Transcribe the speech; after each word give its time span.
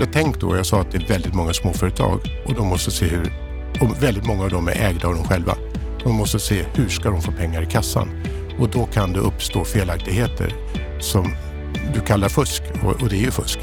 Jag 0.00 0.12
tänkte 0.12 0.46
då, 0.46 0.56
jag 0.56 0.66
sa 0.66 0.80
att 0.80 0.92
det 0.92 0.98
är 0.98 1.06
väldigt 1.06 1.34
många 1.34 1.52
småföretag 1.52 2.20
och 2.46 2.54
de 2.54 2.66
måste 2.66 2.90
se 2.90 3.06
hur, 3.06 3.32
och 3.80 4.02
väldigt 4.02 4.26
många 4.26 4.44
av 4.44 4.50
dem 4.50 4.68
är 4.68 4.72
ägda 4.72 5.08
av 5.08 5.14
dem 5.14 5.24
själva. 5.24 5.56
De 6.04 6.14
måste 6.14 6.38
se 6.38 6.64
hur 6.74 6.88
ska 6.88 7.10
de 7.10 7.22
få 7.22 7.32
pengar 7.32 7.62
i 7.62 7.66
kassan 7.66 8.08
och 8.58 8.68
då 8.70 8.86
kan 8.86 9.12
det 9.12 9.20
uppstå 9.20 9.64
felaktigheter 9.64 10.54
som 11.00 11.34
du 11.94 12.00
kallar 12.00 12.28
fusk 12.28 12.62
och, 12.84 13.02
och 13.02 13.08
det 13.08 13.16
är 13.16 13.20
ju 13.20 13.30
fusk 13.30 13.58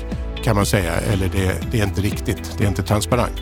kan 0.45 0.55
man 0.55 0.65
säga, 0.65 0.93
eller 0.93 1.27
det, 1.27 1.71
det 1.71 1.79
är 1.79 1.83
inte 1.83 2.01
riktigt, 2.01 2.55
det 2.57 2.63
är 2.63 2.67
inte 2.67 2.83
transparent. 2.83 3.41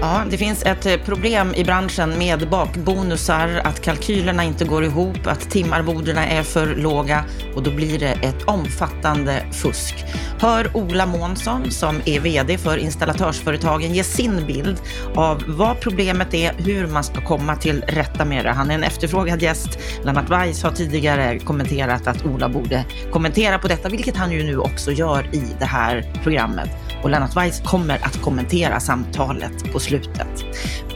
Ja, 0.00 0.24
det 0.30 0.36
finns 0.36 0.62
ett 0.62 0.86
eh, 0.86 0.96
problem 0.96 1.54
i 1.54 1.64
branschen 1.64 2.18
med 2.18 2.48
bakbonusar, 2.50 3.60
att 3.64 3.80
kalkylerna 3.80 4.44
inte 4.44 4.64
går 4.64 4.84
ihop, 4.84 5.26
att 5.26 5.50
timarvodena 5.50 6.26
är 6.26 6.42
för 6.42 6.76
låga 6.76 7.24
och 7.54 7.62
då 7.62 7.70
blir 7.70 7.98
det 7.98 8.12
ett 8.12 8.42
omfattande 8.44 9.44
fusk. 9.52 10.04
Hör 10.40 10.76
Ola 10.76 11.06
Månsson, 11.06 11.70
som 11.70 12.00
är 12.04 12.20
VD 12.20 12.58
för 12.58 12.76
installatörsföretagen, 12.76 13.94
ge 13.94 14.04
sin 14.04 14.46
bild 14.46 14.80
av 15.14 15.44
vad 15.46 15.80
problemet 15.80 16.34
är, 16.34 16.52
hur 16.52 16.86
man 16.86 17.04
ska 17.04 17.20
komma 17.20 17.56
till 17.56 17.82
rätta 17.82 18.24
med 18.24 18.44
det. 18.44 18.50
Han 18.50 18.70
är 18.70 18.74
en 18.74 18.84
efterfrågad 18.84 19.42
gäst. 19.42 19.78
Lennart 20.04 20.30
Weiss 20.30 20.62
har 20.62 20.70
tidigare 20.70 21.38
kommenterat 21.38 22.06
att 22.06 22.26
Ola 22.26 22.48
borde 22.48 22.84
kommentera 23.12 23.58
på 23.58 23.68
detta, 23.68 23.88
vilket 23.88 24.16
han 24.16 24.32
ju 24.32 24.42
nu 24.42 24.58
också 24.58 24.92
gör 24.92 25.34
i 25.34 25.44
det 25.58 25.64
här 25.64 26.12
programmet 26.22 26.70
och 27.02 27.10
Lennart 27.10 27.36
Weiss 27.36 27.60
kommer 27.60 27.94
att 27.94 28.22
kommentera 28.22 28.80
samtalet 28.80 29.72
på 29.72 29.80
slutet. 29.88 30.44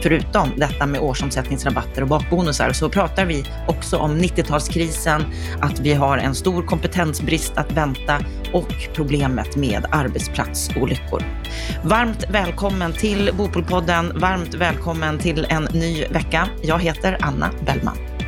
Förutom 0.01 0.49
detta 0.57 0.85
med 0.85 1.01
årsomsättningsrabatter 1.01 2.01
och 2.01 2.07
bakbonusar 2.07 2.71
så 2.71 2.89
pratar 2.89 3.25
vi 3.25 3.45
också 3.67 3.97
om 3.97 4.17
90-talskrisen, 4.17 5.23
att 5.61 5.79
vi 5.79 5.93
har 5.93 6.17
en 6.17 6.35
stor 6.35 6.63
kompetensbrist 6.63 7.53
att 7.55 7.71
vänta 7.71 8.19
och 8.53 8.73
problemet 8.93 9.55
med 9.55 9.85
arbetsplatsolyckor. 9.91 11.23
Varmt 11.83 12.25
välkommen 12.29 12.93
till 12.93 13.31
Bopolpodden. 13.37 14.19
Varmt 14.19 14.53
välkommen 14.53 15.17
till 15.17 15.45
en 15.49 15.63
ny 15.63 16.05
vecka. 16.05 16.47
Jag 16.61 16.79
heter 16.79 17.17
Anna 17.21 17.51
Bellman. 17.65 18.22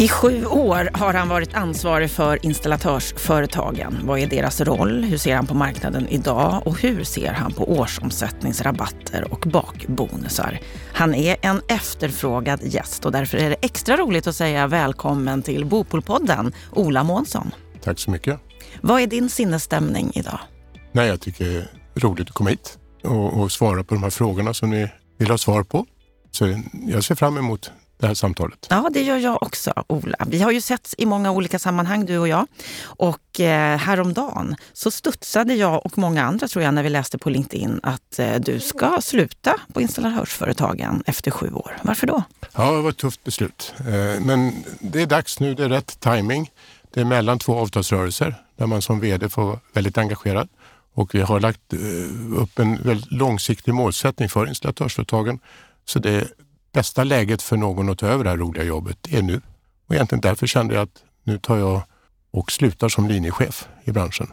I 0.00 0.08
sju 0.08 0.46
år 0.46 0.90
har 0.92 1.14
han 1.14 1.28
varit 1.28 1.54
ansvarig 1.54 2.10
för 2.10 2.46
installatörsföretagen. 2.46 4.00
Vad 4.04 4.18
är 4.18 4.26
deras 4.26 4.60
roll? 4.60 5.04
Hur 5.04 5.18
ser 5.18 5.36
han 5.36 5.46
på 5.46 5.54
marknaden 5.54 6.08
idag? 6.08 6.62
Och 6.66 6.80
hur 6.80 7.04
ser 7.04 7.32
han 7.32 7.52
på 7.52 7.72
årsomsättningsrabatter 7.72 9.32
och 9.32 9.40
bakbonusar? 9.40 10.60
Han 10.92 11.14
är 11.14 11.36
en 11.42 11.62
efterfrågad 11.68 12.60
gäst 12.62 13.04
och 13.04 13.12
därför 13.12 13.38
är 13.38 13.50
det 13.50 13.56
extra 13.62 13.96
roligt 13.96 14.26
att 14.26 14.34
säga 14.34 14.66
välkommen 14.66 15.42
till 15.42 15.64
Bopolpodden, 15.64 16.52
Ola 16.72 17.04
Månsson. 17.04 17.50
Tack 17.82 17.98
så 17.98 18.10
mycket. 18.10 18.40
Vad 18.80 19.00
är 19.00 19.06
din 19.06 19.28
sinnesstämning 19.28 20.12
idag? 20.14 20.38
Nej, 20.92 21.08
jag 21.08 21.20
tycker 21.20 21.44
det 21.44 21.56
är 21.56 21.68
roligt 22.00 22.28
att 22.28 22.34
komma 22.34 22.50
hit 22.50 22.78
och, 23.04 23.40
och 23.40 23.52
svara 23.52 23.84
på 23.84 23.94
de 23.94 24.02
här 24.02 24.10
frågorna 24.10 24.54
som 24.54 24.70
ni 24.70 24.88
vill 25.18 25.30
ha 25.30 25.38
svar 25.38 25.62
på. 25.62 25.86
Så 26.30 26.62
jag 26.86 27.04
ser 27.04 27.14
fram 27.14 27.38
emot 27.38 27.70
det 27.98 28.06
här 28.06 28.14
samtalet. 28.14 28.66
Ja, 28.70 28.88
det 28.92 29.02
gör 29.02 29.16
jag 29.16 29.42
också, 29.42 29.72
Ola. 29.86 30.16
Vi 30.26 30.42
har 30.42 30.50
ju 30.50 30.60
sett 30.60 30.94
i 30.98 31.06
många 31.06 31.30
olika 31.30 31.58
sammanhang, 31.58 32.06
du 32.06 32.18
och 32.18 32.28
jag. 32.28 32.46
Och 32.82 33.40
eh, 33.40 33.78
häromdagen 33.78 34.56
så 34.72 34.90
studsade 34.90 35.54
jag 35.54 35.86
och 35.86 35.98
många 35.98 36.24
andra, 36.24 36.48
tror 36.48 36.64
jag, 36.64 36.74
när 36.74 36.82
vi 36.82 36.88
läste 36.88 37.18
på 37.18 37.30
LinkedIn 37.30 37.80
att 37.82 38.18
eh, 38.18 38.34
du 38.34 38.60
ska 38.60 39.00
sluta 39.00 39.54
på 39.72 39.80
installatörsföretagen 39.80 41.02
efter 41.06 41.30
sju 41.30 41.52
år. 41.52 41.76
Varför 41.82 42.06
då? 42.06 42.22
Ja, 42.54 42.72
det 42.72 42.82
var 42.82 42.90
ett 42.90 42.96
tufft 42.96 43.24
beslut. 43.24 43.74
Eh, 43.78 44.20
men 44.20 44.52
det 44.80 45.02
är 45.02 45.06
dags 45.06 45.40
nu, 45.40 45.54
det 45.54 45.64
är 45.64 45.68
rätt 45.68 46.00
timing. 46.00 46.50
Det 46.94 47.00
är 47.00 47.04
mellan 47.04 47.38
två 47.38 47.58
avtalsrörelser 47.58 48.34
där 48.56 48.66
man 48.66 48.82
som 48.82 49.00
VD 49.00 49.28
får 49.28 49.44
vara 49.44 49.60
väldigt 49.72 49.98
engagerad. 49.98 50.48
Och 50.94 51.14
vi 51.14 51.20
har 51.20 51.40
lagt 51.40 51.72
eh, 51.72 52.40
upp 52.42 52.58
en 52.58 52.82
väldigt 52.82 53.12
långsiktig 53.12 53.74
målsättning 53.74 54.28
för 54.28 54.46
installatörsföretagen. 54.46 55.38
Så 55.84 55.98
det 55.98 56.28
bästa 56.72 57.04
läget 57.04 57.42
för 57.42 57.56
någon 57.56 57.88
att 57.88 57.98
ta 57.98 58.06
över 58.06 58.24
det 58.24 58.30
här 58.30 58.36
roliga 58.36 58.64
jobbet 58.64 58.98
är 59.10 59.22
nu. 59.22 59.40
Och 59.86 59.94
egentligen 59.94 60.20
därför 60.20 60.46
kände 60.46 60.74
jag 60.74 60.82
att 60.82 61.02
nu 61.24 61.38
tar 61.38 61.56
jag 61.56 61.82
och 62.30 62.52
slutar 62.52 62.88
som 62.88 63.08
linjechef 63.08 63.68
i 63.84 63.92
branschen. 63.92 64.26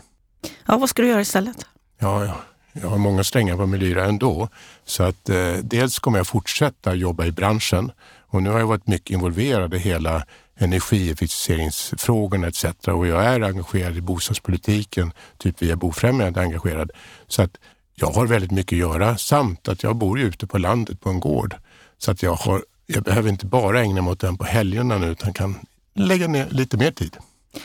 Ja, 0.65 0.77
vad 0.77 0.89
ska 0.89 1.01
du 1.01 1.07
göra 1.07 1.21
istället? 1.21 1.65
Ja, 1.99 2.25
ja 2.25 2.35
jag 2.81 2.89
har 2.89 2.97
många 2.97 3.23
strängar 3.23 3.57
på 3.57 3.65
min 3.65 3.79
lyra 3.79 4.05
ändå. 4.05 4.49
Så 4.85 5.03
att 5.03 5.29
eh, 5.29 5.53
dels 5.53 5.99
kommer 5.99 6.17
jag 6.17 6.27
fortsätta 6.27 6.95
jobba 6.95 7.25
i 7.25 7.31
branschen 7.31 7.91
och 8.27 8.43
nu 8.43 8.49
har 8.49 8.59
jag 8.59 8.67
varit 8.67 8.87
mycket 8.87 9.09
involverad 9.09 9.73
i 9.73 9.77
hela 9.77 10.25
energieffektiviseringsfrågorna 10.57 12.47
etc. 12.47 12.65
Och 12.87 13.07
jag 13.07 13.25
är 13.25 13.41
engagerad 13.41 13.97
i 13.97 14.01
bostadspolitiken, 14.01 15.11
typ 15.37 15.61
via 15.61 15.75
Bofrämjandet 15.75 16.43
engagerad. 16.43 16.91
Så 17.27 17.41
att 17.41 17.57
jag 17.95 18.07
har 18.07 18.27
väldigt 18.27 18.51
mycket 18.51 18.75
att 18.75 18.79
göra 18.79 19.17
samt 19.17 19.67
att 19.67 19.83
jag 19.83 19.95
bor 19.95 20.19
ute 20.19 20.47
på 20.47 20.57
landet 20.57 21.01
på 21.01 21.09
en 21.09 21.19
gård. 21.19 21.55
Så 21.97 22.11
att 22.11 22.23
jag, 22.23 22.33
har, 22.33 22.63
jag 22.85 23.03
behöver 23.03 23.29
inte 23.29 23.45
bara 23.45 23.81
ägna 23.81 24.01
mig 24.01 24.11
åt 24.11 24.19
den 24.19 24.37
på 24.37 24.43
helgerna 24.43 24.97
nu 24.97 25.07
utan 25.07 25.33
kan 25.33 25.55
lägga 25.95 26.27
ner 26.27 26.47
lite 26.49 26.77
mer 26.77 26.91
tid. 26.91 27.17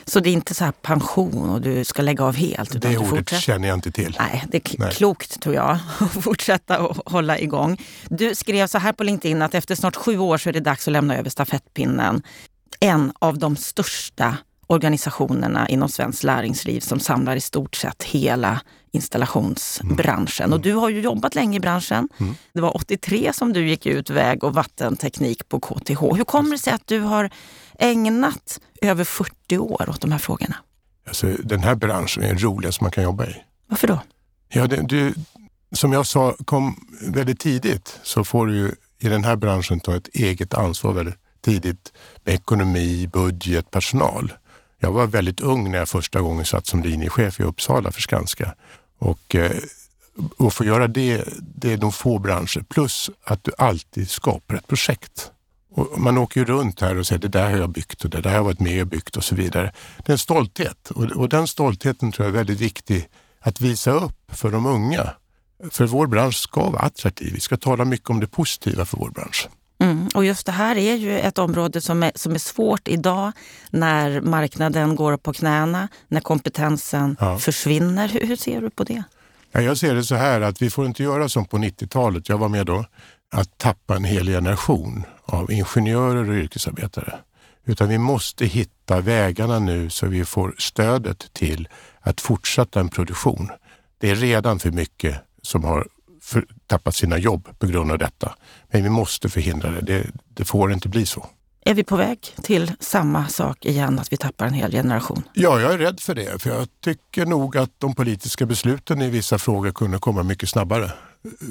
Så 0.05 0.21
det 0.21 0.31
är 0.31 0.33
inte 0.33 0.55
så 0.55 0.65
här 0.65 0.73
pension 0.73 1.51
och 1.51 1.61
du 1.61 1.85
ska 1.85 2.03
lägga 2.03 2.25
av 2.25 2.35
helt? 2.35 2.83
Det 2.83 2.97
ordet 2.99 3.09
fortsätter. 3.11 3.41
känner 3.41 3.69
jag 3.69 3.77
inte 3.77 3.91
till. 3.93 4.17
Nej, 4.19 4.45
det 4.49 4.57
är 4.57 4.79
Nej. 4.79 4.93
klokt 4.93 5.41
tror 5.43 5.55
jag 5.55 5.71
att 5.99 6.25
fortsätta 6.25 6.79
och 6.81 7.13
hålla 7.13 7.39
igång. 7.39 7.81
Du 8.09 8.35
skrev 8.35 8.67
så 8.67 8.79
här 8.79 8.93
på 8.93 9.05
LinkedIn 9.05 9.43
att 9.43 9.55
efter 9.55 9.75
snart 9.75 9.97
sju 9.97 10.19
år 10.19 10.39
så 10.39 10.49
är 10.49 10.53
det 10.53 10.61
dags 10.61 10.89
att 10.89 10.93
lämna 10.93 11.17
över 11.17 11.31
stafettpinnen. 11.31 12.23
En 12.81 13.13
av 13.19 13.39
de 13.39 13.57
största 13.57 14.37
organisationerna 14.71 15.69
inom 15.69 15.89
svenskt 15.89 16.25
näringsliv 16.25 16.81
som 16.81 17.01
samlar 17.01 17.37
i 17.37 17.41
stort 17.41 17.77
sett 17.77 18.03
hela 18.03 18.61
installationsbranschen. 18.91 20.45
Mm. 20.45 20.53
Och 20.53 20.61
du 20.61 20.75
har 20.75 20.89
ju 20.89 21.01
jobbat 21.01 21.35
länge 21.35 21.57
i 21.57 21.61
branschen. 21.61 22.09
Mm. 22.19 22.35
Det 22.53 22.61
var 22.61 22.77
83 22.77 23.33
som 23.33 23.53
du 23.53 23.69
gick 23.69 23.87
ut 23.87 24.11
väg 24.11 24.45
och 24.45 24.55
vattenteknik 24.55 25.49
på 25.49 25.61
KTH. 25.61 26.01
Hur 26.01 26.25
kommer 26.25 26.51
det 26.51 26.59
sig 26.59 26.73
att 26.73 26.87
du 26.87 27.01
har 27.01 27.31
ägnat 27.79 28.61
över 28.83 29.05
40 29.05 29.59
år 29.59 29.91
åt 29.91 30.01
de 30.01 30.13
här 30.13 30.19
frågorna? 30.19 30.57
Alltså, 31.07 31.27
den 31.27 31.61
här 31.61 31.75
branschen 31.75 32.23
är 32.23 32.29
den 32.29 32.39
roligaste 32.39 32.85
man 32.85 32.91
kan 32.91 33.05
jobba 33.05 33.27
i. 33.27 33.35
Varför 33.67 33.89
då? 33.89 34.01
Ja, 34.49 34.67
det, 34.67 34.83
du, 34.83 35.15
som 35.73 35.93
jag 35.93 36.07
sa, 36.07 36.37
kom 36.45 36.89
väldigt 37.03 37.41
tidigt 37.41 38.01
så 38.03 38.25
får 38.25 38.47
du 38.47 38.75
i 38.99 39.09
den 39.09 39.25
här 39.25 39.37
branschen 39.37 39.81
ta 39.81 39.97
ett 39.97 40.09
eget 40.09 40.55
ansvar 40.55 40.93
väldigt 40.93 41.19
tidigt 41.41 41.93
med 42.25 42.35
ekonomi, 42.35 43.11
budget, 43.13 43.71
personal. 43.71 44.33
Jag 44.83 44.93
var 44.93 45.07
väldigt 45.07 45.41
ung 45.41 45.71
när 45.71 45.79
jag 45.79 45.89
första 45.89 46.21
gången 46.21 46.45
satt 46.45 46.67
som 46.67 46.83
linjechef 46.83 47.41
i 47.41 47.43
Uppsala 47.43 47.93
för 47.93 48.01
Skanska. 48.01 48.55
Och, 48.99 49.35
eh, 49.35 49.57
och 50.37 50.53
få 50.53 50.65
göra 50.65 50.89
det, 50.89 51.25
det 51.41 51.73
är 51.73 51.77
de 51.77 51.93
få 51.93 52.19
branscher. 52.19 52.65
Plus 52.69 53.11
att 53.25 53.45
du 53.45 53.53
alltid 53.59 54.11
skapar 54.11 54.55
ett 54.55 54.67
projekt. 54.67 55.33
Och 55.73 56.01
man 56.01 56.19
åker 56.19 56.41
ju 56.41 56.47
runt 56.47 56.81
här 56.81 56.97
och 56.97 57.07
säger 57.07 57.21
det 57.21 57.29
där 57.29 57.51
har 57.51 57.59
jag 57.59 57.71
byggt 57.71 58.05
och 58.05 58.11
det 58.11 58.21
där 58.21 58.31
har 58.31 58.37
jag 58.37 58.45
varit 58.45 58.61
med 58.61 58.81
och 58.81 58.87
byggt 58.87 59.17
och 59.17 59.25
så 59.25 59.35
vidare. 59.35 59.73
Det 59.97 60.09
är 60.09 60.13
en 60.13 60.19
stolthet 60.19 60.91
och, 60.91 61.05
och 61.05 61.29
den 61.29 61.47
stoltheten 61.47 62.13
tror 62.13 62.27
jag 62.27 62.35
är 62.35 62.39
väldigt 62.39 62.61
viktig 62.61 63.09
att 63.41 63.61
visa 63.61 63.91
upp 63.91 64.33
för 64.33 64.51
de 64.51 64.67
unga. 64.67 65.11
För 65.71 65.87
vår 65.87 66.07
bransch 66.07 66.37
ska 66.37 66.71
vara 66.71 66.83
attraktiv. 66.83 67.35
Vi 67.35 67.41
ska 67.41 67.57
tala 67.57 67.85
mycket 67.85 68.11
om 68.11 68.21
det 68.21 68.27
positiva 68.27 68.85
för 68.85 68.97
vår 68.97 69.11
bransch. 69.11 69.49
Mm. 69.81 70.09
Och 70.15 70.25
just 70.25 70.47
det 70.47 70.53
här 70.53 70.77
är 70.77 70.95
ju 70.95 71.19
ett 71.19 71.39
område 71.39 71.81
som 71.81 72.03
är, 72.03 72.13
som 72.15 72.35
är 72.35 72.39
svårt 72.39 72.89
idag 72.89 73.33
när 73.71 74.21
marknaden 74.21 74.97
går 74.97 75.17
på 75.17 75.33
knäna, 75.33 75.89
när 76.09 76.21
kompetensen 76.21 77.17
ja. 77.21 77.39
försvinner. 77.39 78.09
Hur, 78.09 78.27
hur, 78.27 78.37
ser 78.37 78.61
du 78.61 78.71
på 78.71 78.85
det? 78.85 79.03
Ja, 79.53 79.61
jag 79.61 79.79
ser 79.79 79.95
det 79.95 80.05
så 80.05 80.15
här 80.15 80.41
att 80.41 80.63
vi 80.63 80.71
får 80.71 80.87
inte 80.87 81.03
göra 81.03 81.29
som 81.29 81.45
på 81.45 81.59
90-talet, 81.59 82.29
jag 82.29 82.39
var 82.39 82.49
med 82.49 82.67
då, 82.67 82.85
att 83.33 83.59
tappa 83.59 83.97
en 83.97 84.05
hel 84.05 84.27
generation 84.27 85.05
av 85.25 85.53
ingenjörer 85.53 86.31
och 86.31 86.35
yrkesarbetare. 86.35 87.15
Utan 87.65 87.89
vi 87.89 87.99
måste 87.99 88.47
hitta 88.47 89.01
vägarna 89.01 89.59
nu 89.59 89.91
så 89.91 90.07
vi 90.07 90.25
får 90.25 90.55
stödet 90.59 91.33
till 91.33 91.69
att 92.01 92.21
fortsätta 92.21 92.81
en 92.81 92.89
produktion. 92.89 93.49
Det 93.99 94.11
är 94.11 94.15
redan 94.15 94.59
för 94.59 94.71
mycket 94.71 95.17
som 95.43 95.65
har 95.65 95.89
för, 96.23 96.47
tappat 96.67 96.95
sina 96.95 97.19
jobb 97.19 97.49
på 97.59 97.67
grund 97.67 97.93
av 97.93 97.99
detta. 97.99 98.35
Men 98.73 98.83
vi 98.83 98.89
måste 98.89 99.29
förhindra 99.29 99.71
det. 99.71 99.81
det. 99.81 100.07
Det 100.35 100.45
får 100.45 100.73
inte 100.73 100.89
bli 100.89 101.07
så. 101.07 101.27
Är 101.65 101.75
vi 101.75 101.85
på 101.85 101.97
väg 101.97 102.19
till 102.43 102.73
samma 102.81 103.29
sak 103.29 103.65
igen, 103.65 103.99
att 103.99 104.13
vi 104.13 104.17
tappar 104.17 104.47
en 104.47 104.53
hel 104.53 104.73
generation? 104.73 105.23
Ja, 105.33 105.61
jag 105.61 105.73
är 105.73 105.79
rädd 105.79 106.01
för 106.01 106.15
det. 106.15 106.43
För 106.43 106.51
jag 106.51 106.69
tycker 106.85 107.27
nog 107.27 107.57
att 107.57 107.71
de 107.79 107.95
politiska 107.95 108.47
besluten 108.47 109.03
i 109.03 109.11
vissa 109.11 109.39
frågor 109.39 109.71
kunde 109.73 109.99
komma 109.99 110.23
mycket 110.23 110.49
snabbare. 110.49 110.93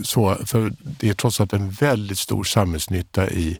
Så, 0.03 0.37
för 0.45 0.73
det 0.81 1.09
är 1.09 1.13
trots 1.13 1.41
allt 1.41 1.53
en 1.53 1.69
väldigt 1.69 2.19
stor 2.19 2.43
samhällsnytta 2.43 3.29
i 3.29 3.59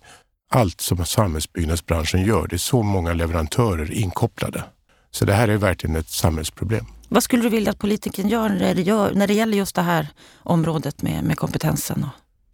allt 0.50 0.82
som 0.82 1.06
samhällsbyggnadsbranschen 1.06 2.26
gör. 2.26 2.48
Det 2.48 2.56
är 2.56 2.58
så 2.58 2.84
många 2.84 3.14
leverantörer 3.14 3.92
inkopplade. 3.92 4.64
Så 5.12 5.26
det 5.26 5.34
här 5.34 5.48
är 5.48 5.58
verkligen 5.58 5.96
ett 5.96 6.10
samhällsproblem. 6.10 6.86
Vad 7.10 7.24
skulle 7.24 7.44
du 7.44 7.50
vilja 7.50 7.72
att 7.72 7.80
politiken 7.80 8.30
gör 8.30 8.50
när 8.50 8.76
det, 8.76 8.82
gör, 8.82 9.14
när 9.14 9.28
det 9.28 9.34
gäller 9.34 9.58
just 9.58 9.76
det 9.76 9.82
här 9.82 10.08
området 10.38 11.02
med, 11.02 11.24
med 11.24 11.38
kompetensen? 11.38 12.06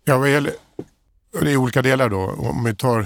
Ja, 0.05 0.17
vad 0.17 0.31
gäller 0.31 0.53
det 1.41 1.51
är 1.51 1.57
olika 1.57 1.81
delar 1.81 2.09
då. 2.09 2.35
Om 2.37 2.63
vi 2.63 2.75
tar 2.75 3.05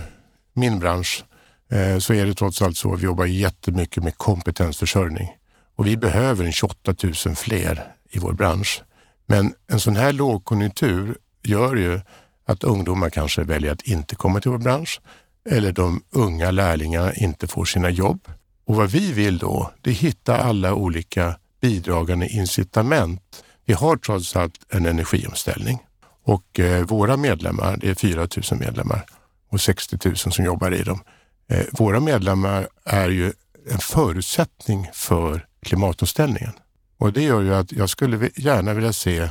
min 0.53 0.79
bransch 0.79 1.23
eh, 1.71 1.97
så 1.97 2.13
är 2.13 2.25
det 2.25 2.33
trots 2.33 2.61
allt 2.61 2.77
så 2.77 2.93
att 2.93 2.99
vi 2.99 3.03
jobbar 3.03 3.25
jättemycket 3.25 4.03
med 4.03 4.17
kompetensförsörjning. 4.17 5.27
Och 5.75 5.87
vi 5.87 5.97
behöver 5.97 6.45
en 6.45 6.51
28 6.51 6.95
000 7.25 7.35
fler 7.35 7.93
i 8.09 8.19
vår 8.19 8.33
bransch. 8.33 8.83
Men 9.25 9.53
en 9.67 9.79
sån 9.79 9.95
här 9.95 10.13
lågkonjunktur 10.13 11.17
gör 11.43 11.75
ju 11.75 12.01
att 12.45 12.63
ungdomar 12.63 13.09
kanske 13.09 13.43
väljer 13.43 13.71
att 13.71 13.81
inte 13.81 14.15
komma 14.15 14.41
till 14.41 14.51
vår 14.51 14.57
bransch 14.57 15.01
eller 15.49 15.71
de 15.71 16.03
unga 16.11 16.51
lärlingarna 16.51 17.13
inte 17.13 17.47
får 17.47 17.65
sina 17.65 17.89
jobb. 17.89 18.27
Och 18.69 18.75
vad 18.75 18.89
vi 18.89 19.11
vill 19.11 19.37
då, 19.37 19.71
det 19.81 19.89
är 19.89 19.93
hitta 19.93 20.37
alla 20.37 20.73
olika 20.73 21.35
bidragande 21.61 22.27
incitament. 22.27 23.43
Vi 23.65 23.73
har 23.73 23.97
trots 23.97 24.35
allt 24.35 24.53
en 24.69 24.85
energiomställning 24.85 25.79
och 26.23 26.59
eh, 26.59 26.85
våra 26.85 27.17
medlemmar, 27.17 27.77
det 27.77 27.89
är 27.89 27.95
4 27.95 28.27
000 28.51 28.59
medlemmar 28.59 29.05
och 29.49 29.61
60 29.61 29.97
000 30.05 30.15
som 30.15 30.45
jobbar 30.45 30.71
i 30.71 30.83
dem. 30.83 30.99
Eh, 31.47 31.65
våra 31.71 31.99
medlemmar 31.99 32.67
är 32.85 33.09
ju 33.09 33.33
en 33.71 33.77
förutsättning 33.79 34.89
för 34.93 35.45
klimatomställningen. 35.61 36.53
Och 36.97 37.13
det 37.13 37.23
gör 37.23 37.41
ju 37.41 37.55
att 37.55 37.71
jag 37.71 37.89
skulle 37.89 38.29
gärna 38.35 38.73
vilja 38.73 38.93
se 38.93 39.29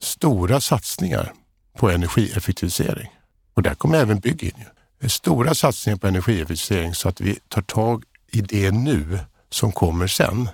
stora 0.00 0.60
satsningar 0.60 1.32
på 1.78 1.90
energieffektivisering. 1.90 3.08
Och 3.54 3.62
där 3.62 3.74
kommer 3.74 3.98
även 3.98 4.20
bygg 4.20 4.42
in. 4.44 4.52
Ju. 4.58 4.64
Eh, 5.00 5.08
stora 5.08 5.54
satsningar 5.54 5.98
på 5.98 6.06
energieffektivisering 6.06 6.94
så 6.94 7.08
att 7.08 7.20
vi 7.20 7.38
tar 7.48 7.62
tag 7.62 8.04
i 8.30 8.40
det 8.40 8.70
nu 8.70 9.18
som 9.50 9.72
kommer 9.72 10.06
sen. 10.06 10.48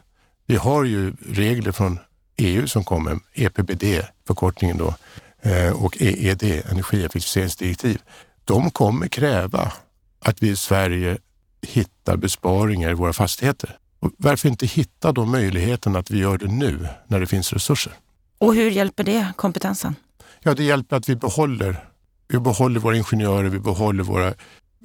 Vi 0.46 0.56
har 0.56 0.84
ju 0.84 1.12
regler 1.28 1.72
från 1.72 1.98
EU 2.36 2.66
som 2.66 2.84
kommer, 2.84 3.18
EPBD, 3.34 3.84
förkortningen 4.26 4.78
då, 4.78 4.94
eh, 5.42 5.84
och 5.84 6.02
EED, 6.02 6.42
energieffektiviseringsdirektiv. 6.42 8.02
De 8.44 8.70
kommer 8.70 9.08
kräva 9.08 9.72
att 10.20 10.42
vi 10.42 10.48
i 10.48 10.56
Sverige 10.56 11.18
hittar 11.62 12.16
besparingar 12.16 12.90
i 12.90 12.94
våra 12.94 13.12
fastigheter. 13.12 13.78
Och 13.98 14.12
varför 14.16 14.48
inte 14.48 14.66
hitta 14.66 15.12
de 15.12 15.30
möjligheterna 15.30 15.98
att 15.98 16.10
vi 16.10 16.18
gör 16.18 16.38
det 16.38 16.46
nu 16.46 16.88
när 17.06 17.20
det 17.20 17.26
finns 17.26 17.52
resurser? 17.52 17.92
Och 18.38 18.54
hur 18.54 18.70
hjälper 18.70 19.04
det 19.04 19.32
kompetensen? 19.36 19.94
Ja, 20.42 20.54
det 20.54 20.64
hjälper 20.64 20.96
att 20.96 21.08
vi 21.08 21.16
behåller, 21.16 21.88
vi 22.28 22.38
behåller 22.38 22.80
våra 22.80 22.96
ingenjörer, 22.96 23.48
vi 23.48 23.58
behåller 23.58 24.02
våra 24.02 24.34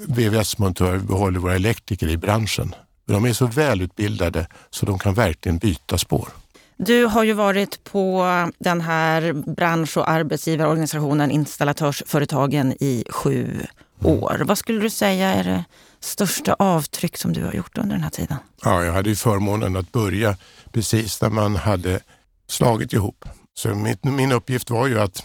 VVS-montörer, 0.08 0.98
vi 0.98 1.06
behåller 1.06 1.40
våra 1.40 1.56
elektriker 1.56 2.08
i 2.08 2.18
branschen. 2.18 2.76
De 3.06 3.26
är 3.26 3.34
så 3.34 3.46
välutbildade 3.46 4.48
så 4.70 4.86
de 4.86 5.00
kan 5.00 5.14
verkligen 5.14 5.58
byta 5.58 5.98
spår. 5.98 6.30
Du 6.78 7.06
har 7.06 7.24
ju 7.24 7.34
varit 7.34 7.84
på 7.84 8.26
den 8.60 8.82
här 8.82 9.34
bransch 9.34 9.98
och 9.98 10.10
arbetsgivarorganisationen 10.10 11.32
Installatörsföretagen 11.32 12.72
i 12.80 13.04
sju 13.10 13.66
år. 14.04 14.42
Vad 14.46 14.58
skulle 14.58 14.80
du 14.80 14.90
säga 14.90 15.34
är 15.34 15.44
det 15.44 15.64
största 16.00 16.56
avtryck 16.60 17.18
som 17.18 17.34
du 17.34 17.44
har 17.44 17.54
gjort 17.54 17.78
under 17.78 17.96
den 17.96 18.04
här 18.04 18.10
tiden? 18.10 18.38
Ja, 18.64 18.84
jag 18.84 18.94
hade 18.94 19.10
ju 19.10 19.16
förmånen 19.16 19.76
att 19.76 19.92
börja 19.92 20.38
precis 20.72 21.22
när 21.22 21.30
man 21.30 21.56
hade 21.56 22.00
slagit 22.48 22.94
ihop. 22.94 23.26
Så 23.54 23.76
mitt, 23.76 24.04
min 24.04 24.32
uppgift 24.32 24.70
var 24.70 24.88
ju 24.88 25.00
att 25.00 25.24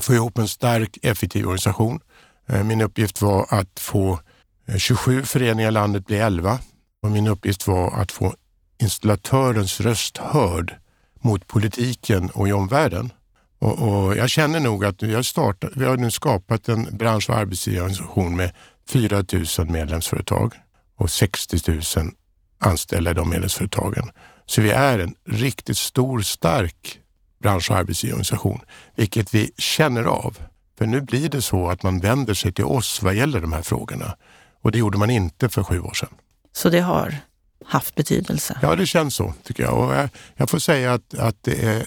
få 0.00 0.14
ihop 0.14 0.38
en 0.38 0.48
stark, 0.48 0.98
effektiv 1.02 1.44
organisation. 1.44 2.00
Eh, 2.48 2.64
min 2.64 2.80
uppgift 2.80 3.22
var 3.22 3.46
att 3.48 3.80
få 3.80 4.20
eh, 4.66 4.76
27 4.76 5.22
föreningar 5.22 5.68
i 5.68 5.72
landet 5.72 6.06
bli 6.06 6.18
11 6.18 6.58
och 7.02 7.10
min 7.10 7.26
uppgift 7.26 7.66
var 7.66 8.00
att 8.00 8.12
få 8.12 8.34
installatörens 8.82 9.80
röst 9.80 10.18
hörd 10.18 10.76
mot 11.20 11.46
politiken 11.46 12.30
och 12.30 12.48
i 12.48 12.52
omvärlden. 12.52 13.12
Och, 13.58 13.78
och 13.78 14.16
jag 14.16 14.30
känner 14.30 14.60
nog 14.60 14.84
att 14.84 15.02
vi 15.02 15.14
har, 15.14 15.22
startat, 15.22 15.70
vi 15.74 15.84
har 15.84 15.96
nu 15.96 16.10
skapat 16.10 16.68
en 16.68 16.96
bransch 16.96 17.30
och 17.30 17.36
arbetsgivarorganisation 17.36 18.36
med 18.36 18.52
4 18.88 19.24
000 19.58 19.70
medlemsföretag 19.70 20.54
och 20.96 21.10
60 21.10 21.70
000 21.96 22.10
anställda 22.58 23.10
i 23.10 23.14
de 23.14 23.30
medlemsföretagen. 23.30 24.10
Så 24.46 24.62
vi 24.62 24.70
är 24.70 24.98
en 24.98 25.14
riktigt 25.28 25.78
stor, 25.78 26.20
stark 26.20 26.98
bransch 27.42 27.70
och 27.70 27.76
arbetsgivarorganisation, 27.76 28.60
vilket 28.96 29.34
vi 29.34 29.50
känner 29.56 30.04
av. 30.04 30.38
För 30.78 30.86
nu 30.86 31.00
blir 31.00 31.28
det 31.28 31.42
så 31.42 31.68
att 31.68 31.82
man 31.82 32.00
vänder 32.00 32.34
sig 32.34 32.52
till 32.52 32.64
oss 32.64 33.02
vad 33.02 33.14
gäller 33.14 33.40
de 33.40 33.52
här 33.52 33.62
frågorna. 33.62 34.16
Och 34.62 34.72
det 34.72 34.78
gjorde 34.78 34.98
man 34.98 35.10
inte 35.10 35.48
för 35.48 35.62
sju 35.62 35.80
år 35.80 35.94
sedan. 35.94 36.08
Så 36.52 36.68
det 36.68 36.80
har 36.80 37.16
haft 37.64 37.94
betydelse? 37.94 38.58
Ja, 38.62 38.76
det 38.76 38.86
känns 38.86 39.14
så 39.14 39.34
tycker 39.42 39.62
jag. 39.62 39.78
Och 39.78 40.08
jag, 40.36 40.50
får 40.50 40.58
säga 40.58 40.92
att, 40.92 41.14
att 41.18 41.36
det 41.40 41.64
är 41.64 41.86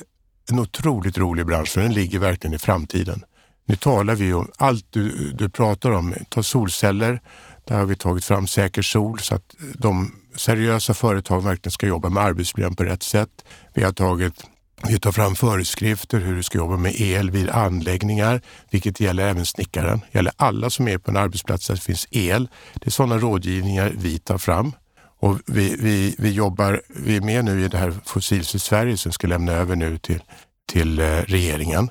en 0.49 0.59
otroligt 0.59 1.17
rolig 1.17 1.45
bransch, 1.45 1.69
för 1.69 1.81
den 1.81 1.93
ligger 1.93 2.19
verkligen 2.19 2.53
i 2.53 2.59
framtiden. 2.59 3.23
Nu 3.65 3.75
talar 3.75 4.15
vi 4.15 4.33
om 4.33 4.51
allt 4.57 4.85
du, 4.89 5.31
du 5.31 5.49
pratar 5.49 5.91
om. 5.91 6.13
Ta 6.29 6.43
solceller. 6.43 7.21
Där 7.63 7.77
har 7.77 7.85
vi 7.85 7.95
tagit 7.95 8.25
fram 8.25 8.47
Säker 8.47 8.81
sol 8.81 9.19
så 9.19 9.35
att 9.35 9.55
de 9.73 10.15
seriösa 10.35 10.93
företagen 10.93 11.43
verkligen 11.43 11.71
ska 11.71 11.87
jobba 11.87 12.09
med 12.09 12.23
arbetsmiljön 12.23 12.75
på 12.75 12.83
rätt 12.83 13.03
sätt. 13.03 13.45
Vi 13.73 13.83
har 13.83 13.91
tagit 13.91 14.43
vi 14.87 14.99
tar 14.99 15.11
fram 15.11 15.35
föreskrifter 15.35 16.19
hur 16.19 16.35
du 16.35 16.43
ska 16.43 16.57
jobba 16.57 16.77
med 16.77 17.01
el 17.01 17.31
vid 17.31 17.49
anläggningar, 17.49 18.41
vilket 18.71 18.99
gäller 18.99 19.27
även 19.27 19.45
snickaren. 19.45 19.99
Det 20.11 20.17
gäller 20.17 20.33
alla 20.37 20.69
som 20.69 20.87
är 20.87 20.97
på 20.97 21.11
en 21.11 21.17
arbetsplats 21.17 21.67
där 21.67 21.75
det 21.75 21.81
finns 21.81 22.07
el. 22.11 22.47
Det 22.73 22.87
är 22.87 22.91
sådana 22.91 23.17
rådgivningar 23.17 23.93
vi 23.97 24.19
tar 24.19 24.37
fram. 24.37 24.71
Och 25.19 25.39
vi, 25.45 25.75
vi, 25.79 26.15
vi, 26.17 26.31
jobbar, 26.31 26.81
vi 26.87 27.15
är 27.15 27.21
med 27.21 27.45
nu 27.45 27.65
i 27.65 27.67
det 27.67 27.77
här 27.77 27.93
Fossilfritt 28.05 28.61
Sverige 28.61 28.97
som 28.97 29.11
ska 29.11 29.27
lämna 29.27 29.51
över 29.51 29.75
nu 29.75 29.97
till, 29.97 30.23
till 30.71 30.99
eh, 30.99 31.05
regeringen. 31.05 31.89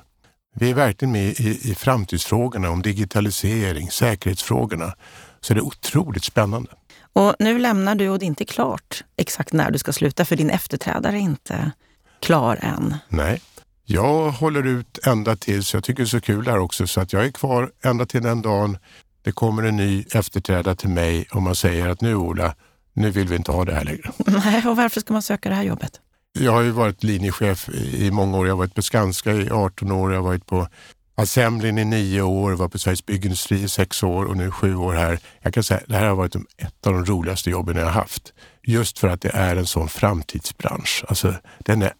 Vi 0.55 0.69
är 0.69 0.73
verkligen 0.73 1.11
med 1.11 1.25
i, 1.39 1.71
i 1.71 1.75
framtidsfrågorna 1.75 2.69
om 2.69 2.81
digitalisering, 2.81 3.91
säkerhetsfrågorna. 3.91 4.93
Så 5.41 5.53
det 5.53 5.59
är 5.59 5.65
otroligt 5.65 6.23
spännande. 6.23 6.71
Och 7.13 7.35
nu 7.39 7.59
lämnar 7.59 7.95
du 7.95 8.09
och 8.09 8.19
det 8.19 8.25
är 8.25 8.27
inte 8.27 8.45
klart 8.45 9.03
exakt 9.17 9.53
när 9.53 9.71
du 9.71 9.79
ska 9.79 9.93
sluta 9.93 10.25
för 10.25 10.35
din 10.35 10.49
efterträdare 10.49 11.15
är 11.15 11.21
inte 11.21 11.71
klar 12.25 12.59
än. 12.61 12.95
Nej, 13.09 13.41
jag 13.85 14.31
håller 14.31 14.67
ut 14.67 14.99
ända 15.07 15.35
tills, 15.35 15.73
jag 15.73 15.83
tycker 15.83 16.03
det 16.03 16.07
är 16.07 16.09
så 16.09 16.21
kul 16.21 16.47
här 16.47 16.57
också, 16.57 16.87
så 16.87 17.01
att 17.01 17.13
jag 17.13 17.25
är 17.25 17.31
kvar 17.31 17.71
ända 17.83 18.05
till 18.05 18.23
den 18.23 18.41
dagen 18.41 18.77
det 19.25 19.31
kommer 19.31 19.63
en 19.63 19.75
ny 19.75 20.05
efterträdare 20.11 20.75
till 20.75 20.89
mig 20.89 21.25
och 21.31 21.41
man 21.41 21.55
säger 21.55 21.87
att 21.87 22.01
nu 22.01 22.15
Ola, 22.15 22.55
nu 22.93 23.11
vill 23.11 23.27
vi 23.27 23.35
inte 23.35 23.51
ha 23.51 23.65
det 23.65 23.73
här 23.73 23.83
längre. 23.83 24.11
Nej, 24.25 24.67
och 24.67 24.77
varför 24.77 24.99
ska 24.99 25.13
man 25.13 25.21
söka 25.21 25.49
det 25.49 25.55
här 25.55 25.63
jobbet? 25.63 25.99
Jag 26.39 26.51
har 26.51 26.61
ju 26.61 26.71
varit 26.71 27.03
linjechef 27.03 27.69
i 27.69 28.11
många 28.11 28.37
år. 28.37 28.47
Jag 28.47 28.53
har 28.53 28.57
varit 28.57 28.75
på 28.75 28.81
Skanska 28.81 29.31
i 29.31 29.49
18 29.49 29.91
år. 29.91 30.13
Jag 30.13 30.19
har 30.19 30.27
varit 30.27 30.45
på 30.45 30.67
Assemblin 31.15 31.77
i 31.77 31.85
nio 31.85 32.21
år, 32.21 32.51
var 32.51 32.67
på 32.67 32.79
Sveriges 32.79 33.05
Byggindustri 33.05 33.63
i 33.63 33.69
sex 33.69 34.03
år 34.03 34.25
och 34.25 34.37
nu 34.37 34.51
sju 34.51 34.75
år 34.75 34.93
här. 34.93 35.19
Jag 35.41 35.53
kan 35.53 35.63
säga 35.63 35.81
det 35.87 35.97
här 35.97 36.07
har 36.07 36.15
varit 36.15 36.35
ett 36.35 36.87
av 36.87 36.93
de 36.93 37.05
roligaste 37.05 37.49
jobben 37.49 37.75
jag 37.75 37.85
har 37.85 37.91
haft. 37.91 38.33
Just 38.63 38.99
för 38.99 39.07
att 39.07 39.21
det 39.21 39.29
är 39.33 39.55
en 39.55 39.65
sån 39.65 39.89
framtidsbransch. 39.89 41.03
Alltså, 41.07 41.33
den 41.59 41.81
är 41.81 41.93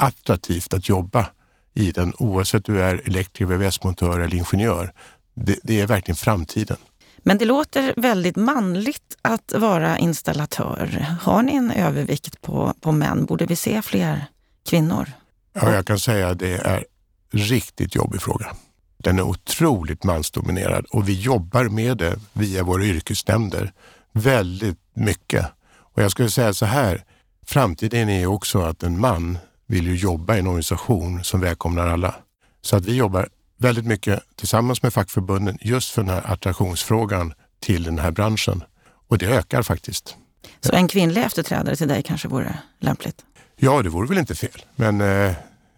attraktivt 0.00 0.74
att 0.74 0.88
jobba 0.88 1.26
i 1.74 1.92
den 1.92 2.12
oavsett 2.18 2.64
du 2.64 2.82
är 2.82 3.02
elektriker, 3.06 3.54
VVS-montör 3.54 4.20
eller 4.20 4.36
ingenjör. 4.36 4.92
Det, 5.34 5.58
det 5.62 5.80
är 5.80 5.86
verkligen 5.86 6.16
framtiden. 6.16 6.76
Men 7.22 7.38
det 7.38 7.44
låter 7.44 7.94
väldigt 7.96 8.36
manligt 8.36 9.16
att 9.22 9.52
vara 9.56 9.98
installatör. 9.98 11.06
Har 11.20 11.42
ni 11.42 11.54
en 11.54 11.70
övervikt 11.70 12.42
på, 12.42 12.74
på 12.80 12.92
män? 12.92 13.24
Borde 13.24 13.46
vi 13.46 13.56
se 13.56 13.82
fler 13.82 14.26
kvinnor? 14.68 15.12
Ja, 15.52 15.74
jag 15.74 15.86
kan 15.86 15.98
säga 15.98 16.28
att 16.28 16.38
det 16.38 16.56
är 16.56 16.84
riktigt 17.32 17.94
jobbig 17.94 18.22
fråga. 18.22 18.56
Den 18.96 19.18
är 19.18 19.22
otroligt 19.22 20.04
mansdominerad 20.04 20.84
och 20.84 21.08
vi 21.08 21.20
jobbar 21.20 21.64
med 21.64 21.96
det 21.96 22.18
via 22.32 22.62
våra 22.62 22.84
yrkesnämnder 22.84 23.72
väldigt 24.12 24.78
mycket. 24.94 25.46
Och 25.76 26.02
jag 26.02 26.10
skulle 26.10 26.30
säga 26.30 26.54
så 26.54 26.66
här, 26.66 27.04
framtiden 27.46 28.08
är 28.08 28.26
också 28.26 28.60
att 28.60 28.82
en 28.82 29.00
man 29.00 29.38
vill 29.70 29.86
ju 29.86 29.96
jobba 29.96 30.36
i 30.36 30.38
en 30.38 30.46
organisation 30.46 31.24
som 31.24 31.40
välkomnar 31.40 31.86
alla. 31.86 32.14
Så 32.62 32.76
att 32.76 32.84
vi 32.84 32.96
jobbar 32.96 33.28
väldigt 33.56 33.86
mycket 33.86 34.22
tillsammans 34.36 34.82
med 34.82 34.92
fackförbunden 34.92 35.58
just 35.60 35.90
för 35.90 36.02
den 36.02 36.10
här 36.10 36.32
attraktionsfrågan 36.32 37.32
till 37.60 37.82
den 37.82 37.98
här 37.98 38.10
branschen. 38.10 38.64
Och 39.08 39.18
det 39.18 39.26
ökar 39.26 39.62
faktiskt. 39.62 40.16
Så 40.60 40.72
en 40.72 40.88
kvinnlig 40.88 41.22
efterträdare 41.22 41.76
till 41.76 41.88
dig 41.88 42.02
kanske 42.02 42.28
vore 42.28 42.58
lämpligt? 42.78 43.24
Ja, 43.56 43.82
det 43.82 43.88
vore 43.88 44.08
väl 44.08 44.18
inte 44.18 44.34
fel. 44.34 44.64
Men 44.76 45.00
eh, 45.00 45.26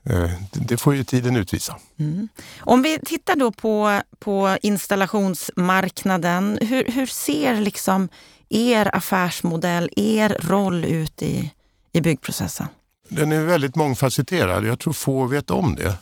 eh 0.05 0.31
det 0.53 0.77
får 0.77 0.95
ju 0.95 1.05
tiden 1.05 1.37
utvisa. 1.37 1.77
Mm. 1.99 2.29
Om 2.61 2.83
vi 2.83 2.99
tittar 2.99 3.37
då 3.37 3.53
på, 3.53 4.01
på 4.19 4.57
installationsmarknaden. 4.63 6.59
Hur, 6.61 6.85
hur 6.85 7.07
ser 7.07 7.61
liksom 7.61 8.09
er 8.49 8.97
affärsmodell, 8.97 9.91
er 9.97 10.37
roll 10.41 10.85
ut 10.85 11.23
i, 11.23 11.53
i 11.93 12.01
byggprocessen? 12.01 12.67
Den 13.15 13.33
är 13.33 13.45
väldigt 13.45 13.77
mångfacetterad. 13.77 14.65
Jag 14.65 14.79
tror 14.79 14.93
få 14.93 15.27
vet 15.27 15.51
om 15.51 15.75
det. 15.75 15.97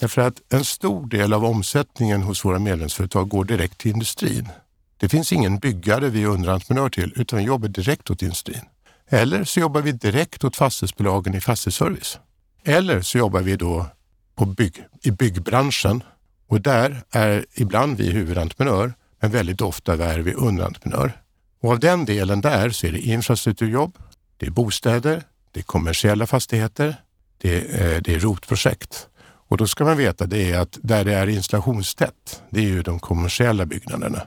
Därför 0.00 0.22
att 0.22 0.42
en 0.48 0.64
stor 0.64 1.06
del 1.06 1.32
av 1.32 1.44
omsättningen 1.44 2.22
hos 2.22 2.44
våra 2.44 2.58
medlemsföretag 2.58 3.28
går 3.28 3.44
direkt 3.44 3.78
till 3.78 3.90
industrin. 3.90 4.48
Det 4.96 5.08
finns 5.08 5.32
ingen 5.32 5.58
byggare 5.58 6.08
vi 6.08 6.22
är 6.22 6.26
underentreprenör 6.26 6.88
till, 6.88 7.12
utan 7.16 7.38
vi 7.38 7.44
jobbar 7.44 7.68
direkt 7.68 8.10
åt 8.10 8.22
industrin. 8.22 8.62
Eller 9.08 9.44
så 9.44 9.60
jobbar 9.60 9.80
vi 9.80 9.92
direkt 9.92 10.44
åt 10.44 10.56
fastighetsbolagen 10.56 11.34
i 11.34 11.40
fastighetsservice. 11.40 12.18
Eller 12.64 13.02
så 13.02 13.18
jobbar 13.18 13.40
vi 13.40 13.56
då 13.56 13.86
på 14.34 14.44
bygg, 14.44 14.84
i 15.02 15.10
byggbranschen 15.10 16.02
Och 16.48 16.60
där 16.60 17.02
är 17.10 17.46
ibland 17.54 17.96
vi 17.96 18.10
huvudentreprenör, 18.10 18.94
men 19.20 19.30
väldigt 19.30 19.60
ofta 19.60 19.92
är 19.92 20.18
vi 20.18 20.32
underentreprenör. 20.32 21.12
Och 21.60 21.70
av 21.70 21.78
den 21.78 22.04
delen 22.04 22.40
där 22.40 22.70
så 22.70 22.86
är 22.86 22.92
det 22.92 22.98
infrastrukturjobb, 22.98 23.98
det 24.36 24.46
är 24.46 24.50
bostäder, 24.50 25.22
det 25.56 25.60
är 25.60 25.64
kommersiella 25.64 26.26
fastigheter, 26.26 26.96
det 27.38 27.80
är, 27.80 28.00
det 28.00 28.14
är 28.14 28.18
rotprojekt. 28.18 29.08
Och 29.48 29.56
då 29.56 29.66
ska 29.66 29.84
man 29.84 29.96
veta 29.96 30.26
det 30.26 30.52
är 30.52 30.58
att 30.58 30.78
där 30.82 31.04
det 31.04 31.14
är 31.14 31.26
installationstätt, 31.26 32.42
det 32.50 32.60
är 32.60 32.64
ju 32.64 32.82
de 32.82 33.00
kommersiella 33.00 33.66
byggnaderna. 33.66 34.22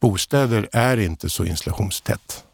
Bostäder 0.00 0.68
är 0.72 0.96
inte 0.96 1.30
så 1.30 1.44
installationstätt. 1.44 2.44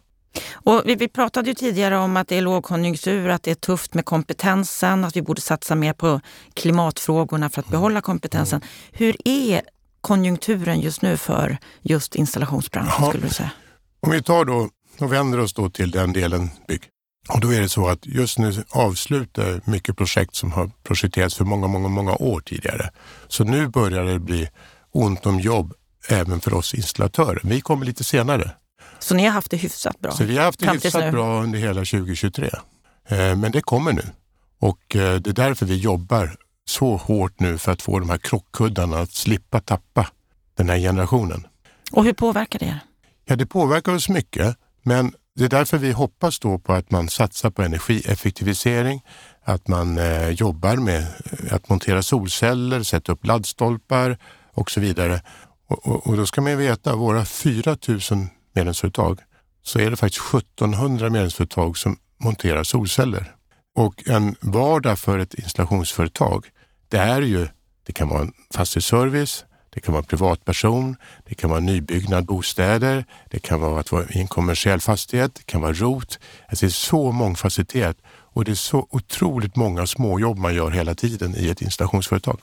Och 0.53 0.83
vi, 0.85 0.95
vi, 0.95 1.09
pratade 1.09 1.49
ju 1.49 1.55
tidigare 1.55 1.97
om 1.99 2.17
att 2.17 2.29
det 2.29 2.37
är 2.37 2.43
lågkonjunktur, 2.43 3.29
att 3.29 3.43
det 3.43 3.51
är 3.51 3.55
tufft 3.55 3.95
med 3.95 4.05
kompetensen, 4.05 5.05
att 5.05 5.17
vi 5.17 5.23
borde 5.23 5.41
satsa 5.41 5.75
mer 5.75 5.93
på 5.93 6.21
klimatfrågorna 6.55 7.51
för 7.51 7.61
att 7.61 7.67
mm. 7.67 7.81
behålla 7.81 8.01
kompetensen. 8.01 8.61
Hur 8.93 9.17
är 9.25 9.63
konjunkturen 10.01 10.81
just 10.81 11.03
nu 11.03 11.17
för 11.17 11.59
just 11.83 12.15
installationsbranschen? 12.15 12.95
Ja. 12.99 13.09
skulle 13.09 13.27
du 13.27 13.35
säga? 13.35 13.51
Om 14.01 14.11
vi 14.11 14.23
tar 14.23 14.45
då 14.45 14.69
och 14.99 15.13
vänder 15.13 15.39
oss 15.41 15.55
då 15.55 15.71
till 15.71 15.91
den 15.91 16.13
delen 16.13 16.51
bygg. 16.69 16.83
Och 17.29 17.41
då 17.41 17.53
är 17.53 17.61
det 17.61 17.69
så 17.69 17.89
att 17.89 18.07
just 18.07 18.39
nu 18.39 18.65
avslutar 18.71 19.61
mycket 19.65 19.97
projekt 19.97 20.35
som 20.35 20.53
har 20.53 20.71
projekterats 20.83 21.35
för 21.35 21.45
många, 21.45 21.67
många, 21.67 21.89
många 21.89 22.15
år 22.15 22.41
tidigare. 22.41 22.91
Så 23.29 23.45
nu 23.45 23.69
börjar 23.69 24.05
det 24.05 24.19
bli 24.19 24.49
ont 24.93 25.27
om 25.27 25.41
jobb 25.41 25.75
även 26.09 26.41
för 26.41 26.55
oss 26.55 26.75
installatörer. 26.75 27.41
Vi 27.45 27.61
kommer 27.61 27.87
lite 27.87 28.05
senare. 28.05 28.51
Så 28.99 29.15
ni 29.15 29.25
har 29.25 29.33
haft 29.33 29.51
det 29.51 29.57
hyfsat 29.57 30.01
bra? 30.01 30.13
Så 30.13 30.25
vi 30.25 30.37
har 30.37 30.45
haft 30.45 30.61
det 30.61 30.71
hyfsat 30.71 31.13
bra 31.13 31.43
under 31.43 31.59
hela 31.59 31.81
2023. 31.81 32.51
Eh, 33.09 33.37
men 33.37 33.53
det 33.53 33.63
kommer 33.63 33.93
nu 33.93 34.03
och 34.61 34.97
eh, 34.97 35.21
det 35.21 35.31
är 35.31 35.35
därför 35.35 35.67
vi 35.67 35.77
jobbar 35.77 36.37
så 36.65 36.97
hårt 36.97 37.41
nu 37.41 37.59
för 37.59 37.73
att 37.73 37.83
få 37.83 37.99
de 37.99 38.11
här 38.11 38.19
krockkuddarna 38.19 38.99
att 38.99 39.13
slippa 39.13 39.61
tappa 39.61 40.09
den 40.55 40.69
här 40.69 40.79
generationen. 40.79 41.47
Och 41.93 42.05
hur 42.05 42.13
påverkar 42.13 42.59
det 42.59 42.67
er? 42.67 42.81
Ja, 43.25 43.37
det 43.37 43.47
påverkar 43.47 43.93
oss 43.93 44.09
mycket, 44.09 44.57
men 44.83 45.15
det 45.39 45.45
är 45.45 45.49
därför 45.49 45.79
vi 45.79 45.93
hoppas 45.93 46.39
då 46.39 46.59
på 46.59 46.73
att 46.73 46.91
man 46.91 47.09
satsar 47.09 47.51
på 47.51 47.63
energieffektivisering, 47.63 49.01
att 49.45 49.69
man 49.69 49.99
eh, 49.99 50.29
jobbar 50.29 50.77
med 50.77 51.01
eh, 51.01 51.55
att 51.55 51.69
montera 51.69 52.03
solceller, 52.03 52.83
sätta 52.83 53.13
upp 53.13 53.27
laddstolpar 53.27 54.19
och 54.53 54.71
så 54.71 54.81
vidare. 54.81 55.23
Och, 55.69 55.87
och, 55.87 56.07
och 56.07 56.17
då 56.17 56.27
ska 56.27 56.41
man 56.41 56.59
veta, 56.59 56.97
våra 56.97 57.25
4 57.25 57.77
000 57.89 58.01
medlemsföretag 58.55 59.21
så 59.63 59.79
är 59.79 59.91
det 59.91 59.97
faktiskt 59.97 60.35
1700 60.35 61.11
medlemsföretag 61.11 61.79
som 61.79 61.97
monterar 62.19 62.65
solceller. 62.65 63.35
Och 63.77 64.09
en 64.09 64.37
vardag 64.41 64.99
för 64.99 65.19
ett 65.19 65.35
installationsföretag, 65.35 66.47
det 66.89 66.99
är 66.99 67.23
ju, 67.23 67.49
det 67.87 67.93
kan 67.93 68.09
vara 68.09 68.21
en 68.21 68.33
fastighetsservice, 68.55 69.45
det 69.71 69.81
kan 69.81 69.93
vara 69.93 70.03
privatperson, 70.03 70.97
det 71.29 71.35
kan 71.35 71.51
vara 71.51 71.61
nybyggnad 71.61 72.25
bostäder, 72.25 73.05
det 73.31 73.39
kan 73.39 73.61
vara 73.61 73.81
att 73.81 73.93
vara 73.93 74.05
i 74.05 74.21
en 74.21 74.29
kommersiell 74.29 74.81
fastighet, 74.81 75.35
det 75.35 75.47
kan 75.47 75.61
vara 75.61 75.73
ROT. 75.73 76.19
Alltså 76.49 76.67
det 76.67 76.71
är 76.71 76.71
så 76.71 77.13
mångfacetterat 77.13 77.97
och 78.09 78.45
det 78.45 78.51
är 78.51 78.55
så 78.55 78.87
otroligt 78.91 79.57
många 79.57 79.87
småjobb 79.87 80.39
man 80.39 80.55
gör 80.55 80.71
hela 80.71 80.95
tiden 80.95 81.35
i 81.37 81.49
ett 81.49 81.63
installationsföretag. 81.63 82.41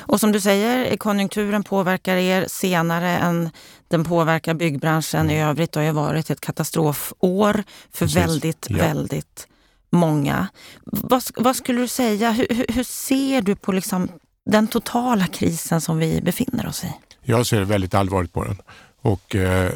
Och 0.00 0.20
som 0.20 0.32
du 0.32 0.40
säger, 0.40 0.96
konjunkturen 0.96 1.62
påverkar 1.64 2.16
er 2.16 2.46
senare 2.48 3.10
än 3.10 3.50
den 3.88 4.04
påverkar 4.04 4.54
byggbranschen 4.54 5.30
i 5.30 5.42
övrigt. 5.42 5.72
Det 5.72 5.80
har 5.80 5.84
ju 5.84 5.92
varit 5.92 6.30
ett 6.30 6.40
katastrofår 6.40 7.64
för 7.92 8.06
Precis. 8.06 8.16
väldigt, 8.16 8.66
ja. 8.70 8.76
väldigt 8.76 9.48
många. 9.90 10.48
Vad, 10.84 11.22
vad, 11.36 11.56
skulle 11.56 11.80
du 11.80 11.88
säga, 11.88 12.30
hur, 12.30 12.66
hur 12.68 12.84
ser 12.84 13.42
du 13.42 13.56
på 13.56 13.72
liksom 13.72 14.08
den 14.46 14.68
totala 14.68 15.26
krisen 15.26 15.80
som 15.80 15.98
vi 15.98 16.20
befinner 16.20 16.66
oss 16.66 16.84
i? 16.84 16.92
Jag 17.22 17.46
ser 17.46 17.64
väldigt 17.64 17.94
allvarligt 17.94 18.32
på 18.32 18.44
den. 18.44 18.62
Och 19.02 19.36
eh, 19.36 19.72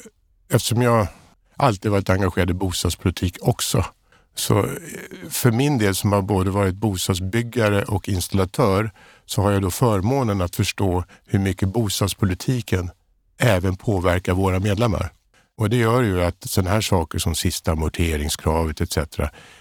eftersom 0.52 0.82
jag 0.82 1.06
alltid 1.56 1.90
varit 1.90 2.10
engagerad 2.10 2.50
i 2.50 2.54
bostadspolitik 2.54 3.36
också, 3.40 3.84
så 4.34 4.58
eh, 4.58 4.66
för 5.30 5.50
min 5.50 5.78
del 5.78 5.94
som 5.94 6.12
har 6.12 6.22
både 6.22 6.50
varit 6.50 6.74
bostadsbyggare 6.74 7.82
och 7.82 8.08
installatör 8.08 8.90
så 9.26 9.42
har 9.42 9.50
jag 9.50 9.62
då 9.62 9.70
förmånen 9.70 10.40
att 10.40 10.56
förstå 10.56 11.04
hur 11.26 11.38
mycket 11.38 11.68
bostadspolitiken 11.68 12.90
även 13.38 13.76
påverkar 13.76 14.32
våra 14.32 14.58
medlemmar. 14.58 15.12
Och 15.56 15.70
det 15.70 15.76
gör 15.76 16.02
ju 16.02 16.24
att 16.24 16.50
sådana 16.50 16.70
här 16.70 16.80
saker 16.80 17.18
som 17.18 17.34
sista 17.34 17.72
amorteringskravet 17.72 18.80
etc. 18.80 18.98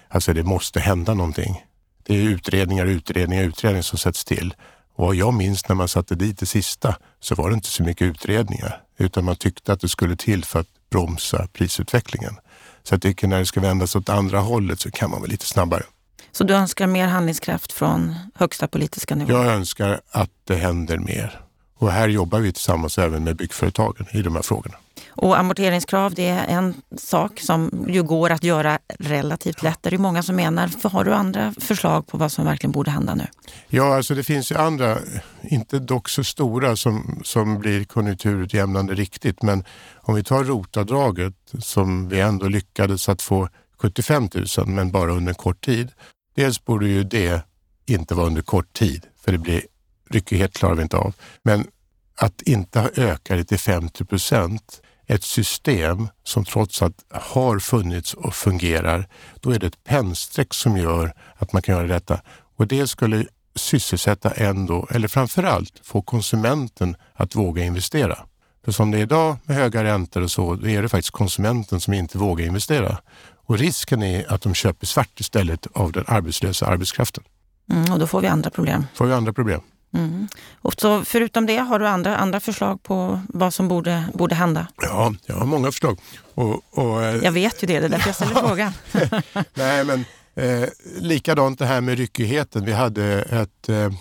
Alltså 0.08 0.34
det 0.34 0.44
måste 0.44 0.80
hända 0.80 1.14
någonting. 1.14 1.64
Det 2.04 2.14
är 2.14 2.22
utredningar, 2.22 2.86
utredningar, 2.86 3.44
utredningar 3.44 3.82
som 3.82 4.00
sätts 4.00 4.26
till. 4.26 4.54
Och 5.00 5.16
jag 5.16 5.34
minns 5.34 5.68
när 5.68 5.76
man 5.76 5.88
satte 5.88 6.16
dit 6.16 6.40
det 6.40 6.46
sista 6.46 6.96
så 7.20 7.36
var 7.36 7.50
det 7.50 7.54
inte 7.54 7.68
så 7.68 7.84
mycket 7.84 8.06
utredningar 8.06 8.82
utan 8.98 9.26
man 9.26 9.36
tyckte 9.36 9.74
att 9.74 9.82
det 9.82 9.90
skulle 9.90 10.16
till 10.16 10.46
för 10.46 10.60
att 10.60 10.68
bromsa 10.90 11.48
prisutvecklingen. 11.54 12.36
Så 12.84 12.94
jag 12.94 13.02
tycker 13.02 13.28
när 13.28 13.40
det 13.40 13.46
ska 13.46 13.62
vändas 13.62 13.96
åt 13.96 14.10
andra 14.10 14.40
hållet 14.40 14.80
så 14.80 14.92
kan 14.92 15.10
man 15.10 15.20
vara 15.20 15.32
lite 15.32 15.46
snabbare. 15.46 15.84
Så 16.32 16.44
du 16.44 16.54
önskar 16.54 16.88
mer 16.88 17.08
handlingskraft 17.08 17.72
från 17.72 18.16
högsta 18.36 18.68
politiska 18.68 19.16
nivå? 19.16 19.32
Jag 19.32 19.46
önskar 19.46 20.02
att 20.12 20.32
det 20.44 20.56
händer 20.56 20.98
mer. 20.98 21.42
Och 21.78 21.92
här 21.92 22.08
jobbar 22.08 22.40
vi 22.40 22.54
tillsammans 22.54 22.98
även 22.98 23.24
med 23.24 23.36
byggföretagen 23.36 24.08
i 24.12 24.22
de 24.22 24.36
här 24.36 24.42
frågorna. 24.42 24.76
Och 25.22 25.40
amorteringskrav 25.40 26.14
det 26.14 26.28
är 26.28 26.48
en 26.48 26.74
sak 26.98 27.40
som 27.40 27.86
ju 27.90 28.04
går 28.04 28.30
att 28.30 28.44
göra 28.44 28.80
relativt 29.00 29.64
lätt. 29.64 29.80
Det 29.82 29.94
är 29.94 29.98
många 29.98 30.24
som 30.24 30.36
menar. 30.36 30.90
Har 30.90 31.04
du 31.04 31.14
andra 31.14 31.54
förslag 31.60 32.08
på 32.08 32.18
vad 32.18 32.32
som 32.32 32.46
verkligen 32.46 32.72
borde 32.72 32.92
hända 32.92 33.16
nu? 33.16 33.28
Ja, 33.68 33.96
alltså 33.96 34.16
det 34.16 34.24
finns 34.24 34.52
ju 34.52 34.56
andra, 34.56 34.98
inte 35.42 35.80
dock 35.80 36.10
så 36.10 36.24
stora 36.24 36.76
som, 36.76 37.22
som 37.24 37.60
blir 37.60 37.84
konjunkturutjämnande 37.84 38.94
riktigt. 38.94 39.42
Men 39.42 39.64
om 39.96 40.16
vi 40.16 40.24
tar 40.24 40.44
rotavdraget 40.44 41.34
som 41.60 42.10
vi 42.10 42.20
ändå 42.20 42.48
lyckades 42.48 43.10
att 43.10 43.22
få 43.22 43.50
75 43.78 44.30
000 44.58 44.68
men 44.68 44.92
bara 44.92 45.12
under 45.12 45.34
kort 45.34 45.66
tid. 45.66 45.92
Dels 46.36 46.66
borde 46.66 46.88
ju 46.88 47.04
det 47.04 47.42
inte 47.86 48.16
vara 48.16 48.28
under 48.28 48.42
kort 48.42 48.74
tid 48.74 49.06
för 49.26 49.32
det 49.32 49.38
blir 49.38 49.62
ryckighet 50.10 50.54
klarar 50.54 50.76
vi 50.76 50.82
inte 50.82 50.98
av. 50.98 51.14
Men 51.44 51.68
att 52.16 52.42
inte 52.42 52.80
ha 52.80 52.90
ökat 52.96 53.38
det 53.38 53.44
till 53.44 53.60
50 53.60 54.06
procent 54.06 54.82
ett 55.10 55.24
system 55.24 56.08
som 56.24 56.46
trots 56.46 56.82
allt 56.82 57.06
har 57.10 57.60
funnits 57.60 58.14
och 58.14 58.36
fungerar, 58.36 59.08
då 59.40 59.52
är 59.52 59.60
det 59.60 59.68
ett 59.68 59.84
pennstreck 59.84 60.54
som 60.54 60.78
gör 60.78 61.14
att 61.36 61.54
man 61.54 61.62
kan 61.62 61.76
göra 61.76 61.88
detta. 61.88 62.22
Och 62.58 62.68
det 62.68 62.88
skulle 62.88 63.26
sysselsätta 63.56 64.32
ändå, 64.32 64.88
eller 64.92 65.08
framförallt 65.08 65.74
få 65.84 66.02
konsumenten 66.02 66.96
att 67.14 67.36
våga 67.36 67.64
investera. 67.64 68.18
För 68.66 68.72
som 68.72 68.92
det 68.92 68.98
är 68.98 69.02
idag 69.02 69.38
med 69.44 69.58
höga 69.58 69.84
räntor 69.84 70.22
och 70.22 70.32
så, 70.32 70.56
då 70.56 70.68
är 70.68 70.82
det 70.82 70.90
faktiskt 70.90 71.12
konsumenten 71.12 71.80
som 71.80 71.94
inte 71.94 72.18
vågar 72.18 72.46
investera. 72.46 72.98
Och 73.46 73.58
risken 73.58 74.04
är 74.04 74.34
att 74.34 74.42
de 74.42 74.54
köper 74.54 74.86
svart 74.86 75.20
istället 75.20 75.68
av 75.74 75.92
den 75.92 76.04
arbetslösa 76.08 76.66
arbetskraften. 76.66 77.24
Mm, 77.72 77.94
och 77.94 78.00
då 78.00 78.08
får 78.08 78.22
vi 78.22 78.28
andra 78.28 78.50
problem. 78.50 78.86
Får 78.94 79.06
vi 79.06 79.14
andra 79.14 79.34
problem. 79.34 79.62
Mm. 79.94 80.28
Och 80.62 80.74
så 80.74 81.04
förutom 81.06 81.46
det, 81.46 81.58
har 81.58 81.80
du 81.80 81.88
andra, 81.88 82.18
andra 82.18 82.40
förslag 82.40 82.84
på 82.84 83.22
vad 83.30 83.54
som 83.54 83.68
borde, 83.68 84.06
borde 84.14 84.36
hända? 84.36 84.68
Ja, 84.82 85.14
jag 85.26 85.36
har 85.36 85.46
många 85.46 85.72
förslag. 85.72 86.00
Och, 86.34 86.78
och, 86.78 87.04
eh, 87.04 87.16
jag 87.24 87.32
vet 87.32 87.64
ju 87.64 87.68
det, 87.68 87.80
det 87.80 87.86
är 87.86 87.90
därför 87.90 88.08
jag 88.08 88.16
ställer 88.16 88.36
frågan. 88.48 88.74
Nej, 89.54 89.84
men 89.84 90.06
eh, 90.36 90.70
likadant 91.00 91.60
det 91.60 91.66
här 91.66 91.82
med 91.82 91.98
ryckigheten. 91.98 92.66
Vi 92.66 92.74
hade 92.74 93.22
ett, 93.22 93.70
eh, 93.70 93.92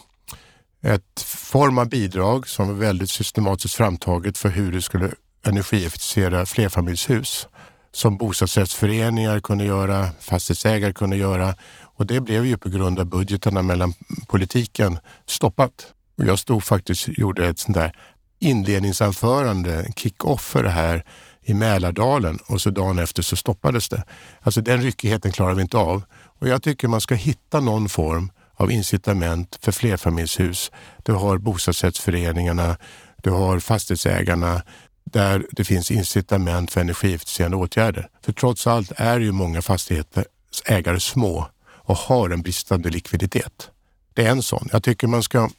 ett 0.95 1.21
form 1.25 1.79
av 1.79 1.89
bidrag 1.89 2.49
som 2.49 2.69
var 2.69 2.75
väldigt 2.75 3.11
systematiskt 3.11 3.75
framtaget 3.75 4.39
för 4.39 4.49
hur 4.49 4.73
du 4.73 4.81
skulle 4.81 5.11
energieffektivisera 5.45 6.47
flerfamiljshus 6.47 7.49
som 7.93 8.17
bostadsrättsföreningar 8.17 9.41
kunde 9.41 9.65
göra, 9.65 10.09
fastighetsägare 10.21 10.93
kunde 10.93 11.17
göra 11.17 11.55
och 11.99 12.07
det 12.07 12.21
blev 12.21 12.47
ju 12.47 12.57
på 12.57 12.69
grund 12.69 12.99
av 12.99 13.07
budgetarna 13.07 13.63
mellan 13.63 13.95
politiken 14.27 14.99
stoppat. 15.27 15.95
Och 16.19 16.25
jag 16.25 16.39
stod 16.39 16.65
faktiskt 16.65 17.09
och 17.09 17.19
gjorde 17.19 17.49
ett 17.49 17.59
sånt 17.59 17.77
där 17.77 17.93
inledningsanförande, 18.39 19.93
kick-off 19.97 20.43
för 20.45 20.63
det 20.63 20.71
här 20.71 21.05
i 21.43 21.55
Mälardalen 21.55 22.39
och 22.47 22.61
så 22.61 22.71
dagen 22.71 22.99
efter 22.99 23.23
så 23.23 23.37
stoppades 23.37 23.89
det. 23.89 24.05
Alltså 24.41 24.61
den 24.61 24.83
ryckigheten 24.83 25.33
klarar 25.33 25.55
vi 25.55 25.63
inte 25.63 25.77
av. 25.77 26.03
Och 26.13 26.49
jag 26.49 26.63
tycker 26.63 26.89
man 26.89 27.01
ska 27.01 27.15
hitta 27.15 27.61
någon 27.61 27.89
form 27.89 28.31
av 28.55 28.73
incitament 28.73 29.59
för 29.61 29.73
flerfamiljshus. 29.73 30.71
Du 31.03 31.13
har 31.13 31.39
bostadsrättsföreningarna, 31.39 32.77
du 33.23 33.31
har 33.31 33.61
fastighetsägarna 33.61 34.63
där 35.05 35.47
det 35.51 35.65
finns 35.65 35.91
incitament 35.91 36.71
för 36.71 36.81
energieffektiviserande 36.81 37.57
åtgärder. 37.57 38.09
För 38.25 38.33
trots 38.33 38.67
allt 38.67 38.93
är 38.97 39.21
ju 39.21 39.33
många 39.33 39.63
fastighetsägare 39.63 41.01
små 41.01 41.49
och 41.89 41.97
har 41.97 42.31
en 42.31 42.43
bristande 42.43 42.91
likviditet. 42.91 43.71
Det 44.15 44.27
är 44.27 44.31
en 44.31 44.43
sån. 44.43 44.69
Jag 44.73 44.83
tycker 44.83 45.07
man 45.07 45.23
ska 45.23 45.51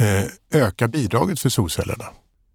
eh, 0.00 0.24
öka 0.62 0.88
bidraget 0.88 1.40
för 1.40 1.48
solcellerna. 1.48 2.04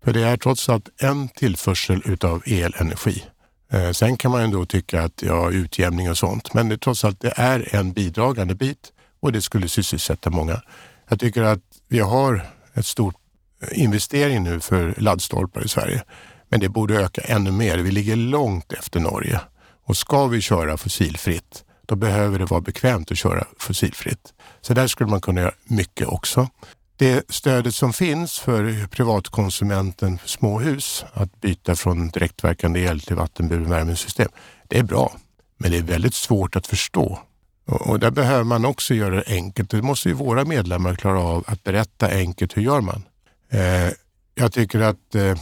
För 0.03 0.13
det 0.13 0.23
är 0.23 0.37
trots 0.37 0.69
allt 0.69 0.89
en 0.97 1.27
tillförsel 1.27 2.01
utav 2.05 2.43
elenergi. 2.45 3.23
Eh, 3.71 3.91
sen 3.91 4.17
kan 4.17 4.31
man 4.31 4.41
ändå 4.41 4.65
tycka 4.65 5.03
att 5.03 5.21
ja, 5.21 5.51
utjämning 5.51 6.09
och 6.09 6.17
sånt, 6.17 6.53
men 6.53 6.69
det, 6.69 6.77
trots 6.77 7.05
allt 7.05 7.19
det 7.19 7.33
är 7.35 7.75
en 7.75 7.93
bidragande 7.93 8.55
bit 8.55 8.91
och 9.19 9.31
det 9.31 9.41
skulle 9.41 9.69
sysselsätta 9.69 10.29
många. 10.29 10.61
Jag 11.09 11.19
tycker 11.19 11.43
att 11.43 11.59
vi 11.87 11.99
har 11.99 12.49
ett 12.73 12.85
stort 12.85 13.15
eh, 13.61 13.81
investering 13.83 14.43
nu 14.43 14.59
för 14.59 14.95
laddstolpar 14.97 15.65
i 15.65 15.67
Sverige. 15.67 16.03
Men 16.49 16.59
det 16.59 16.69
borde 16.69 16.95
öka 16.95 17.21
ännu 17.21 17.51
mer. 17.51 17.77
Vi 17.77 17.91
ligger 17.91 18.15
långt 18.15 18.73
efter 18.73 18.99
Norge. 18.99 19.41
Och 19.85 19.97
ska 19.97 20.27
vi 20.27 20.41
köra 20.41 20.77
fossilfritt, 20.77 21.63
då 21.87 21.95
behöver 21.95 22.39
det 22.39 22.45
vara 22.45 22.61
bekvämt 22.61 23.11
att 23.11 23.17
köra 23.17 23.47
fossilfritt. 23.57 24.33
Så 24.61 24.73
där 24.73 24.87
skulle 24.87 25.09
man 25.09 25.21
kunna 25.21 25.41
göra 25.41 25.53
mycket 25.63 26.07
också. 26.07 26.47
Det 26.95 27.25
stödet 27.29 27.75
som 27.75 27.93
finns 27.93 28.39
för 28.39 28.87
privatkonsumenten 28.87 30.17
för 30.17 30.29
småhus, 30.29 31.05
att 31.13 31.41
byta 31.41 31.75
från 31.75 32.09
direktverkande 32.09 32.79
el 32.79 32.99
till 32.99 33.15
vattenburen 33.15 33.69
värmesystem, 33.69 34.29
det 34.67 34.79
är 34.79 34.83
bra. 34.83 35.15
Men 35.57 35.71
det 35.71 35.77
är 35.77 35.83
väldigt 35.83 36.13
svårt 36.13 36.55
att 36.55 36.67
förstå. 36.67 37.19
Och 37.65 37.99
där 37.99 38.11
behöver 38.11 38.43
man 38.43 38.65
också 38.65 38.93
göra 38.93 39.15
det 39.15 39.23
enkelt. 39.27 39.69
Det 39.69 39.81
måste 39.81 40.09
ju 40.09 40.15
våra 40.15 40.45
medlemmar 40.45 40.95
klara 40.95 41.19
av 41.19 41.43
att 41.47 41.63
berätta 41.63 42.07
enkelt 42.07 42.57
hur 42.57 42.61
gör 42.61 42.81
man. 42.81 43.03
Eh, 43.49 43.91
jag 44.35 44.53
tycker 44.53 44.79
att 44.79 45.15
eh, 45.15 45.37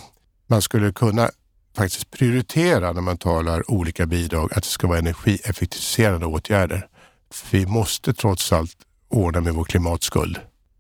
man 0.48 0.62
skulle 0.62 0.92
kunna 0.92 1.30
faktiskt 1.76 2.12
prioritera 2.12 2.92
när 2.92 3.02
man 3.02 3.18
talar 3.18 3.72
olika 3.72 4.06
bidrag 4.06 4.54
att 4.54 4.64
det 4.64 4.70
ska 4.70 4.88
vara 4.88 5.00
energieffektiviserande 5.00 6.26
åtgärder. 6.26 6.88
För 7.32 7.58
vi 7.58 7.66
måste 7.66 8.14
trots 8.14 8.54
allt 8.54 8.78
ordna 9.10 9.42
med 9.42 9.54
vår 9.54 9.64
klimatskuld. 9.64 10.40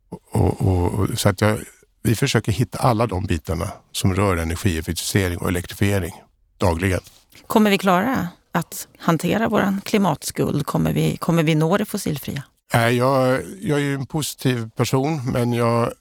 Och, 0.09 0.61
och, 0.61 0.93
och, 0.93 1.19
så 1.19 1.29
att 1.29 1.41
jag, 1.41 1.59
vi 2.03 2.15
försöker 2.15 2.51
hitta 2.51 2.77
alla 2.77 3.07
de 3.07 3.25
bitarna 3.25 3.71
som 3.91 4.15
rör 4.15 4.37
energieffektivisering 4.37 5.37
och 5.37 5.47
elektrifiering 5.47 6.13
dagligen. 6.57 7.01
Kommer 7.47 7.69
vi 7.69 7.77
klara 7.77 8.27
att 8.51 8.87
hantera 8.97 9.49
vår 9.49 9.81
klimatskuld? 9.85 10.65
Kommer 10.65 10.93
vi, 10.93 11.17
kommer 11.17 11.43
vi 11.43 11.55
nå 11.55 11.77
det 11.77 11.85
fossilfria? 11.85 12.43
Nej, 12.73 12.97
jag, 12.97 13.41
jag 13.61 13.79
är 13.79 13.83
ju 13.83 13.95
en 13.95 14.05
positiv 14.05 14.69
person 14.69 15.31
men 15.31 15.53
jag 15.53 15.93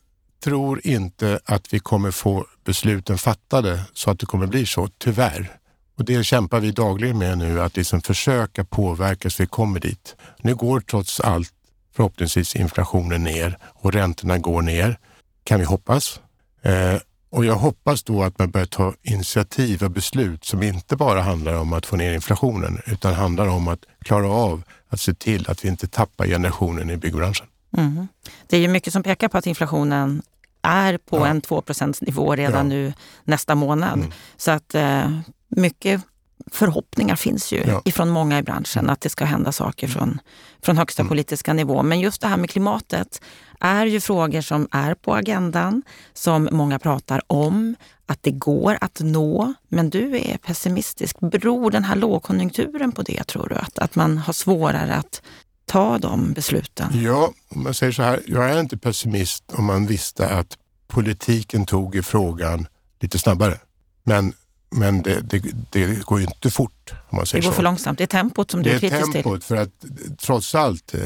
tror 0.45 0.81
inte 0.87 1.41
att 1.45 1.75
vi 1.75 1.79
kommer 1.79 2.11
få 2.11 2.47
besluten 2.65 3.19
fattade 3.19 3.81
så 3.93 4.11
att 4.11 4.19
det 4.19 4.27
kommer 4.27 4.47
bli 4.47 4.67
så, 4.67 4.89
tyvärr. 4.99 5.53
Och 5.99 6.05
det 6.05 6.25
kämpar 6.25 6.61
vi 6.61 6.71
dagligen 6.71 7.19
med 7.19 7.39
nu, 7.39 7.61
att 7.61 7.77
liksom 7.77 8.01
försöka 8.01 8.65
påverka 8.65 9.31
så 9.31 9.43
vi 9.43 9.47
kommer 9.47 9.81
dit. 9.81 10.17
Nu 10.39 10.55
går 10.55 10.81
trots 10.81 11.21
allt 11.21 11.53
förhoppningsvis 11.97 12.57
inflationen 12.57 13.25
ner 13.25 13.59
och 13.63 13.93
räntorna 13.93 14.39
går 14.39 14.63
ner, 14.63 14.99
kan 15.45 15.61
vi 15.61 15.67
hoppas. 15.67 16.21
Eh, 16.63 16.97
och 17.31 17.45
jag 17.45 17.57
hoppas 17.57 18.03
då 18.03 18.23
att 18.23 18.39
man 18.39 18.51
börjar 18.51 18.67
ta 18.67 18.95
initiativ 19.03 19.83
och 19.83 19.91
beslut 19.91 20.45
som 20.45 20.63
inte 20.63 20.97
bara 20.97 21.23
handlar 21.23 21.55
om 21.55 21.73
att 21.73 21.87
få 21.87 21.97
ner 21.97 22.15
inflationen 22.15 22.81
utan 22.87 23.15
handlar 23.15 23.47
om 23.47 23.69
att 23.69 23.81
klara 24.05 24.29
av 24.29 24.63
att 24.89 25.01
se 25.01 25.15
till 25.15 25.51
att 25.51 25.65
vi 25.65 25.69
inte 25.69 25.87
tappar 25.87 26.27
generationen 26.27 26.91
i 26.91 26.97
byggbranschen. 26.97 27.47
Mm. 27.77 28.09
Det 28.47 28.57
är 28.57 28.61
ju 28.61 28.69
mycket 28.69 28.93
som 28.93 29.03
pekar 29.03 29.29
på 29.29 29.39
att 29.39 29.47
inflationen 29.47 30.23
är 30.64 30.99
på 30.99 31.18
ja. 31.18 31.26
en 31.26 31.40
2 31.40 31.62
nivå 32.00 32.35
redan 32.35 32.71
ja. 32.71 32.76
nu 32.76 32.92
nästa 33.25 33.54
månad. 33.54 33.99
Mm. 33.99 34.12
Så 34.37 34.50
att 34.50 34.75
eh, 34.75 35.18
mycket 35.49 36.02
förhoppningar 36.50 37.16
finns 37.16 37.52
ju 37.52 37.62
ja. 37.66 37.83
ifrån 37.85 38.11
många 38.11 38.38
i 38.38 38.42
branschen 38.42 38.90
att 38.90 39.00
det 39.00 39.09
ska 39.09 39.25
hända 39.25 39.52
saker 39.52 39.88
från, 39.88 40.21
från 40.62 40.78
högsta 40.78 41.02
mm. 41.02 41.09
politiska 41.09 41.52
nivå. 41.52 41.83
Men 41.83 42.00
just 42.00 42.21
det 42.21 42.28
här 42.28 42.37
med 42.37 42.50
klimatet 42.50 43.21
är 43.61 43.87
ju 43.87 44.00
frågor 44.00 44.40
som 44.40 44.68
är 44.71 44.94
på 44.94 45.14
agendan, 45.14 45.83
som 46.12 46.49
många 46.52 46.78
pratar 46.78 47.23
om, 47.26 47.76
att 48.06 48.23
det 48.23 48.30
går 48.30 48.78
att 48.80 49.00
nå. 49.00 49.54
Men 49.68 49.90
du 49.90 50.16
är 50.16 50.37
pessimistisk. 50.37 51.21
Beror 51.21 51.71
den 51.71 51.85
här 51.85 51.97
lågkonjunkturen 51.97 52.92
på 52.92 53.02
det, 53.02 53.25
tror 53.25 53.49
du? 53.49 53.54
Att, 53.54 53.78
att 53.78 53.94
man 53.94 54.18
har 54.18 54.33
svårare 54.33 54.94
att 54.94 55.23
ta 55.66 55.99
de 55.99 56.33
besluten? 56.33 57.02
Ja, 57.02 57.33
om 57.49 57.62
man 57.62 57.75
säger 57.75 57.92
så 57.92 58.02
här, 58.02 58.23
jag 58.26 58.50
är 58.50 58.61
inte 58.61 58.76
pessimist 58.76 59.44
om 59.52 59.64
man 59.64 59.87
visste 59.87 60.28
att 60.28 60.59
politiken 60.87 61.66
tog 61.66 61.97
i 61.97 62.02
frågan 62.02 62.66
lite 63.00 63.18
snabbare. 63.18 63.59
Men 64.02 64.33
men 64.71 65.02
det, 65.02 65.21
det, 65.21 65.42
det, 65.71 66.05
går 66.05 66.20
ju 66.20 66.27
inte 66.27 66.50
fort. 66.50 66.92
Om 67.09 67.16
man 67.16 67.27
säger 67.27 67.42
det 67.42 67.46
går 67.46 67.53
så. 67.53 67.57
för 67.57 67.62
långsamt. 67.62 67.98
Det 67.98 68.05
är 68.05 68.07
tempot 68.07 68.50
som 68.50 68.62
du 68.62 68.70
är 68.70 68.79
kritisk 68.79 69.03
till. 69.03 69.12
Det 69.12 69.18
är 69.18 69.22
tempot 69.22 69.44
för 69.44 69.57
att 69.57 69.70
trots 70.18 70.55
allt 70.55 70.94
eh, 70.94 71.00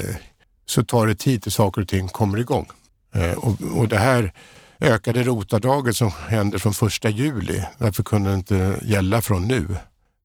så 0.66 0.84
tar 0.84 1.06
det 1.06 1.14
tid 1.14 1.42
till 1.42 1.52
saker 1.52 1.82
och 1.82 1.88
ting 1.88 2.08
kommer 2.08 2.38
igång. 2.38 2.66
Eh, 3.14 3.32
och, 3.32 3.56
och 3.76 3.88
det 3.88 3.98
här 3.98 4.32
ökade 4.80 5.22
rotavdraget 5.22 5.96
som 5.96 6.12
händer 6.28 6.58
från 6.58 6.74
första 6.74 7.08
juli, 7.08 7.64
varför 7.78 8.02
kunde 8.02 8.30
det 8.30 8.34
inte 8.34 8.80
gälla 8.82 9.22
från 9.22 9.48
nu? 9.48 9.76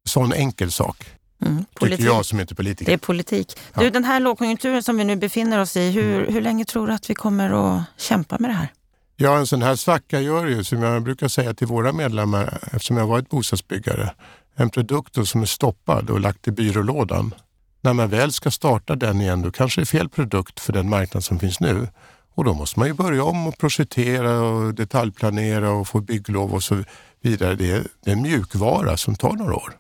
Sån 0.06 0.34
enkel 0.34 0.72
sak. 0.72 1.06
Mm, 1.46 1.66
Tycker 1.80 2.06
jag 2.06 2.26
som 2.26 2.40
inte 2.40 2.56
politiker. 2.56 2.92
Det 2.92 2.94
är 2.94 2.98
politik. 2.98 3.60
Du, 3.76 3.90
den 3.90 4.04
här 4.04 4.20
lågkonjunkturen 4.20 4.84
som 4.84 4.98
vi 4.98 5.04
nu 5.04 5.16
befinner 5.16 5.60
oss 5.60 5.78
i, 5.78 5.92
hur, 5.92 6.16
mm. 6.16 6.34
hur 6.34 6.42
länge 6.42 6.66
tror 6.66 6.88
du 6.88 6.94
att 6.94 7.10
vi 7.10 7.16
kommer 7.16 7.76
att 7.76 7.84
kämpa 7.98 8.38
med 8.40 8.50
det 8.50 8.54
här? 8.54 8.68
Ja, 9.16 9.38
en 9.38 9.48
sån 9.48 9.62
här 9.62 9.76
svacka 9.76 10.22
gör 10.22 10.46
ju, 10.46 10.64
som 10.64 10.84
jag 10.84 11.04
brukar 11.04 11.28
säga 11.28 11.54
till 11.54 11.68
våra 11.68 11.94
medlemmar, 11.94 12.60
eftersom 12.72 12.98
jag 12.98 13.08
varit 13.08 13.30
bostadsbyggare, 13.30 14.14
en 14.56 14.70
produkt 14.70 15.28
som 15.28 15.42
är 15.42 15.46
stoppad 15.46 16.10
och 16.10 16.20
lagt 16.20 16.48
i 16.48 16.52
byrålådan. 16.52 17.34
När 17.82 17.94
man 17.94 18.10
väl 18.10 18.32
ska 18.32 18.52
starta 18.52 18.96
den 18.96 19.22
igen, 19.22 19.42
då 19.42 19.52
kanske 19.52 19.82
det 19.82 19.84
är 19.84 19.86
fel 19.86 20.10
produkt 20.10 20.60
för 20.60 20.74
den 20.74 20.90
marknad 20.90 21.24
som 21.24 21.40
finns 21.40 21.60
nu. 21.60 21.88
Och 22.36 22.44
då 22.44 22.54
måste 22.54 22.80
man 22.80 22.88
ju 22.88 22.94
börja 22.94 23.24
om 23.24 23.48
och 23.48 23.58
projektera 23.58 24.42
och 24.42 24.74
detaljplanera 24.74 25.72
och 25.72 25.88
få 25.88 26.02
bygglov 26.02 26.54
och 26.54 26.64
så 26.64 26.84
vidare. 27.22 27.56
Det 27.56 27.72
är, 27.72 27.88
det 28.04 28.12
är 28.12 28.16
en 28.16 28.22
mjukvara 28.22 28.98
som 28.98 29.16
tar 29.16 29.34
några 29.34 29.56
år. 29.56 29.74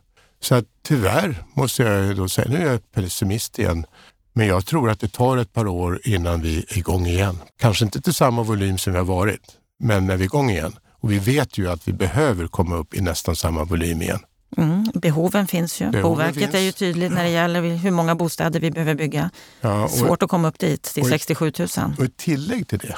Så 0.43 0.55
att 0.55 0.65
tyvärr 0.81 1.43
måste 1.53 1.83
jag 1.83 2.15
då 2.15 2.29
säga, 2.29 2.47
nu 2.49 2.57
är 2.57 2.71
jag 2.71 2.91
pessimist 2.91 3.59
igen, 3.59 3.85
men 4.33 4.47
jag 4.47 4.65
tror 4.65 4.89
att 4.89 4.99
det 4.99 5.07
tar 5.07 5.37
ett 5.37 5.53
par 5.53 5.67
år 5.67 6.01
innan 6.03 6.41
vi 6.41 6.57
är 6.57 6.77
igång 6.77 7.05
igen. 7.05 7.37
Kanske 7.59 7.85
inte 7.85 8.01
till 8.01 8.13
samma 8.13 8.43
volym 8.43 8.77
som 8.77 8.93
vi 8.93 8.99
har 8.99 9.05
varit, 9.05 9.41
men 9.79 10.07
när 10.07 10.17
vi 10.17 10.23
är 10.23 10.25
igång 10.25 10.49
igen. 10.49 10.75
Och 11.01 11.11
vi 11.11 11.19
vet 11.19 11.57
ju 11.57 11.71
att 11.71 11.87
vi 11.87 11.93
behöver 11.93 12.47
komma 12.47 12.75
upp 12.75 12.93
i 12.93 13.01
nästan 13.01 13.35
samma 13.35 13.63
volym 13.63 14.01
igen. 14.01 14.19
Mm, 14.57 14.85
behoven 14.93 15.47
finns 15.47 15.81
ju. 15.81 15.85
Behoven 15.89 16.01
Boverket 16.01 16.43
finns. 16.43 16.55
är 16.55 16.59
ju 16.59 16.71
tydligt 16.71 17.11
när 17.11 17.23
det 17.23 17.29
gäller 17.29 17.61
hur 17.61 17.91
många 17.91 18.15
bostäder 18.15 18.59
vi 18.59 18.71
behöver 18.71 18.95
bygga. 18.95 19.29
Ja, 19.61 19.83
och, 19.83 19.91
Svårt 19.91 20.23
att 20.23 20.29
komma 20.29 20.47
upp 20.47 20.59
dit, 20.59 20.83
till 20.83 21.05
67 21.05 21.51
000. 21.59 21.67
Och 21.97 22.03
ett 22.03 22.17
tillägg 22.17 22.67
till 22.67 22.79
det, 22.79 22.95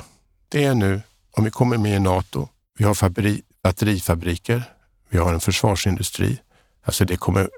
det 0.49 0.63
är 0.63 0.75
nu 0.75 1.01
om 1.31 1.43
vi 1.43 1.51
kommer 1.51 1.77
med 1.77 1.95
i 1.95 1.99
Nato, 1.99 2.47
vi 2.77 2.85
har 2.85 2.93
fabri, 2.93 3.41
batterifabriker, 3.63 4.63
vi 5.09 5.17
har 5.17 5.33
en 5.33 5.39
försvarsindustri. 5.39 6.37
Alltså 6.85 7.05
det 7.05 7.17
kommer 7.17 7.49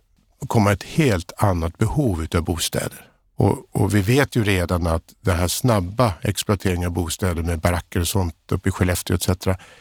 komma 0.47 0.71
ett 0.71 0.83
helt 0.83 1.31
annat 1.37 1.77
behov 1.77 2.27
av 2.35 2.43
bostäder. 2.43 3.07
Och, 3.35 3.67
och, 3.71 3.95
vi 3.95 4.01
vet 4.01 4.35
ju 4.35 4.43
redan 4.43 4.87
att 4.87 5.03
den 5.21 5.35
här 5.35 5.47
snabba 5.47 6.13
exploateringen 6.21 6.87
av 6.87 6.93
bostäder 6.93 7.43
med 7.43 7.59
baracker 7.59 7.99
och 7.99 8.07
sånt 8.07 8.35
uppe 8.51 8.69
i 8.69 8.71
Skellefteå 8.71 9.15
etc. 9.15 9.27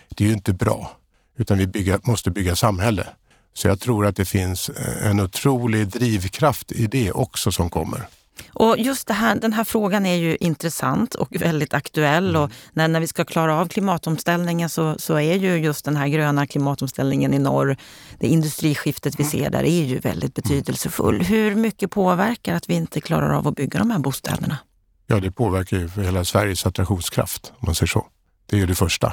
Det 0.08 0.24
är 0.24 0.28
ju 0.28 0.32
inte 0.32 0.52
bra, 0.52 0.96
utan 1.36 1.58
vi 1.58 1.66
bygga, 1.66 2.00
måste 2.02 2.30
bygga 2.30 2.56
samhälle. 2.56 3.06
Så 3.54 3.68
jag 3.68 3.80
tror 3.80 4.06
att 4.06 4.16
det 4.16 4.24
finns 4.24 4.70
en 5.02 5.20
otrolig 5.20 5.88
drivkraft 5.88 6.72
i 6.72 6.86
det 6.86 7.12
också 7.12 7.52
som 7.52 7.70
kommer. 7.70 8.06
Och 8.48 8.78
just 8.78 9.10
här, 9.10 9.34
den 9.34 9.52
här 9.52 9.64
frågan 9.64 10.06
är 10.06 10.14
ju 10.14 10.36
intressant 10.40 11.14
och 11.14 11.36
väldigt 11.40 11.74
aktuell. 11.74 12.28
Mm. 12.28 12.42
Och 12.42 12.50
när, 12.72 12.88
när 12.88 13.00
vi 13.00 13.06
ska 13.06 13.24
klara 13.24 13.60
av 13.60 13.68
klimatomställningen 13.68 14.68
så, 14.68 14.98
så 14.98 15.14
är 15.14 15.34
ju 15.34 15.56
just 15.56 15.84
den 15.84 15.96
här 15.96 16.08
gröna 16.08 16.46
klimatomställningen 16.46 17.34
i 17.34 17.38
norr, 17.38 17.76
det 18.18 18.26
industriskiftet 18.26 19.14
vi 19.18 19.22
mm. 19.22 19.30
ser 19.30 19.50
där, 19.50 19.62
är 19.64 19.84
ju 19.84 19.98
väldigt 19.98 20.38
mm. 20.38 20.58
betydelsefull. 20.58 21.22
Hur 21.22 21.54
mycket 21.54 21.90
påverkar 21.90 22.54
att 22.54 22.70
vi 22.70 22.74
inte 22.74 23.00
klarar 23.00 23.34
av 23.34 23.48
att 23.48 23.56
bygga 23.56 23.78
de 23.78 23.90
här 23.90 23.98
bostäderna? 23.98 24.58
Ja, 25.06 25.20
det 25.20 25.30
påverkar 25.30 25.76
ju 25.76 25.88
hela 26.02 26.24
Sveriges 26.24 26.66
attraktionskraft, 26.66 27.52
om 27.56 27.66
man 27.66 27.74
säger 27.74 27.88
så. 27.88 28.06
Det 28.46 28.56
är 28.56 28.60
ju 28.60 28.66
det 28.66 28.74
första. 28.74 29.12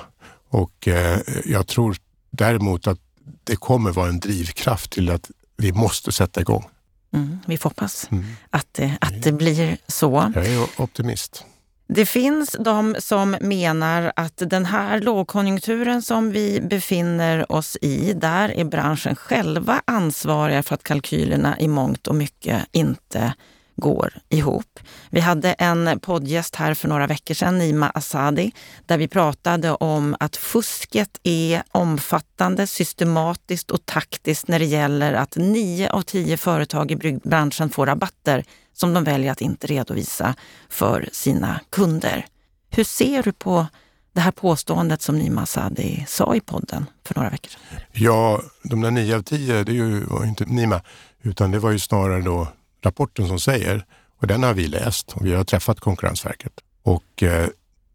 Och 0.50 0.88
eh, 0.88 1.20
jag 1.46 1.68
tror 1.68 1.98
däremot 2.32 2.88
att 2.88 3.00
det 3.44 3.56
kommer 3.56 3.92
vara 3.92 4.10
en 4.10 4.20
drivkraft 4.20 4.92
till 4.92 5.10
att 5.10 5.32
vi 5.58 5.72
måste 5.72 6.12
sätta 6.12 6.42
igång. 6.42 6.66
Mm, 7.14 7.40
vi 7.46 7.58
får 7.58 7.70
hoppas 7.70 8.08
mm. 8.12 8.24
att, 8.50 8.80
att 9.00 9.24
det 9.24 9.32
blir 9.32 9.78
så. 9.88 10.32
Jag 10.36 10.46
är 10.46 10.82
optimist. 10.82 11.46
Det 11.88 12.06
finns 12.06 12.56
de 12.60 12.96
som 13.00 13.38
menar 13.42 14.14
att 14.16 14.42
den 14.46 14.66
här 14.66 15.02
lågkonjunkturen 15.02 16.02
som 16.02 16.32
vi 16.32 16.62
befinner 16.62 17.52
oss 17.52 17.78
i, 17.82 18.14
där 18.14 18.50
är 18.50 18.64
branschen 18.64 19.16
själva 19.16 19.82
ansvariga 19.86 20.64
för 20.64 20.76
att 20.76 20.84
kalkylerna 20.84 21.60
i 21.60 21.68
mångt 21.68 22.08
och 22.08 22.16
mycket 22.16 22.66
inte 22.72 23.34
går 23.76 24.14
ihop. 24.30 24.80
Vi 25.10 25.20
hade 25.20 25.54
en 25.54 26.00
poddgäst 26.00 26.56
här 26.56 26.74
för 26.74 26.88
några 26.88 27.08
veckor 27.08 27.34
sedan, 27.34 27.58
Nima 27.58 27.90
Asadi, 27.90 28.52
där 28.86 28.98
vi 28.98 29.08
pratade 29.08 29.72
om 29.72 30.16
att 30.20 30.36
fusket 30.36 31.20
är 31.24 31.64
omfattande, 31.72 32.68
systematiskt 32.68 33.72
och 33.72 33.86
taktiskt 33.86 34.48
när 34.48 34.60
det 34.60 34.66
gäller 34.66 35.14
att 35.14 35.36
nio 35.36 35.90
av 35.90 36.02
tio 36.02 36.38
företag 36.38 36.92
i 36.92 36.96
byggbranschen 36.96 37.70
får 37.70 37.86
rabatter 37.86 38.44
som 38.74 38.94
de 38.94 39.04
väljer 39.04 39.32
att 39.32 39.42
inte 39.42 39.68
redovisa 39.68 40.36
för 40.70 41.10
sina 41.12 41.60
kunder. 41.70 42.26
Hur 42.70 42.84
ser 42.84 43.24
du 43.24 43.32
på 43.32 43.68
det 44.14 44.22
här 44.22 44.32
påståendet 44.32 45.02
som 45.02 45.18
Nima 45.18 45.42
Asadi 45.42 46.06
sa 46.08 46.36
i 46.36 46.40
podden 46.40 46.86
för 47.06 47.16
några 47.16 47.30
veckor 47.30 47.50
sedan? 47.50 47.80
Ja, 47.92 48.42
de 48.64 48.82
där 48.82 48.92
nio 48.92 49.16
av 49.16 49.22
tio, 49.22 49.64
det 49.64 49.72
var 50.06 50.24
ju 50.24 50.30
inte 50.30 50.46
Nima, 50.46 50.82
utan 51.22 51.52
det 51.52 51.60
var 51.60 51.72
ju 51.72 51.80
snarare 51.80 52.22
då 52.22 52.48
rapporten 52.86 53.28
som 53.28 53.40
säger, 53.40 53.86
och 54.20 54.28
den 54.28 54.44
har 54.44 54.54
vi 54.54 54.68
läst 54.68 55.14
och 55.14 55.26
vi 55.26 55.34
har 55.34 55.44
träffat 55.44 55.80
Konkurrensverket. 55.80 56.54
Och 56.84 57.24
eh, 57.24 57.48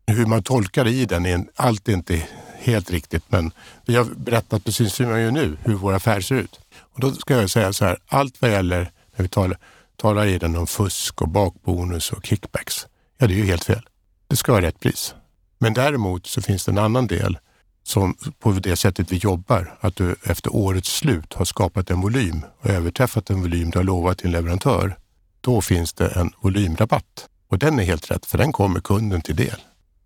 hur 0.06 0.26
man 0.26 0.42
tolkar 0.42 0.86
i 0.88 1.04
den, 1.04 1.26
är, 1.26 1.44
allt 1.56 1.88
är 1.88 1.92
inte 1.92 2.22
helt 2.58 2.90
riktigt, 2.90 3.24
men 3.28 3.50
vi 3.86 3.96
har 3.96 4.04
berättat 4.04 4.64
precis 4.64 5.00
hur 5.00 5.06
man 5.06 5.20
gör 5.20 5.30
nu, 5.30 5.56
hur 5.64 5.74
vår 5.74 5.92
affär 5.92 6.20
ser 6.20 6.34
ut. 6.34 6.60
Och 6.80 7.00
då 7.00 7.12
ska 7.12 7.34
jag 7.34 7.50
säga 7.50 7.72
så 7.72 7.84
här, 7.84 7.98
allt 8.06 8.42
vad 8.42 8.50
gäller 8.50 8.90
när 9.16 9.22
vi 9.22 9.28
talar, 9.28 9.58
talar 9.96 10.26
i 10.26 10.38
den 10.38 10.56
om 10.56 10.66
fusk 10.66 11.22
och 11.22 11.28
bakbonus 11.28 12.12
och 12.12 12.26
kickbacks, 12.26 12.86
ja 13.18 13.26
det 13.26 13.34
är 13.34 13.38
ju 13.38 13.44
helt 13.44 13.64
fel. 13.64 13.88
Det 14.28 14.36
ska 14.36 14.52
vara 14.52 14.62
rätt 14.62 14.80
pris. 14.80 15.14
Men 15.58 15.74
däremot 15.74 16.26
så 16.26 16.42
finns 16.42 16.64
det 16.64 16.70
en 16.70 16.78
annan 16.78 17.06
del 17.06 17.38
som 17.88 18.16
på 18.38 18.52
det 18.52 18.76
sättet 18.76 19.12
vi 19.12 19.16
jobbar, 19.16 19.78
att 19.80 19.96
du 19.96 20.16
efter 20.22 20.56
årets 20.56 20.96
slut 20.96 21.34
har 21.34 21.44
skapat 21.44 21.90
en 21.90 22.00
volym 22.00 22.44
och 22.60 22.70
överträffat 22.70 23.26
den 23.26 23.40
volym 23.40 23.70
du 23.70 23.78
har 23.78 23.84
lovat 23.84 24.18
din 24.18 24.30
leverantör. 24.30 24.96
Då 25.40 25.60
finns 25.60 25.92
det 25.92 26.08
en 26.08 26.32
volymrabatt 26.40 27.28
och 27.48 27.58
den 27.58 27.78
är 27.78 27.84
helt 27.84 28.10
rätt 28.10 28.26
för 28.26 28.38
den 28.38 28.52
kommer 28.52 28.80
kunden 28.80 29.20
till 29.20 29.36
del. 29.36 29.56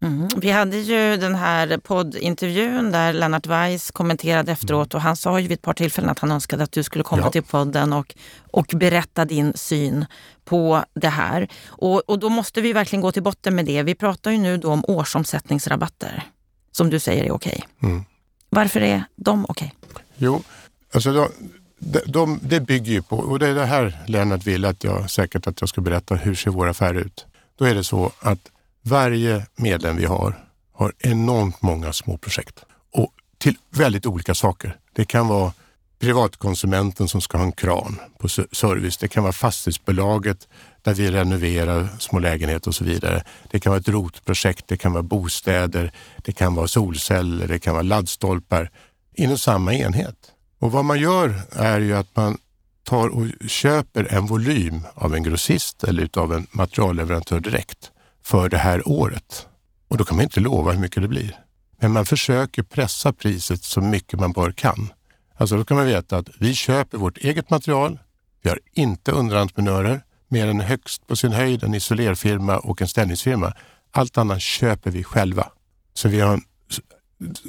Mm. 0.03 0.29
Vi 0.37 0.51
hade 0.51 0.77
ju 0.77 1.17
den 1.17 1.35
här 1.35 1.79
poddintervjun 1.79 2.93
där 2.93 3.13
Lennart 3.13 3.47
Weiss 3.47 3.91
kommenterade 3.91 4.53
efteråt 4.53 4.95
och 4.95 5.01
han 5.01 5.17
sa 5.17 5.41
ju 5.41 5.49
vid 5.49 5.59
ett 5.59 5.63
par 5.63 5.75
tillfällen 5.75 6.11
att 6.11 6.19
han 6.19 6.33
önskade 6.33 6.65
att 6.65 6.73
du 6.73 6.83
skulle 6.83 7.05
komma 7.05 7.23
ja. 7.23 7.31
till 7.31 7.43
podden 7.43 7.93
och, 7.93 8.15
och 8.51 8.67
berätta 8.75 9.25
din 9.25 9.53
syn 9.55 10.07
på 10.45 10.85
det 10.95 11.09
här. 11.09 11.49
Och, 11.67 12.03
och 12.09 12.19
då 12.19 12.29
måste 12.29 12.61
vi 12.61 12.73
verkligen 12.73 13.01
gå 13.01 13.13
till 13.13 13.23
botten 13.23 13.55
med 13.55 13.67
det. 13.67 13.83
Vi 13.83 13.95
pratar 13.95 14.31
ju 14.31 14.39
nu 14.39 14.57
då 14.57 14.73
om 14.73 14.85
årsomsättningsrabatter 14.89 16.25
som 16.73 16.91
du 16.91 17.01
säger 17.01 17.25
är 17.25 17.31
okej. 17.31 17.65
Okay. 17.79 17.91
Mm. 17.91 18.05
Varför 18.49 18.81
är 18.81 19.05
de 19.17 19.47
okej? 19.49 19.75
Okay? 19.91 20.03
Jo, 20.17 20.43
alltså 20.93 21.13
de, 21.13 21.29
de, 21.79 22.01
de, 22.07 22.39
det 22.43 22.61
bygger 22.61 22.93
ju 22.93 23.03
på, 23.03 23.17
och 23.17 23.39
det 23.39 23.49
är 23.49 23.55
det 23.55 23.67
här 23.67 23.99
Lennart 24.07 24.47
vill 24.47 24.65
att 24.65 24.85
jag 24.85 25.11
säkert 25.11 25.47
att 25.47 25.61
jag 25.61 25.69
ska 25.69 25.81
berätta, 25.81 26.15
hur 26.15 26.35
ser 26.35 26.51
vår 26.51 26.69
affär 26.69 26.95
ut? 26.95 27.27
Då 27.59 27.65
är 27.65 27.75
det 27.75 27.85
så 27.85 28.13
att 28.21 28.51
varje 28.83 29.47
medlem 29.57 29.97
vi 29.97 30.05
har 30.05 30.45
har 30.73 30.93
enormt 30.99 31.63
många 31.63 31.93
små 31.93 32.17
projekt 32.17 32.65
och 32.93 33.13
till 33.39 33.57
väldigt 33.71 34.07
olika 34.07 34.35
saker. 34.35 34.77
Det 34.93 35.05
kan 35.05 35.29
vara 35.29 35.53
privatkonsumenten 35.99 37.09
som 37.09 37.21
ska 37.21 37.39
ha 37.39 37.45
en 37.45 37.53
kran 37.53 38.01
på 38.19 38.29
service. 38.29 38.97
Det 38.97 39.09
kan 39.09 39.23
vara 39.23 39.33
fastighetsbolaget 39.33 40.49
där 40.83 40.95
vi 40.95 41.11
renoverar 41.11 41.89
små 41.99 42.19
lägenheter 42.19 42.69
och 42.69 42.75
så 42.75 42.85
vidare. 42.85 43.25
Det 43.51 43.61
kan 43.61 43.71
vara 43.71 43.81
ett 43.81 43.89
rotprojekt, 43.89 44.69
det 44.69 44.77
kan 44.77 44.93
vara 44.93 45.03
bostäder, 45.03 45.93
det 46.17 46.33
kan 46.33 46.55
vara 46.55 46.69
solceller, 46.69 47.49
det 47.49 47.59
kan 47.59 47.75
vara 47.75 47.83
laddstolpar 47.83 48.71
inom 49.15 49.39
samma 49.39 49.75
enhet. 49.75 50.17
Och 50.59 50.73
vad 50.73 50.85
man 50.85 51.01
gör 51.01 51.41
är 51.53 51.81
ju 51.81 51.97
att 51.97 52.17
man 52.17 52.39
tar 52.83 53.09
och 53.09 53.27
köper 53.49 54.15
en 54.15 54.27
volym 54.27 54.81
av 54.95 55.15
en 55.15 55.23
grossist 55.23 55.85
eller 55.85 56.03
utav 56.03 56.33
en 56.35 56.47
materialleverantör 56.51 57.41
direkt 57.41 57.91
för 58.25 58.49
det 58.49 58.59
här 58.59 58.89
året. 58.89 59.47
Och 59.89 59.97
då 59.97 60.05
kan 60.05 60.17
man 60.17 60.25
inte 60.25 60.41
lova 60.41 60.73
hur 60.73 60.81
mycket 60.81 61.03
det 61.03 61.09
blir. 61.09 61.37
Men 61.81 61.93
man 61.93 62.07
försöker 62.07 62.63
pressa 62.63 63.13
priset 63.13 63.63
så 63.65 63.81
mycket 63.81 64.21
man 64.21 64.33
bara 64.33 64.53
kan. 64.53 64.93
Alltså 65.37 65.57
då 65.57 65.65
kan 65.65 65.77
man 65.77 65.87
veta 65.87 66.17
att 66.17 66.29
vi 66.39 66.55
köper 66.55 66.99
vårt 66.99 67.19
eget 67.19 67.51
material. 67.51 67.99
Vi 68.43 68.51
har 68.51 68.61
inte 68.73 69.13
underentreprenörer, 69.13 70.03
mer 70.33 70.47
än 70.47 70.61
högst 70.61 71.07
på 71.07 71.17
sin 71.17 71.33
höjd 71.33 71.65
en 71.65 71.75
isolerfirma 71.75 72.59
och 72.59 72.83
en 72.83 72.89
ställningsfirma. 72.89 73.53
Allt 73.91 74.19
annat 74.19 74.43
köper 74.43 74.91
vi 74.91 75.05
själva. 75.05 75.49
Så 75.95 76.09
vi 76.09 76.21
har 76.21 76.41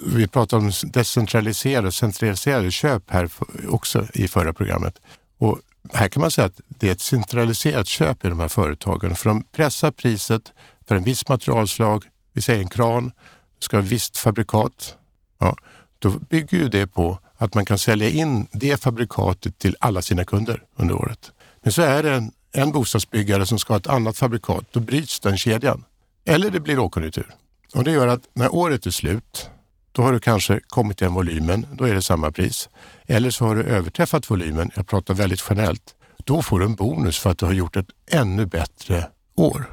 vi 0.06 0.28
pratade 0.28 0.66
om 0.66 0.72
decentraliserade 0.84 1.88
och 1.88 1.94
centraliserade 1.94 2.72
köp 2.72 3.04
här 3.12 3.30
också 3.70 4.08
i 4.14 4.28
förra 4.28 4.54
programmet. 4.54 5.00
Och 5.38 5.60
här 5.94 6.08
kan 6.08 6.22
man 6.22 6.32
säga 6.32 6.46
att 6.48 6.62
det 6.68 6.88
är 6.88 6.92
ett 6.92 7.02
centraliserat 7.02 7.88
köp 7.88 8.26
i 8.26 8.30
de 8.30 8.40
här 8.40 8.48
företagen 8.48 9.16
för 9.16 9.30
de 9.30 9.44
pressar 9.44 9.92
priset 9.92 10.52
för 10.88 10.96
en 10.96 11.04
viss 11.04 11.30
materialslag. 11.30 12.04
Vi 12.34 12.42
säger 12.42 12.60
en 12.60 12.70
kran, 12.70 13.12
ska 13.60 13.78
ha 13.78 13.82
visst 13.82 14.18
fabrikat. 14.18 14.98
Ja, 15.40 15.56
då 16.00 16.10
bygger 16.10 16.58
ju 16.58 16.70
det 16.70 16.88
på 16.88 17.20
att 17.38 17.56
man 17.56 17.66
kan 17.66 17.78
sälja 17.78 18.10
in 18.10 18.48
det 18.52 18.82
fabrikatet 18.82 19.60
till 19.60 19.76
alla 19.80 20.02
sina 20.02 20.26
kunder 20.26 20.64
under 20.76 20.96
året. 20.96 21.32
Men 21.62 21.74
så 21.74 21.82
är 21.82 22.04
det 22.04 22.14
en, 22.14 22.32
en 22.54 22.72
bostadsbyggare 22.72 23.46
som 23.46 23.60
ska 23.60 23.74
ha 23.74 23.78
ett 23.78 23.88
annat 23.88 24.18
fabrikat, 24.18 24.66
då 24.72 24.80
bryts 24.80 25.20
den 25.20 25.38
kedjan. 25.38 25.84
Eller 26.26 26.50
det 26.50 26.60
blir 26.60 26.76
lågkonjunktur. 26.76 27.36
Och 27.74 27.84
det 27.84 27.92
gör 27.92 28.08
att 28.08 28.22
när 28.34 28.56
året 28.56 28.86
är 28.86 28.92
slut, 28.92 29.50
då 29.92 30.02
har 30.02 30.14
du 30.14 30.20
kanske 30.20 30.60
kommit 30.68 30.98
till 30.98 31.06
den 31.06 31.14
volymen, 31.14 31.66
då 31.72 31.86
är 31.86 31.94
det 31.94 32.02
samma 32.02 32.32
pris. 32.32 32.70
Eller 33.08 33.30
så 33.30 33.46
har 33.46 33.56
du 33.56 33.64
överträffat 33.64 34.32
volymen, 34.32 34.72
jag 34.76 34.88
pratar 34.88 35.14
väldigt 35.14 35.44
generellt, 35.50 35.96
då 36.24 36.42
får 36.42 36.60
du 36.60 36.66
en 36.66 36.76
bonus 36.76 37.20
för 37.20 37.30
att 37.30 37.38
du 37.38 37.46
har 37.46 37.54
gjort 37.54 37.76
ett 37.76 37.90
ännu 38.12 38.46
bättre 38.46 39.08
år. 39.36 39.66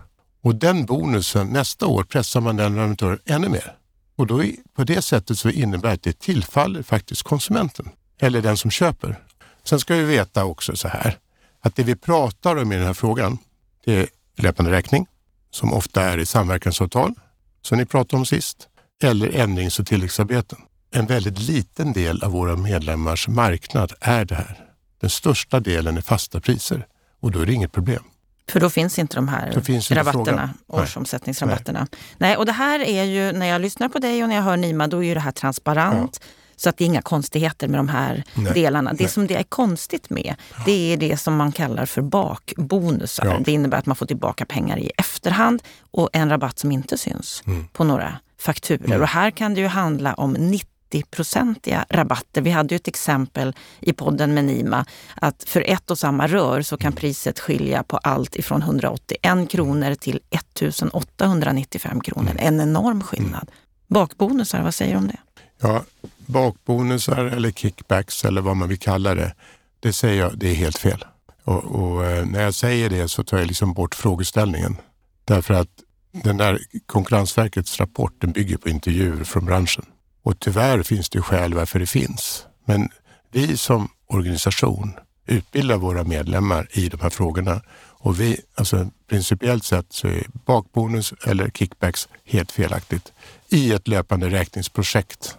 Och 0.42 0.54
den 0.54 0.86
bonusen, 0.86 1.46
nästa 1.46 1.86
år 1.86 2.02
pressar 2.04 2.40
man 2.40 2.56
den 2.56 2.74
leverantören 2.74 3.18
ännu 3.24 3.48
mer. 3.48 3.76
Och 4.16 4.26
då 4.26 4.44
på 4.74 4.84
det 4.84 5.02
sättet 5.02 5.38
så 5.38 5.50
innebär 5.50 5.88
det 5.88 5.94
att 5.94 6.02
det 6.02 6.18
tillfaller 6.18 6.82
faktiskt 6.82 7.22
konsumenten 7.22 7.88
eller 8.18 8.42
den 8.42 8.56
som 8.56 8.70
köper. 8.70 9.18
Sen 9.64 9.80
ska 9.80 9.94
vi 9.94 10.02
veta 10.02 10.44
också 10.44 10.76
så 10.76 10.88
här 10.88 11.18
att 11.60 11.76
det 11.76 11.82
vi 11.82 11.96
pratar 11.96 12.56
om 12.56 12.72
i 12.72 12.76
den 12.76 12.86
här 12.86 12.94
frågan, 12.94 13.38
det 13.84 13.96
är 13.96 14.08
löpande 14.36 14.70
räkning 14.70 15.06
som 15.50 15.72
ofta 15.72 16.02
är 16.02 16.18
i 16.18 16.26
samverkansavtal 16.26 17.14
som 17.62 17.78
ni 17.78 17.86
pratade 17.86 18.16
om 18.16 18.26
sist 18.26 18.68
eller 19.02 19.36
ändrings 19.36 19.78
och 19.78 19.86
tilläggsarbeten. 19.86 20.58
En 20.90 21.06
väldigt 21.06 21.38
liten 21.38 21.92
del 21.92 22.22
av 22.22 22.32
våra 22.32 22.56
medlemmars 22.56 23.28
marknad 23.28 23.92
är 24.00 24.24
det 24.24 24.34
här. 24.34 24.66
Den 25.00 25.10
största 25.10 25.60
delen 25.60 25.96
är 25.96 26.00
fasta 26.00 26.40
priser 26.40 26.86
och 27.20 27.30
då 27.30 27.40
är 27.40 27.46
det 27.46 27.52
inget 27.52 27.72
problem. 27.72 28.02
För 28.48 28.60
då 28.60 28.70
finns 28.70 28.98
inte 28.98 29.16
de 29.16 29.28
här 29.28 29.60
finns 29.60 29.90
rabatterna, 29.90 30.54
årsomsättningsrabatterna. 30.66 31.78
Nej. 31.90 32.00
Nej. 32.18 32.36
och 32.36 32.46
det 32.46 32.52
här 32.52 32.80
är 32.80 33.04
ju, 33.04 33.32
när 33.32 33.46
jag 33.46 33.60
lyssnar 33.60 33.88
på 33.88 33.98
dig 33.98 34.22
och 34.22 34.28
när 34.28 34.36
jag 34.36 34.42
hör 34.42 34.56
Nima, 34.56 34.86
då 34.86 34.98
är 34.98 35.08
ju 35.08 35.14
det 35.14 35.20
här 35.20 35.32
transparent. 35.32 36.20
Ja. 36.22 36.26
Så 36.60 36.68
att 36.68 36.76
det 36.76 36.84
är 36.84 36.86
inga 36.86 37.02
konstigheter 37.02 37.68
med 37.68 37.78
de 37.78 37.88
här 37.88 38.24
Nej. 38.34 38.52
delarna. 38.54 38.92
Det 38.92 39.04
Nej. 39.04 39.12
som 39.12 39.26
det 39.26 39.34
är 39.34 39.42
konstigt 39.42 40.10
med, 40.10 40.34
det 40.66 40.92
är 40.92 40.96
det 40.96 41.16
som 41.16 41.36
man 41.36 41.52
kallar 41.52 41.86
för 41.86 42.02
bakbonusar. 42.02 43.26
Ja. 43.26 43.38
Det 43.44 43.52
innebär 43.52 43.78
att 43.78 43.86
man 43.86 43.96
får 43.96 44.06
tillbaka 44.06 44.44
pengar 44.44 44.78
i 44.78 44.90
efterhand 44.96 45.62
och 45.90 46.08
en 46.12 46.30
rabatt 46.30 46.58
som 46.58 46.72
inte 46.72 46.98
syns 46.98 47.42
mm. 47.46 47.68
på 47.72 47.84
några 47.84 48.18
fakturer. 48.38 48.84
Mm. 48.84 49.00
Och 49.00 49.08
här 49.08 49.30
kan 49.30 49.54
det 49.54 49.60
ju 49.60 49.66
handla 49.66 50.14
om 50.14 50.32
90 50.32 50.66
90-procentiga 50.90 51.84
rabatter. 51.88 52.40
Vi 52.40 52.50
hade 52.50 52.74
ju 52.74 52.76
ett 52.76 52.88
exempel 52.88 53.56
i 53.80 53.92
podden 53.92 54.34
med 54.34 54.44
Nima 54.44 54.86
att 55.14 55.44
för 55.46 55.64
ett 55.66 55.90
och 55.90 55.98
samma 55.98 56.26
rör 56.26 56.62
så 56.62 56.76
kan 56.76 56.92
priset 56.92 57.40
skilja 57.40 57.82
på 57.82 57.96
allt 57.96 58.36
ifrån 58.36 58.62
181 58.62 59.50
kronor 59.50 59.94
till 59.94 60.20
1895 60.30 62.00
kronor. 62.00 62.30
Mm. 62.30 62.46
En 62.46 62.60
enorm 62.60 63.02
skillnad. 63.02 63.50
Bakbonusar, 63.86 64.62
vad 64.62 64.74
säger 64.74 64.92
du 64.92 64.98
om 64.98 65.08
det? 65.08 65.18
Ja, 65.60 65.84
bakbonusar 66.30 67.24
eller 67.24 67.50
kickbacks 67.50 68.24
eller 68.24 68.40
vad 68.40 68.56
man 68.56 68.68
vill 68.68 68.78
kalla 68.78 69.14
det, 69.14 69.34
det 69.80 69.92
säger 69.92 70.20
jag, 70.20 70.38
det 70.38 70.50
är 70.50 70.54
helt 70.54 70.78
fel. 70.78 71.04
Och, 71.44 71.64
och 71.64 72.04
eh, 72.04 72.26
när 72.26 72.42
jag 72.42 72.54
säger 72.54 72.90
det 72.90 73.08
så 73.08 73.24
tar 73.24 73.38
jag 73.38 73.46
liksom 73.46 73.72
bort 73.72 73.94
frågeställningen. 73.94 74.76
Därför 75.24 75.54
att 75.54 75.68
den 76.12 76.36
där 76.36 76.58
Konkurrensverkets 76.86 77.80
rapport 77.80 78.14
den 78.18 78.32
bygger 78.32 78.56
på 78.56 78.68
intervjuer 78.68 79.24
från 79.24 79.44
branschen. 79.44 79.84
Och 80.22 80.40
tyvärr 80.40 80.82
finns 80.82 81.08
det 81.10 81.22
skäl 81.22 81.54
varför 81.54 81.78
det 81.78 81.86
finns. 81.86 82.46
Men 82.64 82.88
vi 83.32 83.56
som 83.56 83.88
organisation 84.06 84.92
utbildar 85.26 85.76
våra 85.76 86.04
medlemmar 86.04 86.68
i 86.72 86.88
de 86.88 87.00
här 87.00 87.10
frågorna. 87.10 87.62
Och 87.88 88.20
vi, 88.20 88.40
alltså 88.54 88.90
principiellt 89.08 89.64
sett 89.64 89.92
så 89.92 90.08
är 90.08 90.26
bakbonus 90.46 91.14
eller 91.26 91.50
kickbacks 91.50 92.08
helt 92.24 92.52
felaktigt 92.52 93.12
i 93.48 93.72
ett 93.72 93.88
löpande 93.88 94.30
räkningsprojekt. 94.30 95.36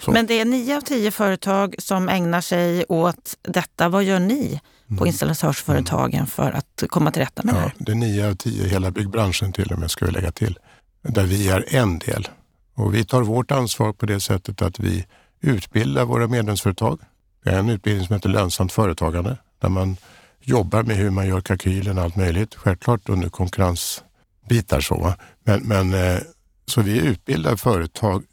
Så. 0.00 0.10
Men 0.10 0.26
det 0.26 0.40
är 0.40 0.44
nio 0.44 0.76
av 0.76 0.80
tio 0.80 1.10
företag 1.10 1.74
som 1.78 2.08
ägnar 2.08 2.40
sig 2.40 2.84
åt 2.88 3.36
detta. 3.42 3.88
Vad 3.88 4.04
gör 4.04 4.20
ni 4.20 4.60
på 4.88 4.94
mm. 4.94 5.06
installatörsföretagen 5.06 6.26
för 6.26 6.52
att 6.52 6.82
komma 6.88 7.10
till 7.10 7.22
rätta 7.22 7.42
med 7.42 7.54
ja, 7.54 7.58
det 7.58 7.62
här? 7.62 7.72
Det 7.78 7.92
är 7.92 7.96
nio 7.96 8.30
av 8.30 8.34
tio, 8.34 8.68
hela 8.68 8.90
byggbranschen 8.90 9.52
till 9.52 9.72
och 9.72 9.78
med 9.78 9.90
ska 9.90 10.06
vi 10.06 10.12
lägga 10.12 10.32
till. 10.32 10.58
Där 11.02 11.24
vi 11.24 11.48
är 11.48 11.74
en 11.74 11.98
del. 11.98 12.28
Och 12.74 12.94
vi 12.94 13.04
tar 13.04 13.22
vårt 13.22 13.50
ansvar 13.50 13.92
på 13.92 14.06
det 14.06 14.20
sättet 14.20 14.62
att 14.62 14.78
vi 14.78 15.06
utbildar 15.40 16.04
våra 16.04 16.26
medlemsföretag. 16.26 17.00
Det 17.44 17.50
är 17.50 17.58
en 17.58 17.70
utbildning 17.70 18.06
som 18.06 18.14
heter 18.14 18.28
lönsamt 18.28 18.72
företagande 18.72 19.36
där 19.60 19.68
man 19.68 19.96
jobbar 20.40 20.82
med 20.82 20.96
hur 20.96 21.10
man 21.10 21.28
gör 21.28 21.40
kalkylen 21.40 21.98
och 21.98 22.04
allt 22.04 22.16
möjligt. 22.16 22.54
Självklart 22.54 23.08
under 23.08 23.28
konkurrensbitar 23.28 24.80
så. 24.80 25.14
Men, 25.44 25.60
men 25.60 25.94
eh, 25.94 26.18
så 26.66 26.80
vi 26.80 26.98
utbildar 26.98 27.56
företag, 27.56 28.24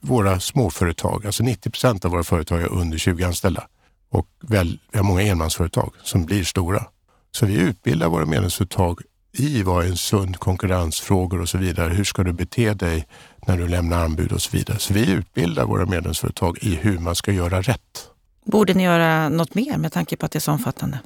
våra 0.00 0.40
småföretag, 0.40 1.26
alltså 1.26 1.42
90 1.42 1.70
procent 1.70 2.04
av 2.04 2.10
våra 2.10 2.24
företag 2.24 2.60
är 2.62 2.72
under 2.72 2.98
20 2.98 3.24
anställda 3.24 3.66
och 4.10 4.26
väl, 4.40 4.78
vi 4.92 4.98
har 4.98 5.04
många 5.04 5.22
enmansföretag 5.22 5.92
som 6.02 6.24
blir 6.24 6.44
stora. 6.44 6.84
Så 7.32 7.46
vi 7.46 7.54
utbildar 7.54 8.08
våra 8.08 8.26
medlemsföretag 8.26 9.00
i 9.32 9.62
vad 9.62 9.86
en 9.86 9.96
sund 9.96 10.38
konkurrensfrågor 10.38 11.40
och 11.40 11.48
så 11.48 11.58
vidare. 11.58 11.94
Hur 11.94 12.04
ska 12.04 12.22
du 12.22 12.32
bete 12.32 12.74
dig 12.74 13.06
när 13.46 13.56
du 13.56 13.68
lämnar 13.68 14.04
anbud 14.04 14.32
och 14.32 14.42
så 14.42 14.56
vidare. 14.56 14.78
Så 14.78 14.94
vi 14.94 15.10
utbildar 15.10 15.64
våra 15.64 15.86
medlemsföretag 15.86 16.58
i 16.60 16.74
hur 16.74 16.98
man 16.98 17.14
ska 17.14 17.32
göra 17.32 17.62
rätt. 17.62 18.10
Borde 18.44 18.74
ni 18.74 18.82
göra 18.82 19.28
något 19.28 19.54
mer 19.54 19.78
med 19.78 19.92
tanke 19.92 20.16
på 20.16 20.26
att 20.26 20.32
det 20.32 20.38
är 20.38 20.40
så 20.40 20.52
omfattande? 20.52 20.98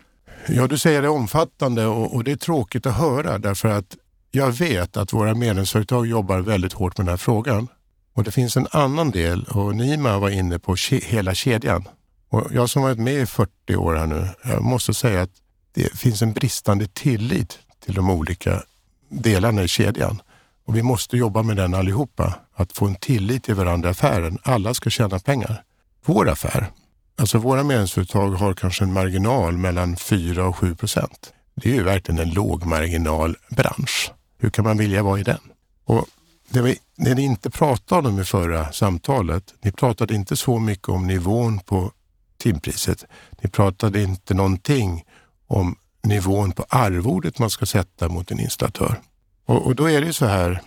Ja, 0.49 0.67
du 0.67 0.79
säger 0.79 1.03
det 1.03 1.09
omfattande 1.09 1.87
och, 1.87 2.15
och 2.15 2.25
det 2.25 2.33
är 2.33 2.37
tråkigt 2.37 2.87
att 2.87 2.97
höra 2.97 3.39
därför 3.39 3.69
att 3.69 3.97
jag 4.31 4.51
vet 4.51 4.97
att 4.97 5.13
våra 5.13 5.35
medlemsföretag 5.35 6.07
jobbar 6.07 6.41
väldigt 6.41 6.73
hårt 6.73 6.99
med 6.99 7.07
den 7.07 7.13
här 7.13 7.17
frågan. 7.17 7.69
Och 8.15 8.25
det 8.25 8.31
finns 8.31 8.57
en 8.57 8.67
annan 8.71 9.11
del 9.11 9.45
och 9.45 9.77
Nima 9.77 10.19
var 10.19 10.31
inne 10.31 10.59
på 10.59 10.77
hela 10.91 11.35
kedjan. 11.35 11.89
Och 12.29 12.47
jag 12.53 12.71
som 12.71 12.83
varit 12.83 12.99
med 12.99 13.15
i 13.15 13.27
40 13.27 13.77
år 13.77 13.95
här 13.95 14.07
nu, 14.07 14.29
jag 14.45 14.63
måste 14.63 14.95
säga 14.95 15.23
att 15.23 15.31
det 15.75 15.99
finns 15.99 16.23
en 16.23 16.33
bristande 16.33 16.87
tillit 16.87 17.59
till 17.85 17.95
de 17.95 18.11
olika 18.11 18.63
delarna 19.09 19.63
i 19.63 19.69
kedjan. 19.69 20.23
Och 20.67 20.77
vi 20.77 20.83
måste 20.83 21.17
jobba 21.17 21.43
med 21.43 21.57
den 21.57 21.75
allihopa, 21.75 22.35
att 22.55 22.73
få 22.73 22.87
en 22.87 22.95
tillit 22.95 23.45
till 23.45 23.55
varandra 23.55 23.89
i 23.89 23.93
affären. 23.93 24.39
Alla 24.43 24.75
ska 24.75 24.91
tjäna 24.91 25.19
pengar. 25.19 25.63
Vår 26.05 26.29
affär, 26.29 26.71
alltså 27.19 27.39
våra 27.39 27.63
medlemsföretag 27.63 28.31
har 28.31 28.55
kanske 28.55 28.85
en 28.85 28.93
marginal 28.93 29.57
mellan 29.57 29.97
4 29.97 30.47
och 30.47 30.57
7 30.57 30.75
procent. 30.75 31.33
Det 31.55 31.71
är 31.71 31.75
ju 31.75 31.83
verkligen 31.83 32.21
en 32.21 32.35
lågmarginalbransch. 32.35 34.13
Hur 34.39 34.51
kan 34.51 34.65
man 34.65 34.79
vilja 34.79 35.03
vara 35.03 35.21
i 35.21 35.23
den? 35.23 35.41
Och 35.85 36.07
det, 36.49 36.63
vi, 36.63 36.79
det 36.97 37.15
ni 37.15 37.23
inte 37.23 37.51
pratade 37.51 38.09
om 38.09 38.21
i 38.21 38.25
förra 38.25 38.73
samtalet, 38.73 39.55
ni 39.63 39.73
pratade 39.73 40.15
inte 40.15 40.37
så 40.37 40.59
mycket 40.59 40.89
om 40.89 41.07
nivån 41.07 41.59
på 41.59 41.93
timpriset. 42.39 43.05
Ni 43.43 43.51
pratade 43.51 44.03
inte 44.03 44.35
någonting 44.35 45.05
om 45.47 45.77
nivån 46.03 46.53
på 46.53 46.65
arvodet 46.69 47.39
man 47.39 47.51
ska 47.51 47.67
sätta 47.67 48.09
mot 48.09 48.31
en 48.31 48.41
installatör. 48.41 49.01
Och, 49.47 49.67
och 49.67 49.75
då 49.75 49.91
är 49.91 50.01
det 50.01 50.07
ju 50.07 50.13
så 50.13 50.27
här, 50.27 50.63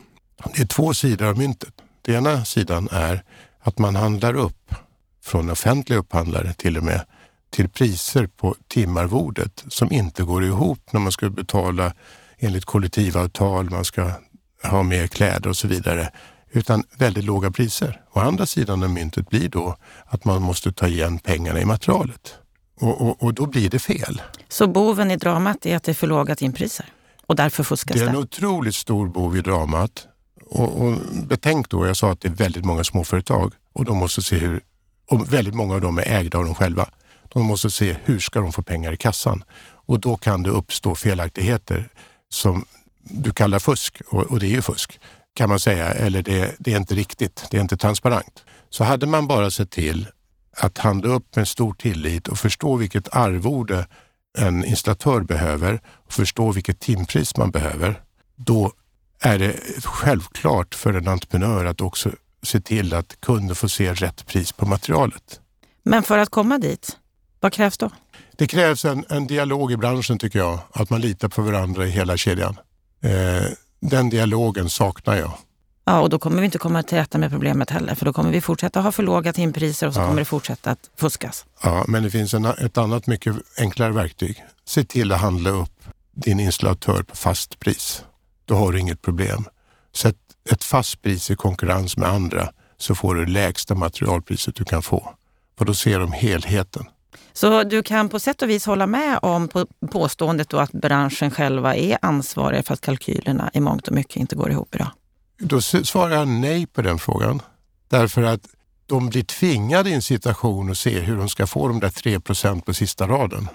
det 0.56 0.62
är 0.62 0.66
två 0.66 0.94
sidor 0.94 1.28
av 1.28 1.38
myntet. 1.38 1.74
Den 2.02 2.16
ena 2.16 2.46
sidan 2.46 2.88
är 2.92 3.24
att 3.60 3.78
man 3.78 3.96
handlar 3.96 4.34
upp 4.34 4.76
från 5.24 5.50
offentliga 5.50 6.00
upphandlare 6.00 6.54
till 6.54 6.78
och 6.78 6.84
med 6.84 7.06
till 7.50 7.70
priser 7.70 8.28
på 8.28 8.56
timarvodet 8.68 9.64
som 9.68 9.92
inte 9.92 10.24
går 10.24 10.44
ihop 10.44 10.80
när 10.92 11.00
man 11.00 11.12
ska 11.12 11.30
betala 11.30 11.94
enligt 12.38 12.66
kollektivavtal, 12.66 13.70
man 13.70 13.86
ska 13.86 14.12
ha 14.64 14.84
mer 14.84 15.08
kläder 15.08 15.50
och 15.50 15.58
så 15.58 15.68
vidare, 15.68 16.12
utan 16.52 16.84
väldigt 16.98 17.24
låga 17.24 17.52
priser. 17.52 18.02
Å 18.14 18.20
andra 18.20 18.46
sidan 18.46 18.84
av 18.84 18.90
myntet 18.90 19.30
blir 19.30 19.50
då 19.50 19.76
att 20.06 20.26
man 20.26 20.42
måste 20.42 20.72
ta 20.72 20.88
igen 20.88 21.20
pengarna 21.20 21.62
i 21.62 21.66
materialet 21.66 22.36
och, 22.80 23.02
och, 23.02 23.24
och 23.24 23.34
då 23.34 23.46
blir 23.46 23.70
det 23.70 23.80
fel. 23.80 24.22
Så 24.50 24.68
boven 24.68 25.12
i 25.12 25.16
dramat 25.16 25.66
är 25.66 25.76
att 25.76 25.84
det 25.84 25.92
är 25.92 25.94
för 25.94 26.08
låga 26.08 26.36
timpriser 26.36 26.86
och 27.26 27.36
därför 27.36 27.64
fuskas 27.64 27.96
det? 27.98 28.04
Det 28.04 28.06
är 28.06 28.10
en 28.10 28.16
otroligt 28.16 28.76
stor 28.76 29.08
bov 29.08 29.38
i 29.38 29.42
dramat. 29.42 30.08
Och, 30.50 30.82
och 30.82 30.94
betänk 31.24 31.70
då, 31.70 31.88
jag 31.88 31.98
sa 31.98 32.12
att 32.12 32.22
det 32.22 32.28
är 32.28 32.34
väldigt 32.34 32.66
många 32.66 32.84
småföretag 32.84 33.54
och 33.74 33.86
de 33.86 33.98
måste 33.98 34.22
se 34.22 34.38
hur, 34.38 34.62
och 35.10 35.34
väldigt 35.34 35.54
många 35.54 35.76
av 35.76 35.82
dem 35.82 35.98
är 35.98 36.04
ägda 36.04 36.38
av 36.38 36.46
dem 36.46 36.56
själva. 36.56 36.90
De 37.34 37.46
måste 37.46 37.70
se 37.72 37.96
hur 38.04 38.20
ska 38.20 38.40
de 38.40 38.54
få 38.54 38.62
pengar 38.62 38.94
i 38.94 38.98
kassan 38.98 39.44
och 39.88 40.00
då 40.00 40.18
kan 40.18 40.44
det 40.44 40.50
uppstå 40.50 40.96
felaktigheter 40.96 41.90
som 42.30 42.66
du 43.10 43.32
kallar 43.32 43.60
fusk 43.60 44.02
och, 44.08 44.24
och 44.24 44.40
det 44.40 44.46
är 44.46 44.52
ju 44.52 44.62
fusk 44.62 45.00
kan 45.38 45.50
man 45.50 45.60
säga, 45.60 45.94
eller 45.94 46.22
det, 46.22 46.56
det, 46.60 46.74
är 46.74 46.78
inte 46.78 46.96
riktigt, 46.96 47.48
det 47.52 47.58
är 47.58 47.62
inte 47.62 47.78
transparent. 47.78 48.44
Så 48.70 48.84
hade 48.84 49.06
man 49.06 49.28
bara 49.28 49.52
sett 49.52 49.72
till 49.72 50.08
att 50.58 50.78
handla 50.78 51.10
upp 51.10 51.36
med 51.36 51.48
stor 51.48 51.74
tillit 51.74 52.28
och 52.28 52.38
förstå 52.38 52.76
vilket 52.76 53.16
arvode 53.16 53.88
en 54.38 54.66
installatör 54.66 55.22
behöver 55.22 55.82
och 56.06 56.14
förstå 56.14 56.52
vilket 56.52 56.80
timpris 56.80 57.38
man 57.38 57.52
behöver, 57.52 58.02
då 58.36 58.72
är 59.22 59.40
det 59.40 59.56
självklart 59.84 60.76
för 60.76 60.94
en 60.94 61.08
entreprenör 61.08 61.66
att 61.66 61.82
också 61.82 62.12
se 62.44 62.60
till 62.60 62.94
att 62.94 63.22
kunden 63.22 63.56
får 63.56 63.68
se 63.68 63.94
rätt 63.94 64.26
pris 64.26 64.52
på 64.52 64.66
materialet. 64.66 65.40
Men 65.84 66.04
för 66.04 66.18
att 66.18 66.30
komma 66.30 66.58
dit, 66.58 66.98
vad 67.40 67.54
krävs 67.54 67.78
då? 67.78 67.90
Det 68.38 68.48
krävs 68.48 68.86
en, 68.86 69.06
en 69.10 69.28
dialog 69.28 69.72
i 69.72 69.78
branschen 69.78 70.20
tycker 70.20 70.40
jag, 70.40 70.60
att 70.72 70.90
man 70.90 71.02
litar 71.02 71.28
på 71.28 71.42
varandra 71.42 71.86
i 71.86 71.90
hela 71.90 72.18
kedjan. 72.18 72.58
Eh, 73.02 73.52
den 73.80 74.10
dialogen 74.10 74.70
saknar 74.70 75.16
jag. 75.16 75.32
Ja, 75.86 76.00
och 76.00 76.10
då 76.10 76.20
kommer 76.20 76.40
vi 76.40 76.46
inte 76.46 76.58
komma 76.58 76.84
till 76.84 76.98
rätta 76.98 77.18
med 77.18 77.32
problemet 77.32 77.70
heller, 77.70 77.96
för 77.96 78.06
då 78.06 78.14
kommer 78.14 78.32
vi 78.32 78.42
fortsätta 78.42 78.82
ha 78.82 78.92
för 78.92 79.04
låga 79.04 79.34
timpriser 79.34 79.88
och 79.88 79.94
så 79.94 80.00
ja. 80.00 80.06
kommer 80.06 80.22
det 80.22 80.26
fortsätta 80.26 80.72
att 80.72 80.90
fuskas. 80.96 81.46
Ja, 81.64 81.86
men 81.88 82.04
det 82.04 82.10
finns 82.10 82.34
en, 82.34 82.46
ett 82.46 82.78
annat 82.78 83.08
mycket 83.08 83.36
enklare 83.58 83.92
verktyg. 83.92 84.44
Se 84.66 84.84
till 84.84 85.12
att 85.12 85.22
handla 85.22 85.50
upp 85.50 85.84
din 86.16 86.40
installatör 86.40 87.04
på 87.04 87.16
fast 87.16 87.60
pris. 87.60 88.04
Då 88.46 88.56
har 88.56 88.72
du 88.72 88.80
inget 88.80 89.02
problem. 89.02 89.46
Sätt 89.96 90.16
ett 90.52 90.64
fast 90.64 91.02
pris 91.02 91.32
i 91.32 91.36
konkurrens 91.36 91.98
med 91.98 92.10
andra 92.10 92.50
så 92.78 92.96
får 92.96 93.16
du 93.16 93.26
lägsta 93.26 93.76
materialpriset 93.76 94.56
du 94.56 94.66
kan 94.66 94.82
få. 94.82 95.14
För 95.58 95.66
då 95.66 95.74
ser 95.74 96.00
de 96.00 96.12
helheten. 96.12 96.86
Så 97.38 97.64
du 97.64 97.84
kan 97.84 98.10
på 98.10 98.20
sätt 98.20 98.42
och 98.42 98.50
vis 98.50 98.66
hålla 98.66 98.88
med 98.88 99.20
om 99.22 99.50
påståendet 99.92 100.50
då 100.50 100.58
att 100.58 100.72
branschen 100.72 101.32
själva 101.32 101.76
är 101.76 101.98
ansvariga 102.02 102.64
för 102.64 102.74
att 102.74 102.82
kalkylerna 102.82 103.52
i 103.54 103.60
mångt 103.60 103.88
och 103.88 103.94
mycket 103.94 104.16
inte 104.16 104.36
går 104.36 104.52
ihop 104.52 104.76
idag? 104.76 104.92
Då 105.40 105.62
svarar 105.62 106.16
jag 106.16 106.28
nej 106.28 106.68
på 106.68 106.82
den 106.82 107.00
frågan. 107.00 107.42
Därför 107.90 108.24
att 108.24 108.42
de 108.86 109.10
blir 109.10 109.24
tvingade 109.24 109.90
i 109.90 109.94
en 109.94 110.02
situation 110.02 110.72
att 110.72 110.78
se 110.78 111.00
hur 111.00 111.18
de 111.18 111.30
ska 111.30 111.48
få 111.48 111.68
de 111.68 111.80
där 111.80 111.90
3% 111.90 112.62
på 112.62 112.74
sista 112.74 113.08
raden. 113.08 113.48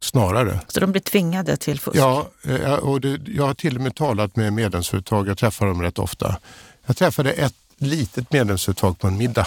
Snarare. 0.00 0.60
Så 0.68 0.80
de 0.80 0.92
blir 0.92 1.02
tvingade 1.02 1.56
till 1.56 1.80
fusk? 1.80 1.96
Ja, 1.96 2.28
eh, 2.44 2.74
och 2.74 3.00
det, 3.00 3.20
jag 3.26 3.46
har 3.46 3.54
till 3.54 3.76
och 3.76 3.82
med 3.82 3.94
talat 3.94 4.36
med 4.36 4.52
medlemsföretag, 4.52 5.28
jag 5.28 5.38
träffar 5.38 5.66
dem 5.66 5.82
rätt 5.82 5.98
ofta. 5.98 6.36
Jag 6.86 6.96
träffade 6.96 7.32
ett 7.32 7.54
litet 7.76 8.32
medlemsföretag 8.32 8.98
på 8.98 9.06
en 9.06 9.16
middag 9.16 9.46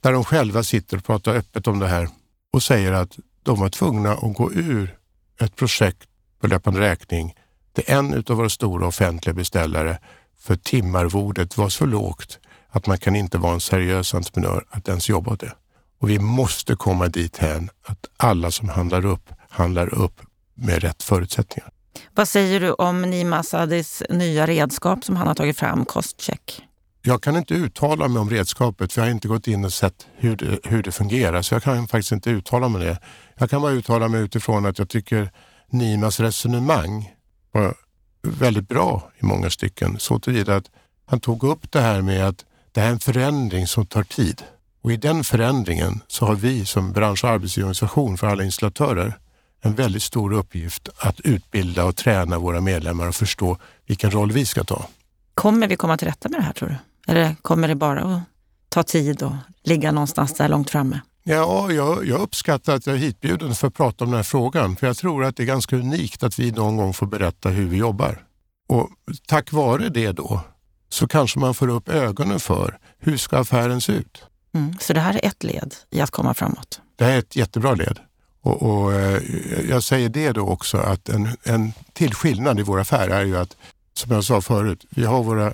där 0.00 0.12
de 0.12 0.24
själva 0.24 0.62
sitter 0.62 0.96
och 0.96 1.04
pratar 1.04 1.34
öppet 1.34 1.66
om 1.66 1.78
det 1.78 1.88
här 1.88 2.08
och 2.52 2.62
säger 2.62 2.92
att 2.92 3.18
de 3.48 3.60
var 3.60 3.68
tvungna 3.68 4.12
att 4.12 4.34
gå 4.34 4.52
ur 4.52 4.98
ett 5.40 5.56
projekt 5.56 6.08
på 6.40 6.46
löpande 6.46 6.80
räkning 6.80 7.34
till 7.74 7.84
en 7.86 8.24
av 8.28 8.36
våra 8.36 8.48
stora 8.48 8.86
offentliga 8.86 9.34
beställare 9.34 9.98
för 10.38 10.56
timarvodet 10.56 11.56
var 11.56 11.68
så 11.68 11.86
lågt 11.86 12.38
att 12.70 12.86
man 12.86 12.98
kan 12.98 13.16
inte 13.16 13.38
vara 13.38 13.52
en 13.54 13.60
seriös 13.60 14.14
entreprenör 14.14 14.64
att 14.70 14.88
ens 14.88 15.08
jobba 15.08 15.32
åt 15.32 15.40
det. 15.40 15.52
Och 16.00 16.10
vi 16.10 16.18
måste 16.18 16.76
komma 16.76 17.08
dit 17.08 17.36
hän 17.36 17.70
att 17.82 18.06
alla 18.16 18.50
som 18.50 18.68
handlar 18.68 19.06
upp, 19.06 19.30
handlar 19.48 19.94
upp 19.94 20.20
med 20.54 20.82
rätt 20.82 21.02
förutsättningar. 21.02 21.70
Vad 22.14 22.28
säger 22.28 22.60
du 22.60 22.72
om 22.72 23.02
Nima 23.02 23.42
Sadis 23.42 24.02
nya 24.10 24.46
redskap 24.46 25.04
som 25.04 25.16
han 25.16 25.26
har 25.26 25.34
tagit 25.34 25.58
fram, 25.58 25.84
Kostcheck? 25.84 26.67
Jag 27.08 27.22
kan 27.22 27.36
inte 27.36 27.54
uttala 27.54 28.08
mig 28.08 28.20
om 28.20 28.30
redskapet 28.30 28.92
för 28.92 29.00
jag 29.00 29.06
har 29.06 29.10
inte 29.10 29.28
gått 29.28 29.46
in 29.46 29.64
och 29.64 29.72
sett 29.72 30.06
hur 30.16 30.36
det, 30.36 30.58
hur 30.64 30.82
det 30.82 30.92
fungerar 30.92 31.42
så 31.42 31.54
jag 31.54 31.62
kan 31.62 31.88
faktiskt 31.88 32.12
inte 32.12 32.30
uttala 32.30 32.68
mig 32.68 32.80
om 32.80 32.86
det. 32.86 32.98
Jag 33.38 33.50
kan 33.50 33.62
bara 33.62 33.72
uttala 33.72 34.08
mig 34.08 34.20
utifrån 34.20 34.66
att 34.66 34.78
jag 34.78 34.88
tycker 34.88 35.30
Nimas 35.70 36.20
resonemang 36.20 37.14
var 37.52 37.74
väldigt 38.22 38.68
bra 38.68 39.10
i 39.18 39.24
många 39.24 39.50
stycken. 39.50 39.98
Så 39.98 40.18
tillvida 40.18 40.56
att 40.56 40.70
han 41.06 41.20
tog 41.20 41.44
upp 41.44 41.72
det 41.72 41.80
här 41.80 42.02
med 42.02 42.28
att 42.28 42.44
det 42.72 42.80
här 42.80 42.88
är 42.88 42.92
en 42.92 43.00
förändring 43.00 43.66
som 43.66 43.86
tar 43.86 44.02
tid. 44.02 44.42
Och 44.82 44.92
i 44.92 44.96
den 44.96 45.24
förändringen 45.24 46.00
så 46.08 46.26
har 46.26 46.34
vi 46.34 46.64
som 46.64 46.92
bransch 46.92 47.24
och 47.24 47.30
arbetsgivarorganisation 47.30 48.18
för 48.18 48.26
alla 48.26 48.44
installatörer 48.44 49.18
en 49.60 49.74
väldigt 49.74 50.02
stor 50.02 50.32
uppgift 50.32 50.88
att 50.98 51.20
utbilda 51.20 51.84
och 51.84 51.96
träna 51.96 52.38
våra 52.38 52.60
medlemmar 52.60 53.08
och 53.08 53.14
förstå 53.14 53.58
vilken 53.86 54.10
roll 54.10 54.32
vi 54.32 54.46
ska 54.46 54.64
ta. 54.64 54.86
Kommer 55.34 55.68
vi 55.68 55.76
komma 55.76 55.96
till 55.96 56.08
rätta 56.08 56.28
med 56.28 56.40
det 56.40 56.44
här 56.44 56.52
tror 56.52 56.68
du? 56.68 56.76
Eller 57.08 57.34
kommer 57.42 57.68
det 57.68 57.74
bara 57.74 58.00
att 58.00 58.20
ta 58.68 58.82
tid 58.82 59.22
och 59.22 59.32
ligga 59.64 59.92
någonstans 59.92 60.34
där 60.34 60.48
långt 60.48 60.70
framme? 60.70 61.00
Ja, 61.22 61.72
jag, 61.72 62.06
jag 62.06 62.20
uppskattar 62.20 62.74
att 62.74 62.86
jag 62.86 62.96
är 62.96 63.00
hitbjuden 63.00 63.54
för 63.54 63.66
att 63.68 63.74
prata 63.74 64.04
om 64.04 64.10
den 64.10 64.16
här 64.16 64.24
frågan. 64.24 64.76
För 64.76 64.86
jag 64.86 64.96
tror 64.96 65.24
att 65.24 65.36
det 65.36 65.42
är 65.42 65.46
ganska 65.46 65.76
unikt 65.76 66.22
att 66.22 66.38
vi 66.38 66.52
någon 66.52 66.76
gång 66.76 66.94
får 66.94 67.06
berätta 67.06 67.48
hur 67.48 67.68
vi 67.68 67.76
jobbar. 67.76 68.24
Och 68.68 68.90
tack 69.26 69.52
vare 69.52 69.88
det 69.88 70.12
då 70.12 70.40
så 70.88 71.08
kanske 71.08 71.38
man 71.38 71.54
får 71.54 71.68
upp 71.68 71.88
ögonen 71.88 72.40
för 72.40 72.78
hur 72.98 73.16
ska 73.16 73.38
affären 73.38 73.80
se 73.80 73.92
ut. 73.92 74.22
Mm, 74.54 74.74
så 74.80 74.92
det 74.92 75.00
här 75.00 75.14
är 75.14 75.26
ett 75.26 75.44
led 75.44 75.74
i 75.90 76.00
att 76.00 76.10
komma 76.10 76.34
framåt? 76.34 76.80
Det 76.96 77.04
här 77.04 77.12
är 77.12 77.18
ett 77.18 77.36
jättebra 77.36 77.74
led. 77.74 77.98
Och, 78.40 78.62
och 78.62 78.92
eh, 78.92 79.22
Jag 79.68 79.82
säger 79.82 80.08
det 80.08 80.32
då 80.32 80.48
också 80.48 80.78
att 80.78 81.08
en, 81.08 81.28
en 81.42 81.72
till 81.92 82.14
skillnad 82.14 82.60
i 82.60 82.62
vår 82.62 82.80
affär 82.80 83.08
är 83.08 83.24
ju 83.24 83.36
att, 83.36 83.56
som 83.94 84.12
jag 84.12 84.24
sa 84.24 84.40
förut, 84.40 84.84
vi 84.90 85.04
har 85.04 85.22
våra 85.22 85.52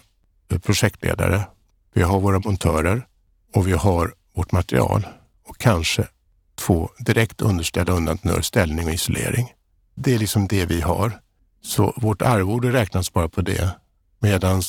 projektledare, 0.58 1.46
vi 1.94 2.02
har 2.02 2.20
våra 2.20 2.38
montörer 2.38 3.06
och 3.54 3.68
vi 3.68 3.72
har 3.72 4.14
vårt 4.34 4.52
material 4.52 5.06
och 5.46 5.58
kanske 5.58 6.06
två 6.54 6.90
direkt 6.98 7.40
underställda 7.40 7.92
undantenörer, 7.92 8.42
ställning 8.42 8.86
och 8.86 8.92
isolering. 8.92 9.52
Det 9.94 10.14
är 10.14 10.18
liksom 10.18 10.46
det 10.46 10.66
vi 10.66 10.80
har. 10.80 11.20
Så 11.62 11.94
vårt 11.96 12.22
arvode 12.22 12.72
räknas 12.72 13.12
bara 13.12 13.28
på 13.28 13.40
det. 13.40 13.70
Medan 14.18 14.62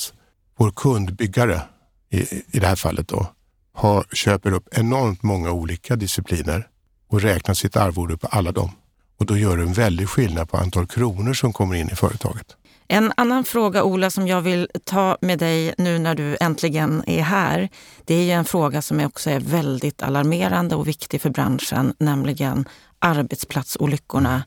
vår 0.58 0.72
kundbyggare, 0.72 1.62
i, 2.10 2.22
i 2.58 2.60
det 2.60 2.68
här 2.68 2.76
fallet 2.76 3.08
då, 3.08 3.28
har, 3.74 4.06
köper 4.14 4.52
upp 4.52 4.68
enormt 4.72 5.24
många 5.24 5.52
olika 5.52 5.96
discipliner 5.96 6.68
och 7.08 7.22
räknar 7.22 7.54
sitt 7.54 7.76
arvode 7.76 8.18
på 8.18 8.28
alla 8.28 8.52
dem. 8.52 8.72
Och 9.20 9.26
då 9.26 9.38
gör 9.38 9.58
det 9.58 9.64
en 9.64 9.74
väldig 9.74 10.10
skillnad 10.10 10.50
på 10.50 10.58
antal 10.58 10.88
kronor 10.88 11.34
som 11.34 11.54
kommer 11.54 11.76
in 11.76 11.90
i 11.90 11.96
företaget. 11.96 12.56
En 12.88 13.14
annan 13.18 13.44
fråga, 13.44 13.84
Ola, 13.84 14.10
som 14.10 14.28
jag 14.28 14.42
vill 14.42 14.68
ta 14.84 15.18
med 15.22 15.40
dig 15.40 15.74
nu 15.78 16.00
när 16.00 16.16
du 16.16 16.38
äntligen 16.40 17.04
är 17.08 17.22
här. 17.22 17.70
Det 18.06 18.16
är 18.16 18.24
ju 18.24 18.32
en 18.32 18.46
fråga 18.46 18.82
som 18.82 19.06
också 19.06 19.30
är 19.30 19.40
väldigt 19.40 20.04
alarmerande 20.04 20.76
och 20.76 20.88
viktig 20.88 21.22
för 21.22 21.30
branschen, 21.30 21.94
nämligen 22.00 22.66
arbetsplatsolyckorna 23.00 24.44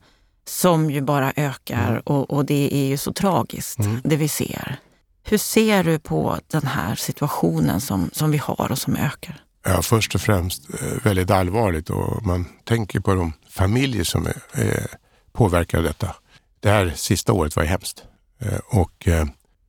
som 0.49 0.91
ju 0.91 1.01
bara 1.01 1.33
ökar 1.37 1.89
mm. 1.89 2.03
och, 2.05 2.31
och, 2.31 2.45
det 2.45 2.75
är 2.75 2.87
ju 2.87 2.97
så 2.97 3.13
tragiskt, 3.13 3.79
mm. 3.79 4.01
det 4.05 4.17
vi 4.17 4.29
ser. 4.29 4.79
Hur 5.25 5.39
ser 5.39 5.85
du 5.85 5.99
på 5.99 6.39
den 6.47 6.67
här 6.67 6.95
situationen 6.95 7.81
som, 7.81 8.11
som 8.13 8.31
vi 8.31 8.39
har 8.39 8.73
och 8.73 8.79
som 8.79 8.97
ökar? 8.97 9.43
Ja, 9.65 9.83
först 9.83 10.15
och 10.15 10.21
främst 10.21 10.75
eh, 10.75 11.05
väldigt 11.05 11.31
allvarligt 11.31 11.91
och 11.91 12.27
man 12.27 12.45
tänker 12.65 13.01
på 13.01 13.15
de 13.15 13.33
familjer 13.51 14.05
som 14.05 14.27
är, 14.27 14.37
är 14.53 14.87
påverkade 15.33 15.79
av 15.79 15.85
detta. 15.85 16.15
Det 16.61 16.71
här 16.71 16.93
sista 16.97 17.33
året 17.33 17.57
var 17.57 17.63
ju 17.63 17.69
hemskt 17.69 18.05
Eh, 18.39 18.59
och 18.67 19.09
eh, 19.09 19.27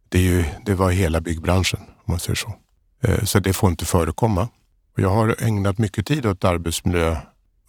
det, 0.09 0.17
är 0.17 0.23
ju, 0.23 0.45
det 0.65 0.73
var 0.73 0.91
hela 0.91 1.21
byggbranschen 1.21 1.79
om 1.79 2.03
man 2.05 2.19
säger 2.19 2.35
så. 2.35 2.53
Eh, 3.01 3.23
så 3.23 3.39
det 3.39 3.53
får 3.53 3.69
inte 3.69 3.85
förekomma. 3.85 4.47
Jag 4.95 5.09
har 5.09 5.35
ägnat 5.39 5.77
mycket 5.77 6.05
tid 6.05 6.25
åt 6.25 6.43
arbetsmiljö 6.43 7.17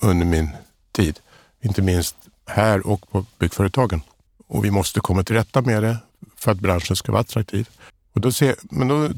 under 0.03 0.27
min 0.27 0.49
tid, 0.93 1.21
inte 1.61 1.83
minst 1.83 2.17
här 2.47 2.87
och 2.87 3.11
på 3.11 3.27
byggföretagen. 3.39 4.03
Och 4.47 4.65
vi 4.65 4.71
måste 4.71 5.01
komma 5.01 5.23
till 5.23 5.37
rätta 5.37 5.63
med 5.63 5.83
det 5.83 5.97
för 6.37 6.53
att 6.53 6.61
branschen 6.61 6.97
ska 6.97 7.13
vara 7.13 7.21
attraktiv. 7.21 7.69
Och 8.13 8.21
då 8.21 8.33
ser, 8.33 8.55
men 8.63 8.89
då 8.89 9.09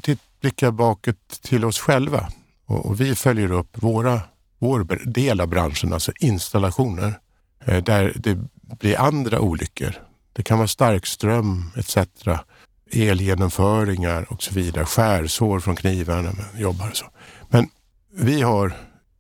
blickar 0.40 0.66
jag 0.66 0.74
bakåt 0.74 1.42
till 1.42 1.64
oss 1.64 1.78
själva 1.78 2.32
och, 2.66 2.86
och, 2.86 3.00
vi 3.00 3.14
följer 3.14 3.52
upp 3.52 3.82
våra, 3.82 4.20
vår 4.58 4.84
del 5.04 5.40
av 5.40 5.48
branschen, 5.48 5.92
alltså 5.92 6.12
installationer, 6.20 7.18
där 7.64 8.12
det 8.16 8.38
blir 8.78 9.00
andra 9.00 9.40
olyckor. 9.40 9.94
Det 10.32 10.42
kan 10.42 10.58
vara 10.58 10.68
starkström 10.68 11.70
etc. 11.76 11.98
Elgenomföringar 12.92 14.32
och 14.32 14.42
så 14.42 14.54
vidare. 14.54 14.84
Skärsår 14.84 15.60
från 15.60 15.76
knivar 15.76 16.16
när 16.16 16.32
man 16.32 16.60
jobbar. 16.60 16.88
Och 16.90 16.96
så. 16.96 17.06
Men 17.48 17.68
vi 18.14 18.42
har 18.42 18.72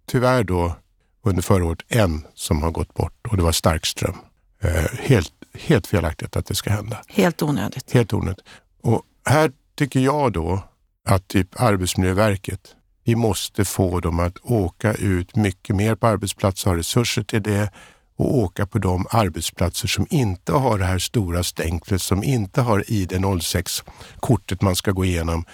tyvärr 0.06 0.44
då 0.44 0.76
under 1.24 1.42
förra 1.42 1.64
året 1.64 1.82
en 1.88 2.26
som 2.34 2.62
har 2.62 2.70
gått 2.70 2.94
bort 2.94 3.26
och 3.28 3.36
det 3.36 3.42
var 3.42 3.52
starkström. 3.52 4.16
Eh, 4.62 4.98
helt, 4.98 5.32
helt 5.54 5.86
felaktigt 5.86 6.36
att 6.36 6.46
det 6.46 6.54
ska 6.54 6.70
hända. 6.70 7.02
Helt 7.08 7.42
onödigt. 7.42 7.92
Helt 7.92 8.12
onödigt. 8.12 8.44
Och 8.82 9.02
här 9.26 9.52
tycker 9.76 10.00
jag 10.00 10.32
då 10.32 10.62
att 11.08 11.28
typ 11.28 11.60
Arbetsmiljöverket, 11.60 12.74
vi 13.04 13.16
måste 13.16 13.64
få 13.64 14.00
dem 14.00 14.20
att 14.20 14.38
åka 14.42 14.94
ut 14.94 15.36
mycket 15.36 15.76
mer 15.76 15.94
på 15.94 16.06
arbetsplatser, 16.06 16.70
ha 16.70 16.76
resurser 16.76 17.22
till 17.22 17.42
det 17.42 17.70
och 18.16 18.38
åka 18.38 18.66
på 18.66 18.78
de 18.78 19.06
arbetsplatser 19.10 19.88
som 19.88 20.06
inte 20.10 20.52
har 20.52 20.78
det 20.78 20.84
här 20.84 20.98
stora 20.98 21.42
stänklet, 21.42 22.02
som 22.02 22.24
inte 22.24 22.60
har 22.60 22.80
ID06-kortet 22.80 24.62
man 24.62 24.76
ska 24.76 24.90
gå 24.90 25.04
igenom. 25.04 25.44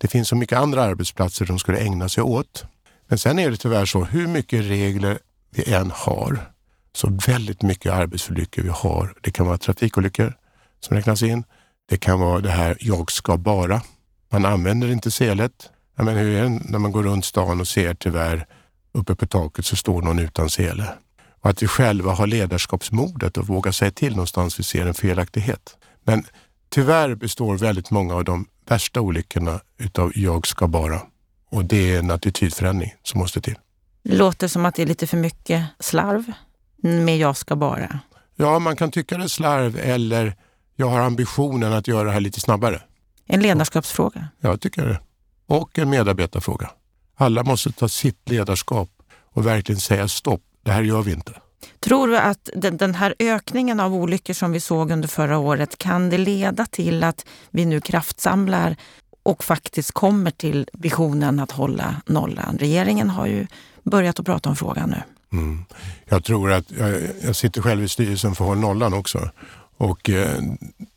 Det 0.00 0.08
finns 0.08 0.28
så 0.28 0.36
mycket 0.36 0.58
andra 0.58 0.82
arbetsplatser 0.82 1.46
de 1.46 1.58
skulle 1.58 1.78
ägna 1.78 2.08
sig 2.08 2.22
åt. 2.22 2.64
Men 3.08 3.18
sen 3.18 3.38
är 3.38 3.50
det 3.50 3.56
tyvärr 3.56 3.86
så, 3.86 4.04
hur 4.04 4.26
mycket 4.26 4.64
regler 4.64 5.18
vi 5.50 5.72
än 5.72 5.90
har, 5.94 6.52
så 6.92 7.18
väldigt 7.26 7.62
mycket 7.62 7.92
arbetsolyckor 7.92 8.62
vi 8.62 8.68
har. 8.68 9.14
Det 9.20 9.30
kan 9.30 9.46
vara 9.46 9.58
trafikolyckor 9.58 10.34
som 10.80 10.96
räknas 10.96 11.22
in. 11.22 11.44
Det 11.88 11.96
kan 11.96 12.20
vara 12.20 12.40
det 12.40 12.50
här 12.50 12.76
jag 12.80 13.12
ska 13.12 13.36
bara. 13.36 13.82
Man 14.32 14.44
använder 14.44 14.88
inte 14.88 15.10
selet. 15.10 15.70
Men 15.96 16.16
hur 16.16 16.36
är 16.36 16.42
det 16.42 16.48
när 16.48 16.78
man 16.78 16.92
går 16.92 17.02
runt 17.02 17.24
stan 17.24 17.60
och 17.60 17.68
ser 17.68 17.94
tyvärr 17.94 18.46
uppe 18.92 19.14
på 19.14 19.26
taket 19.26 19.66
så 19.66 19.76
står 19.76 20.02
någon 20.02 20.18
utan 20.18 20.50
sele. 20.50 20.94
Och 21.48 21.52
att 21.52 21.62
vi 21.62 21.66
själva 21.66 22.12
har 22.12 22.26
ledarskapsmodet 22.26 23.36
och 23.36 23.46
vågar 23.46 23.72
säga 23.72 23.90
till 23.90 24.10
någonstans 24.10 24.58
vi 24.58 24.62
ser 24.62 24.86
en 24.86 24.94
felaktighet. 24.94 25.76
Men 26.04 26.24
tyvärr 26.68 27.14
består 27.14 27.58
väldigt 27.58 27.90
många 27.90 28.14
av 28.14 28.24
de 28.24 28.46
värsta 28.66 29.00
olyckorna 29.00 29.60
utav 29.78 30.12
jag 30.14 30.46
ska 30.46 30.66
bara. 30.66 31.00
Och 31.50 31.64
det 31.64 31.94
är 31.94 31.98
en 31.98 32.10
attitydförändring 32.10 32.94
som 33.02 33.20
måste 33.20 33.40
till. 33.40 33.54
Det 34.02 34.16
låter 34.16 34.48
som 34.48 34.66
att 34.66 34.74
det 34.74 34.82
är 34.82 34.86
lite 34.86 35.06
för 35.06 35.16
mycket 35.16 35.64
slarv 35.80 36.32
med 36.82 37.18
jag 37.18 37.36
ska 37.36 37.56
bara. 37.56 38.00
Ja, 38.36 38.58
man 38.58 38.76
kan 38.76 38.90
tycka 38.90 39.18
det 39.18 39.24
är 39.24 39.28
slarv 39.28 39.78
eller 39.78 40.36
jag 40.76 40.88
har 40.88 41.00
ambitionen 41.00 41.72
att 41.72 41.88
göra 41.88 42.04
det 42.04 42.12
här 42.12 42.20
lite 42.20 42.40
snabbare. 42.40 42.82
En 43.26 43.40
ledarskapsfråga? 43.40 44.28
Jag 44.40 44.60
tycker 44.60 44.86
det. 44.86 45.00
Och 45.46 45.78
en 45.78 45.90
medarbetarfråga. 45.90 46.70
Alla 47.16 47.44
måste 47.44 47.72
ta 47.72 47.88
sitt 47.88 48.28
ledarskap 48.28 48.90
och 49.32 49.46
verkligen 49.46 49.80
säga 49.80 50.08
stopp, 50.08 50.42
det 50.68 50.74
här 50.74 50.82
gör 50.82 51.02
vi 51.02 51.12
inte. 51.12 51.32
Tror 51.80 52.08
du 52.08 52.18
att 52.18 52.50
den 52.54 52.94
här 52.94 53.14
ökningen 53.18 53.80
av 53.80 53.94
olyckor 53.94 54.34
som 54.34 54.52
vi 54.52 54.60
såg 54.60 54.90
under 54.90 55.08
förra 55.08 55.38
året, 55.38 55.78
kan 55.78 56.10
det 56.10 56.18
leda 56.18 56.66
till 56.66 57.04
att 57.04 57.26
vi 57.50 57.64
nu 57.64 57.80
kraftsamlar 57.80 58.76
och 59.22 59.44
faktiskt 59.44 59.92
kommer 59.92 60.30
till 60.30 60.68
visionen 60.72 61.40
att 61.40 61.50
hålla 61.50 62.02
nollan? 62.06 62.56
Regeringen 62.58 63.10
har 63.10 63.26
ju 63.26 63.46
börjat 63.82 64.20
att 64.20 64.26
prata 64.26 64.48
om 64.48 64.56
frågan 64.56 64.90
nu. 64.90 65.02
Mm. 65.38 65.64
Jag 66.04 66.24
tror 66.24 66.52
att, 66.52 66.70
jag, 66.70 67.00
jag, 67.22 67.36
sitter 67.36 67.62
själv 67.62 67.84
i 67.84 67.88
styrelsen 67.88 68.34
för 68.34 68.44
Håll 68.44 68.58
nollan 68.58 68.94
också 68.94 69.30
och 69.76 70.10
eh, 70.10 70.42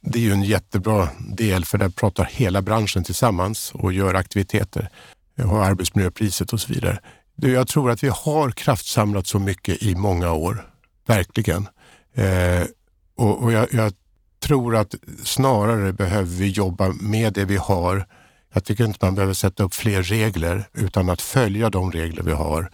det 0.01 0.19
är 0.19 0.23
ju 0.23 0.31
en 0.31 0.43
jättebra 0.43 1.09
del 1.19 1.65
för 1.65 1.77
där 1.77 1.89
pratar 1.89 2.23
hela 2.31 2.61
branschen 2.61 3.03
tillsammans 3.03 3.71
och 3.73 3.93
gör 3.93 4.13
aktiviteter. 4.13 4.89
Har 5.43 5.63
arbetsmiljöpriset 5.63 6.53
och 6.53 6.59
så 6.59 6.73
vidare. 6.73 6.99
Jag 7.35 7.67
tror 7.67 7.91
att 7.91 8.03
vi 8.03 8.09
har 8.09 8.51
kraftsamlat 8.51 9.27
så 9.27 9.39
mycket 9.39 9.83
i 9.83 9.95
många 9.95 10.31
år, 10.31 10.69
verkligen. 11.07 11.67
Eh, 12.15 12.63
och, 13.17 13.43
och 13.43 13.51
jag, 13.51 13.67
jag, 13.73 13.93
tror 14.43 14.75
att 14.75 14.95
snarare 15.23 15.93
behöver 15.93 16.29
vi 16.29 16.47
jobba 16.47 16.93
med 17.01 17.33
det 17.33 17.45
vi 17.45 17.57
har. 17.57 18.05
Jag 18.53 18.63
tycker 18.63 18.85
inte 18.85 19.05
man 19.05 19.15
behöver 19.15 19.33
sätta 19.33 19.63
upp 19.63 19.73
fler 19.73 20.03
regler 20.03 20.63
utan 20.73 21.09
att 21.09 21.21
följa 21.21 21.69
de 21.69 21.91
regler 21.91 22.23
vi 22.23 22.31
har 22.31 22.71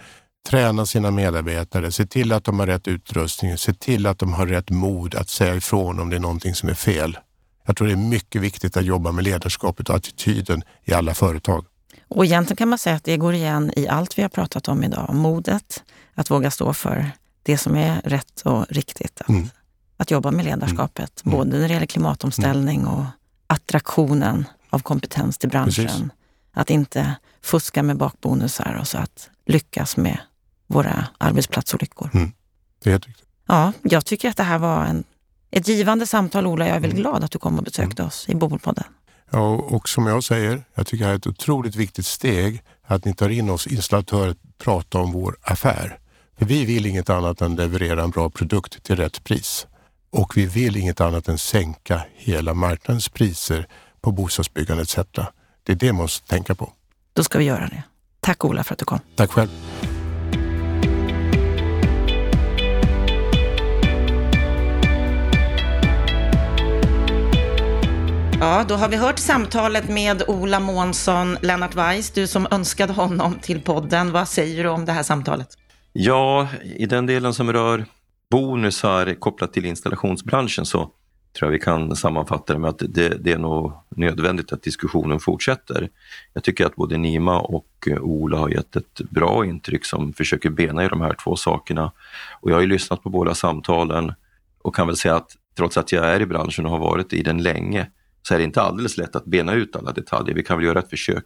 träna 0.47 0.85
sina 0.85 1.11
medarbetare, 1.11 1.91
se 1.91 2.05
till 2.05 2.31
att 2.31 2.43
de 2.43 2.59
har 2.59 2.67
rätt 2.67 2.87
utrustning, 2.87 3.57
se 3.57 3.73
till 3.73 4.05
att 4.05 4.19
de 4.19 4.33
har 4.33 4.47
rätt 4.47 4.69
mod 4.69 5.15
att 5.15 5.29
säga 5.29 5.55
ifrån 5.55 5.99
om 5.99 6.09
det 6.09 6.15
är 6.15 6.19
någonting 6.19 6.55
som 6.55 6.69
är 6.69 6.73
fel. 6.73 7.17
Jag 7.65 7.77
tror 7.77 7.87
det 7.87 7.93
är 7.93 7.97
mycket 7.97 8.41
viktigt 8.41 8.77
att 8.77 8.85
jobba 8.85 9.11
med 9.11 9.23
ledarskapet 9.23 9.89
och 9.89 9.95
attityden 9.95 10.63
i 10.85 10.93
alla 10.93 11.13
företag. 11.13 11.65
Och 12.07 12.25
egentligen 12.25 12.57
kan 12.57 12.69
man 12.69 12.77
säga 12.77 12.95
att 12.95 13.03
det 13.03 13.17
går 13.17 13.33
igen 13.33 13.71
i 13.75 13.87
allt 13.87 14.17
vi 14.17 14.21
har 14.21 14.29
pratat 14.29 14.67
om 14.67 14.83
idag. 14.83 15.13
Modet, 15.13 15.83
att 16.15 16.31
våga 16.31 16.51
stå 16.51 16.73
för 16.73 17.11
det 17.43 17.57
som 17.57 17.75
är 17.75 18.01
rätt 18.01 18.41
och 18.41 18.65
riktigt. 18.69 19.21
Att, 19.21 19.29
mm. 19.29 19.49
att 19.97 20.11
jobba 20.11 20.31
med 20.31 20.45
ledarskapet, 20.45 21.25
mm. 21.25 21.37
både 21.37 21.57
när 21.57 21.67
det 21.67 21.73
gäller 21.73 21.85
klimatomställning 21.85 22.81
mm. 22.81 22.93
och 22.93 23.05
attraktionen 23.47 24.45
av 24.69 24.79
kompetens 24.79 25.37
till 25.37 25.49
branschen. 25.49 25.87
Precis. 25.87 26.03
Att 26.51 26.69
inte 26.69 27.15
fuska 27.41 27.83
med 27.83 27.97
bakbonusar 27.97 28.77
och 28.81 28.87
så 28.87 28.97
att 28.97 29.29
lyckas 29.45 29.97
med 29.97 30.17
våra 30.67 31.07
arbetsplatsolyckor. 31.17 32.09
Mm. 32.13 32.31
Det 32.83 32.89
är 32.89 32.91
helt 32.91 33.07
riktigt. 33.07 33.27
Ja, 33.47 33.73
jag 33.81 34.05
tycker 34.05 34.29
att 34.29 34.37
det 34.37 34.43
här 34.43 34.57
var 34.57 34.85
en, 34.85 35.03
ett 35.51 35.67
givande 35.67 36.07
samtal, 36.07 36.47
Ola. 36.47 36.67
Jag 36.67 36.75
är 36.75 36.79
väldigt 36.79 36.99
mm. 36.99 37.11
glad 37.11 37.23
att 37.23 37.31
du 37.31 37.39
kom 37.39 37.57
och 37.57 37.63
besökte 37.63 38.01
mm. 38.01 38.07
oss 38.07 38.29
i 38.29 38.35
Bopolpodden. 38.35 38.83
Ja, 39.31 39.55
och 39.55 39.89
som 39.89 40.07
jag 40.07 40.23
säger, 40.23 40.63
jag 40.75 40.87
tycker 40.87 41.05
det 41.05 41.11
är 41.11 41.15
ett 41.15 41.27
otroligt 41.27 41.75
viktigt 41.75 42.05
steg 42.05 42.63
att 42.87 43.05
ni 43.05 43.13
tar 43.13 43.29
in 43.29 43.49
oss 43.49 43.67
installatörer 43.67 44.29
och 44.29 44.37
pratar 44.57 44.99
om 44.99 45.11
vår 45.11 45.37
affär. 45.41 45.99
För 46.37 46.45
vi 46.45 46.65
vill 46.65 46.85
inget 46.85 47.09
annat 47.09 47.41
än 47.41 47.55
leverera 47.55 48.03
en 48.03 48.09
bra 48.09 48.29
produkt 48.29 48.83
till 48.83 48.95
rätt 48.95 49.23
pris. 49.23 49.67
Och 50.09 50.37
vi 50.37 50.45
vill 50.45 50.77
inget 50.77 51.01
annat 51.01 51.27
än 51.27 51.37
sänka 51.37 52.01
hela 52.15 52.53
marknadens 52.53 53.09
priser 53.09 53.67
på 54.01 54.11
bostadsbyggande 54.11 54.83
etc. 54.83 54.95
Det 55.63 55.71
är 55.71 55.75
det 55.75 55.93
man 55.93 56.01
måste 56.01 56.27
tänka 56.27 56.55
på. 56.55 56.73
Då 57.13 57.23
ska 57.23 57.37
vi 57.37 57.45
göra 57.45 57.67
det. 57.67 57.83
Tack 58.19 58.45
Ola 58.45 58.63
för 58.63 58.73
att 58.73 58.79
du 58.79 58.85
kom. 58.85 58.99
Tack 59.15 59.31
själv. 59.31 59.49
Ja, 68.39 68.65
då 68.67 68.75
har 68.75 68.89
vi 68.89 68.95
hört 68.95 69.19
samtalet 69.19 69.89
med 69.89 70.23
Ola 70.27 70.59
Månsson, 70.59 71.37
Lennart 71.41 71.75
Weiss, 71.75 72.11
du 72.11 72.27
som 72.27 72.47
önskade 72.51 72.93
honom 72.93 73.35
till 73.41 73.61
podden. 73.61 74.11
Vad 74.11 74.27
säger 74.27 74.63
du 74.63 74.69
om 74.69 74.85
det 74.85 74.91
här 74.91 75.03
samtalet? 75.03 75.47
Ja, 75.93 76.47
i 76.75 76.85
den 76.85 77.05
delen 77.05 77.33
som 77.33 77.53
rör 77.53 77.85
bonusar 78.31 79.13
kopplat 79.13 79.53
till 79.53 79.65
installationsbranschen 79.65 80.65
så 80.65 80.79
tror 80.79 81.47
jag 81.47 81.49
vi 81.51 81.59
kan 81.59 81.95
sammanfatta 81.95 82.53
det 82.53 82.59
med 82.59 82.69
att 82.69 82.81
det, 82.89 83.09
det, 83.09 83.31
är 83.31 83.37
nog 83.37 83.73
nödvändigt 83.89 84.53
att 84.53 84.63
diskussionen 84.63 85.19
fortsätter. 85.19 85.89
Jag 86.33 86.43
tycker 86.43 86.65
att 86.65 86.75
både 86.75 86.97
Nima 86.97 87.39
och 87.39 87.87
Ola 88.01 88.37
har 88.37 88.49
gett 88.49 88.75
ett 88.75 89.01
bra 89.09 89.45
intryck 89.45 89.85
som 89.85 90.13
försöker 90.13 90.49
bena 90.49 90.85
i 90.85 90.87
de 90.87 91.01
här 91.01 91.15
två 91.23 91.35
sakerna. 91.35 91.91
Och 92.41 92.51
jag 92.51 92.55
har 92.55 92.61
ju 92.61 92.67
lyssnat 92.67 93.03
på 93.03 93.09
båda 93.09 93.35
samtalen 93.35 94.13
och 94.61 94.75
kan 94.75 94.87
väl 94.87 94.97
säga 94.97 95.15
att 95.15 95.31
trots 95.57 95.77
att 95.77 95.91
jag 95.91 96.05
är 96.05 96.21
i 96.21 96.25
branschen 96.25 96.65
och 96.65 96.71
har 96.71 96.79
varit 96.79 97.13
i 97.13 97.23
den 97.23 97.43
länge 97.43 97.87
så 98.27 98.33
är 98.33 98.37
det 98.37 98.43
inte 98.43 98.61
alldeles 98.61 98.97
lätt 98.97 99.15
att 99.15 99.25
bena 99.25 99.53
ut 99.53 99.75
alla 99.75 99.91
detaljer. 99.91 100.35
Vi 100.35 100.43
kan 100.43 100.57
väl 100.57 100.65
göra 100.65 100.79
ett 100.79 100.89
försök 100.89 101.25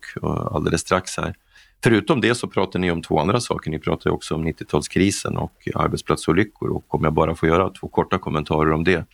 alldeles 0.51 0.81
strax 0.81 1.17
här. 1.17 1.35
Förutom 1.83 2.21
det 2.21 2.35
så 2.35 2.47
pratar 2.47 2.79
ni 2.79 2.91
om 2.91 3.01
två 3.01 3.19
andra 3.19 3.39
saker. 3.39 3.71
Ni 3.71 3.79
pratar 3.79 4.09
också 4.09 4.35
om 4.35 4.47
90-talskrisen 4.47 5.35
och 5.35 5.67
arbetsplatsolyckor 5.75 6.69
och 6.69 6.95
om 6.95 7.03
jag 7.03 7.13
bara 7.13 7.35
får 7.35 7.49
göra 7.49 7.69
två 7.69 7.87
korta 7.87 8.17
kommentarer 8.17 8.71
om 8.71 8.83
det. 8.83 9.05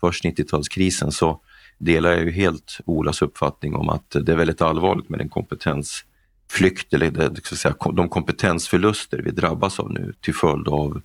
Först 0.00 0.24
90-talskrisen 0.24 1.10
så 1.10 1.40
delar 1.78 2.10
jag 2.10 2.24
ju 2.24 2.30
helt 2.30 2.78
Olas 2.84 3.22
uppfattning 3.22 3.74
om 3.74 3.88
att 3.88 4.10
det 4.10 4.32
är 4.32 4.36
väldigt 4.36 4.62
allvarligt 4.62 5.08
med 5.08 5.20
den 5.20 5.28
kompetensflykt 5.28 6.94
eller 6.94 7.10
det, 7.10 7.46
så 7.46 7.56
säga, 7.56 7.74
de 7.92 8.08
kompetensförluster 8.08 9.18
vi 9.18 9.30
drabbas 9.30 9.80
av 9.80 9.92
nu 9.92 10.14
till 10.20 10.34
följd 10.34 10.68
av 10.68 11.02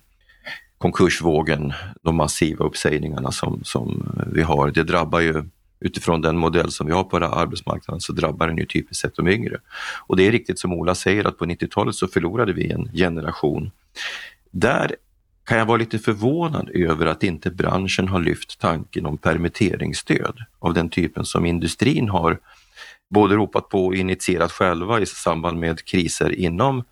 konkursvågen, 0.78 1.72
de 2.02 2.16
massiva 2.16 2.64
uppsägningarna 2.64 3.32
som, 3.32 3.60
som 3.64 4.12
vi 4.32 4.42
har. 4.42 4.70
Det 4.70 4.82
drabbar 4.82 5.20
ju 5.20 5.44
utifrån 5.80 6.20
den 6.20 6.36
modell 6.36 6.70
som 6.70 6.86
vi 6.86 6.92
har 6.92 7.04
på 7.04 7.16
arbetsmarknaden 7.16 8.00
så 8.00 8.12
drabbar 8.12 8.48
den 8.48 8.56
ju 8.56 8.66
typiskt 8.66 9.00
sett 9.00 9.16
de 9.16 9.28
yngre. 9.28 9.60
Och 10.06 10.16
det 10.16 10.26
är 10.26 10.32
riktigt 10.32 10.58
som 10.58 10.72
Ola 10.72 10.94
säger 10.94 11.24
att 11.24 11.38
på 11.38 11.44
90-talet 11.44 11.94
så 11.94 12.08
förlorade 12.08 12.52
vi 12.52 12.70
en 12.70 12.90
generation. 12.92 13.70
Där 14.50 14.96
kan 15.44 15.58
jag 15.58 15.66
vara 15.66 15.76
lite 15.76 15.98
förvånad 15.98 16.70
över 16.74 17.06
att 17.06 17.22
inte 17.22 17.50
branschen 17.50 18.08
har 18.08 18.20
lyft 18.20 18.60
tanken 18.60 19.06
om 19.06 19.18
permitteringsstöd 19.18 20.38
av 20.58 20.74
den 20.74 20.88
typen 20.88 21.24
som 21.24 21.46
industrin 21.46 22.08
har 22.08 22.38
både 23.10 23.34
ropat 23.34 23.68
på 23.68 23.86
och 23.86 23.94
initierat 23.94 24.52
själva 24.52 25.00
i 25.00 25.06
samband 25.06 25.58
med 25.58 25.84
kriser 25.84 26.32
inom 26.32 26.84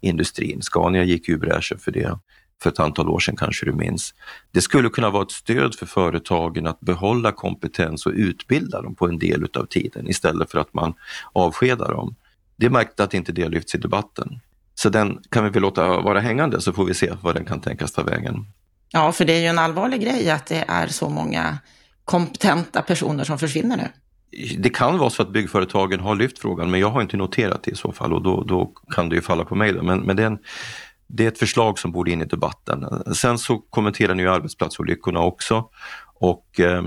industrin. 0.00 0.62
Scania 0.62 1.04
gick 1.04 1.28
ju 1.28 1.34
i 1.34 1.38
bräschen 1.38 1.78
för 1.78 1.92
det 1.92 2.18
för 2.62 2.70
ett 2.70 2.80
antal 2.80 3.08
år 3.08 3.18
sedan 3.18 3.36
kanske 3.36 3.66
du 3.66 3.72
minns. 3.72 4.14
Det 4.50 4.60
skulle 4.60 4.88
kunna 4.88 5.10
vara 5.10 5.22
ett 5.22 5.30
stöd 5.30 5.74
för 5.74 5.86
företagen 5.86 6.66
att 6.66 6.80
behålla 6.80 7.32
kompetens 7.32 8.06
och 8.06 8.12
utbilda 8.12 8.82
dem 8.82 8.94
på 8.94 9.08
en 9.08 9.18
del 9.18 9.44
utav 9.44 9.66
tiden 9.66 10.08
istället 10.08 10.50
för 10.50 10.58
att 10.58 10.74
man 10.74 10.94
avskedar 11.32 11.92
dem. 11.92 12.14
Det 12.56 12.66
är 12.66 12.70
märkligt 12.70 13.00
att 13.00 13.14
inte 13.14 13.32
det 13.32 13.48
lyfts 13.48 13.74
i 13.74 13.78
debatten. 13.78 14.40
Så 14.74 14.88
den 14.88 15.18
kan 15.30 15.44
vi 15.44 15.50
väl 15.50 15.62
låta 15.62 16.00
vara 16.00 16.20
hängande 16.20 16.60
så 16.60 16.72
får 16.72 16.84
vi 16.84 16.94
se 16.94 17.12
vad 17.22 17.34
den 17.34 17.44
kan 17.44 17.60
tänkas 17.60 17.92
ta 17.92 18.02
vägen. 18.02 18.46
Ja, 18.92 19.12
för 19.12 19.24
det 19.24 19.32
är 19.32 19.40
ju 19.40 19.46
en 19.46 19.58
allvarlig 19.58 20.00
grej 20.00 20.30
att 20.30 20.46
det 20.46 20.64
är 20.68 20.86
så 20.86 21.08
många 21.08 21.58
kompetenta 22.04 22.82
personer 22.82 23.24
som 23.24 23.38
försvinner 23.38 23.76
nu. 23.76 23.88
Det 24.58 24.70
kan 24.70 24.98
vara 24.98 25.10
så 25.10 25.22
att 25.22 25.32
byggföretagen 25.32 26.00
har 26.00 26.14
lyft 26.14 26.38
frågan 26.38 26.70
men 26.70 26.80
jag 26.80 26.90
har 26.90 27.02
inte 27.02 27.16
noterat 27.16 27.62
det 27.62 27.70
i 27.70 27.74
så 27.74 27.92
fall 27.92 28.12
och 28.12 28.22
då, 28.22 28.44
då 28.44 28.72
kan 28.94 29.08
det 29.08 29.14
ju 29.14 29.22
falla 29.22 29.44
på 29.44 29.54
mig. 29.54 29.72
Då. 29.72 29.82
Men, 29.82 30.00
men 30.00 30.16
det, 30.16 30.22
är 30.22 30.26
en, 30.26 30.38
det 31.08 31.24
är 31.24 31.28
ett 31.28 31.38
förslag 31.38 31.78
som 31.78 31.92
borde 31.92 32.10
in 32.10 32.22
i 32.22 32.24
debatten. 32.24 32.86
Sen 33.14 33.38
så 33.38 33.58
kommenterar 33.58 34.14
ni 34.14 34.22
ju 34.22 34.28
arbetsplatsolyckorna 34.28 35.20
också 35.20 35.68
och 36.20 36.60
eh, 36.60 36.84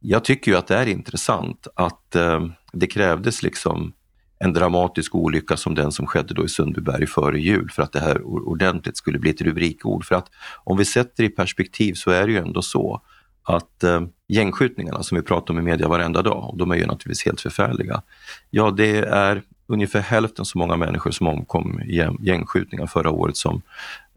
jag 0.00 0.24
tycker 0.24 0.50
ju 0.50 0.58
att 0.58 0.66
det 0.66 0.76
är 0.76 0.86
intressant 0.86 1.66
att 1.74 2.16
eh, 2.16 2.46
det 2.72 2.86
krävdes 2.86 3.42
liksom 3.42 3.92
en 4.38 4.52
dramatisk 4.52 5.14
olycka 5.14 5.56
som 5.56 5.74
den 5.74 5.92
som 5.92 6.06
skedde 6.06 6.34
då 6.34 6.44
i 6.44 6.48
Sundbyberg 6.48 7.06
före 7.06 7.40
jul 7.40 7.70
för 7.70 7.82
att 7.82 7.92
det 7.92 8.00
här 8.00 8.22
ordentligt 8.22 8.96
skulle 8.96 9.18
bli 9.18 9.30
ett 9.30 9.40
rubrikord. 9.40 10.04
För 10.04 10.14
att 10.14 10.26
om 10.64 10.76
vi 10.76 10.84
sätter 10.84 11.22
det 11.22 11.24
i 11.24 11.28
perspektiv 11.28 11.94
så 11.94 12.10
är 12.10 12.26
det 12.26 12.32
ju 12.32 12.38
ändå 12.38 12.62
så 12.62 13.02
att 13.42 13.82
eh, 13.84 14.00
gängskjutningarna 14.28 15.02
som 15.02 15.16
vi 15.16 15.22
pratar 15.22 15.54
om 15.54 15.60
i 15.60 15.62
media 15.62 15.88
varenda 15.88 16.22
dag, 16.22 16.50
och 16.50 16.58
de 16.58 16.70
är 16.70 16.76
ju 16.76 16.86
naturligtvis 16.86 17.24
helt 17.24 17.40
förfärliga. 17.40 18.02
Ja, 18.50 18.70
det 18.70 18.96
är 18.98 19.42
ungefär 19.66 20.00
hälften 20.00 20.44
så 20.44 20.58
många 20.58 20.76
människor 20.76 21.10
som 21.10 21.26
omkom 21.26 21.80
i 21.80 22.08
gängskjutningar 22.20 22.86
förra 22.86 23.10
året 23.10 23.36
som 23.36 23.62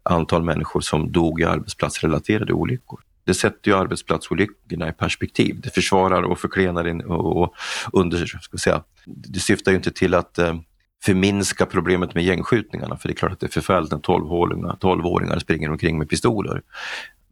antal 0.02 0.42
människor 0.42 0.80
som 0.80 1.12
dog 1.12 1.40
i 1.40 1.44
arbetsplatsrelaterade 1.44 2.52
olyckor. 2.52 3.00
Det 3.24 3.34
sätter 3.34 3.70
ju 3.70 3.76
arbetsplatsolyckorna 3.76 4.88
i 4.88 4.92
perspektiv. 4.92 5.60
Det 5.60 5.70
försvarar 5.70 6.22
och 6.22 6.38
förklenar 6.38 7.10
och 7.10 7.54
under, 7.92 8.26
ska 8.26 8.58
säga, 8.58 8.82
det 9.06 9.40
syftar 9.40 9.72
ju 9.72 9.76
inte 9.76 9.90
till 9.90 10.14
att 10.14 10.38
eh, 10.38 10.54
förminska 11.04 11.66
problemet 11.66 12.14
med 12.14 12.24
gängskjutningarna, 12.24 12.96
för 12.96 13.08
det 13.08 13.12
är 13.12 13.16
klart 13.16 13.32
att 13.32 13.40
det 13.40 13.46
är 13.46 13.50
förfärligt 13.50 13.90
när 13.90 13.98
12-åringar 13.98 14.76
12 14.80 15.40
springer 15.40 15.70
omkring 15.70 15.98
med 15.98 16.08
pistoler. 16.08 16.62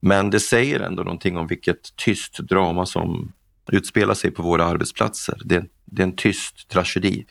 Men 0.04 0.30
det 0.30 0.40
säger 0.40 0.80
ändå 0.80 1.02
någonting 1.02 1.36
om 1.36 1.46
vilket 1.46 1.96
tyst 1.96 2.38
drama 2.38 2.86
som 2.86 3.32
utspelar 3.72 4.14
sig 4.14 4.30
på 4.30 4.42
våra 4.42 4.64
arbetsplatser. 4.64 5.38
Det, 5.44 5.64
det 5.84 6.02
är 6.02 6.06
en 6.06 6.16
tyst 6.16 6.68
tragedi. 6.68 7.26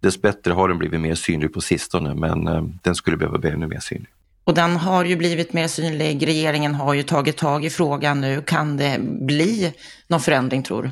Dessbättre 0.00 0.52
har 0.52 0.68
den 0.68 0.78
blivit 0.78 1.00
mer 1.00 1.14
synlig 1.14 1.52
på 1.52 1.60
sistone, 1.60 2.14
men 2.14 2.48
eh, 2.48 2.62
den 2.82 2.94
skulle 2.94 3.16
behöva 3.16 3.38
bli 3.38 3.50
ännu 3.50 3.66
mer 3.66 3.80
synlig. 3.80 4.08
Och 4.44 4.54
den 4.54 4.76
har 4.76 5.04
ju 5.04 5.16
blivit 5.16 5.52
mer 5.52 5.68
synlig. 5.68 6.26
Regeringen 6.26 6.74
har 6.74 6.94
ju 6.94 7.02
tagit 7.02 7.36
tag 7.36 7.64
i 7.64 7.70
frågan 7.70 8.20
nu. 8.20 8.42
Kan 8.46 8.76
det 8.76 9.00
bli 9.02 9.72
någon 10.08 10.20
förändring 10.20 10.62
tror 10.62 10.82
du? 10.82 10.90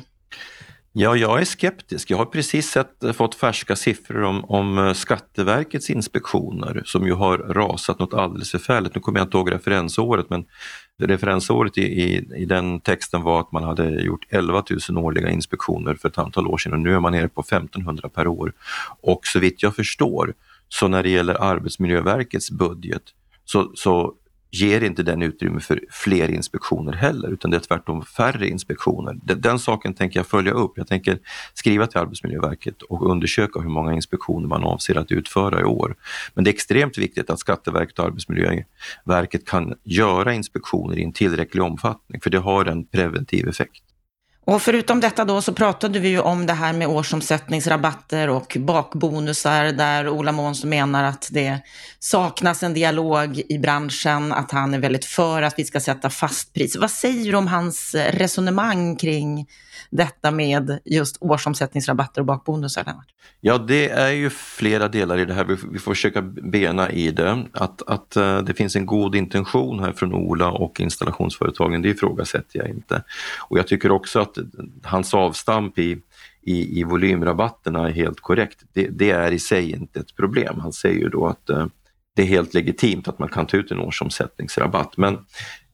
Ja, 0.99 1.15
jag 1.15 1.41
är 1.41 1.45
skeptisk. 1.45 2.11
Jag 2.11 2.17
har 2.17 2.25
precis 2.25 2.69
sett, 2.69 3.03
eh, 3.03 3.13
fått 3.13 3.35
färska 3.35 3.75
siffror 3.75 4.23
om, 4.23 4.45
om 4.45 4.77
eh, 4.77 4.93
Skatteverkets 4.93 5.89
inspektioner 5.89 6.81
som 6.85 7.05
ju 7.05 7.13
har 7.13 7.37
rasat 7.37 7.99
något 7.99 8.13
alldeles 8.13 8.51
förfärligt. 8.51 8.95
Nu 8.95 9.01
kommer 9.01 9.19
jag 9.19 9.25
inte 9.25 9.37
ihåg 9.37 9.51
referensåret 9.51 10.29
men 10.29 10.45
referensåret 11.03 11.77
i, 11.77 11.81
i, 11.81 12.27
i, 12.35 12.45
den 12.45 12.79
texten 12.79 13.21
var 13.21 13.39
att 13.39 13.51
man 13.51 13.63
hade 13.63 13.89
gjort 13.89 14.25
11 14.29 14.63
000 14.89 15.05
årliga 15.05 15.29
inspektioner 15.29 15.95
för 15.95 16.09
ett 16.09 16.17
antal 16.17 16.47
år 16.47 16.57
sedan 16.57 16.73
och 16.73 16.79
nu 16.79 16.95
är 16.95 16.99
man 16.99 17.11
nere 17.11 17.27
på 17.27 17.41
1500 17.41 18.09
per 18.09 18.27
år. 18.27 18.53
Och 19.01 19.27
så 19.27 19.39
vitt 19.39 19.63
jag 19.63 19.75
förstår 19.75 20.33
så 20.69 20.87
när 20.87 21.03
det 21.03 21.09
gäller 21.09 21.43
Arbetsmiljöverkets 21.43 22.51
budget 22.51 23.03
så, 23.45 23.71
så 23.75 24.13
ger 24.51 24.83
inte 24.83 25.03
den 25.03 25.21
utrymme 25.21 25.59
för 25.59 25.81
fler 25.89 26.29
inspektioner 26.29 26.93
heller, 26.93 27.29
utan 27.29 27.51
det 27.51 27.57
är 27.57 27.61
tvärtom 27.61 28.01
färre 28.01 28.47
inspektioner. 28.47 29.17
Den, 29.23 29.41
den, 29.41 29.59
saken 29.59 29.93
tänker 29.93 30.19
jag 30.19 30.27
följa 30.27 30.51
upp. 30.51 30.73
Jag 30.75 30.87
tänker 30.87 31.19
skriva 31.53 31.87
till 31.87 31.99
Arbetsmiljöverket 31.99 32.81
och 32.81 33.11
undersöka 33.11 33.59
hur 33.59 33.69
många 33.69 33.93
inspektioner 33.93 34.47
man 34.47 34.63
avser 34.63 34.97
att 34.97 35.11
utföra 35.11 35.61
i 35.61 35.63
år. 35.63 35.95
Men 36.33 36.43
det 36.43 36.49
är 36.49 36.53
extremt 36.53 36.97
viktigt 36.97 37.29
att 37.29 37.39
Skatteverket 37.39 37.99
och 37.99 38.05
Arbetsmiljöverket 38.05 39.45
kan 39.45 39.75
göra 39.83 40.33
inspektioner 40.33 40.99
i 40.99 41.03
en 41.03 41.13
tillräcklig 41.13 41.63
omfattning, 41.63 42.21
för 42.21 42.29
det 42.29 42.39
har 42.39 42.65
en 42.65 42.85
preventiv 42.85 43.47
effekt. 43.47 43.83
Och 44.47 44.61
förutom 44.61 44.99
detta 44.99 45.25
då 45.25 45.41
så 45.41 45.53
pratade 45.53 45.99
vi 45.99 46.09
ju 46.09 46.19
om 46.19 46.45
det 46.45 46.53
här 46.53 46.73
med 46.73 46.87
årsomsättningsrabatter 46.87 48.29
och 48.29 48.57
bakbonusar 48.59 49.63
där 49.63 50.09
Ola 50.09 50.31
Månsson 50.31 50.69
menar 50.69 51.03
att 51.03 51.29
det 51.31 51.59
saknas 51.99 52.63
en 52.63 52.73
dialog 52.73 53.41
i 53.49 53.59
branschen, 53.59 54.33
att 54.33 54.51
han 54.51 54.73
är 54.73 54.79
väldigt 54.79 55.05
för 55.05 55.41
att 55.41 55.59
vi 55.59 55.65
ska 55.65 55.79
sätta 55.79 56.09
fastpris. 56.09 56.75
Vad 56.75 56.91
säger 56.91 57.31
du 57.31 57.37
om 57.37 57.47
hans 57.47 57.95
resonemang 58.11 58.95
kring 58.95 59.47
detta 59.89 60.31
med 60.31 60.79
just 60.85 61.17
årsomsättningsrabatter 61.19 62.21
och 62.21 62.27
bakbonusar? 62.27 62.83
Lennart? 62.83 63.07
Ja, 63.41 63.57
det 63.57 63.89
är 63.89 64.11
ju 64.11 64.29
flera 64.29 64.87
delar 64.87 65.17
i 65.17 65.25
det 65.25 65.33
här. 65.33 65.43
Vi, 65.71 65.79
får 65.79 65.93
försöka 65.93 66.21
bena 66.21 66.91
i 66.91 67.11
det. 67.11 67.45
Att, 67.53 67.89
att 67.89 68.15
eh, 68.15 68.37
det 68.37 68.53
finns 68.53 68.75
en 68.75 68.85
god 68.85 69.15
intention 69.15 69.79
här 69.79 69.91
från 69.91 70.13
Ola 70.13 70.51
och 70.51 70.79
installationsföretagen, 70.79 71.81
det 71.81 71.89
ifrågasätter 71.89 72.59
jag 72.59 72.69
inte. 72.69 73.03
Och 73.39 73.59
jag 73.59 73.67
tycker 73.67 73.91
också 73.91 74.19
att 74.19 74.36
hans 74.83 75.13
avstamp 75.13 75.79
i 75.79 76.01
i, 76.47 76.79
i 76.79 76.83
volymrabatterna 76.83 77.87
är 77.87 77.91
helt 77.91 78.19
korrekt. 78.19 78.63
Det, 78.73 78.87
det, 78.87 79.09
är 79.09 79.31
i 79.31 79.39
sig 79.39 79.71
inte 79.71 79.99
ett 79.99 80.15
problem. 80.15 80.59
Han 80.59 80.73
säger 80.73 80.99
ju 80.99 81.09
då 81.09 81.27
att 81.27 81.49
eh, 81.49 81.67
det 82.15 82.21
är 82.21 82.25
helt 82.25 82.53
legitimt 82.53 83.07
att 83.07 83.19
man 83.19 83.29
kan 83.29 83.45
ta 83.45 83.57
ut 83.57 83.71
en 83.71 83.79
årsomsättningsrabatt. 83.79 84.97
Men 84.97 85.17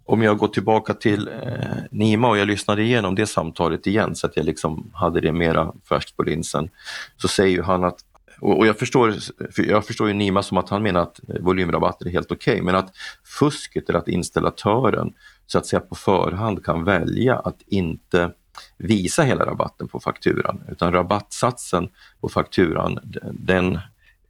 om 0.05 0.21
jag 0.21 0.37
går 0.37 0.47
tillbaka 0.47 0.93
till 0.93 1.27
eh, 1.27 1.77
Nima 1.91 2.29
och 2.29 2.37
jag 2.37 2.47
lyssnade 2.47 2.83
igenom 2.83 3.15
det 3.15 3.25
samtalet 3.25 3.87
igen 3.87 4.15
så 4.15 4.27
att 4.27 4.37
jag 4.37 4.45
liksom 4.45 4.91
hade 4.93 5.21
det 5.21 5.31
mera 5.31 5.73
färskt 5.89 6.17
på 6.17 6.23
linsen, 6.23 6.69
så 7.17 7.27
säger 7.27 7.55
ju 7.55 7.61
han 7.61 7.83
att 7.83 7.99
och 8.39 8.67
jag 8.67 8.79
förstår, 8.79 9.15
jag 9.57 9.85
förstår 9.85 10.07
ju 10.07 10.13
Nima 10.13 10.43
som 10.43 10.57
att 10.57 10.69
han 10.69 10.83
menar 10.83 11.01
att 11.01 11.19
volymrabatter 11.39 12.05
är 12.05 12.11
helt 12.11 12.31
okej, 12.31 12.53
okay, 12.53 12.63
men 12.65 12.75
att 12.75 12.95
fusket 13.39 13.89
är 13.89 13.93
att 13.93 14.07
installatören 14.07 15.13
så 15.45 15.57
att 15.57 15.65
säga 15.65 15.79
på 15.79 15.95
förhand 15.95 16.65
kan 16.65 16.83
välja 16.83 17.35
att 17.35 17.61
inte 17.67 18.31
visa 18.77 19.23
hela 19.23 19.45
rabatten 19.45 19.87
på 19.87 19.99
fakturan, 19.99 20.61
utan 20.71 20.93
rabattsatsen 20.93 21.89
på 22.21 22.29
fakturan, 22.29 22.99
den 23.33 23.79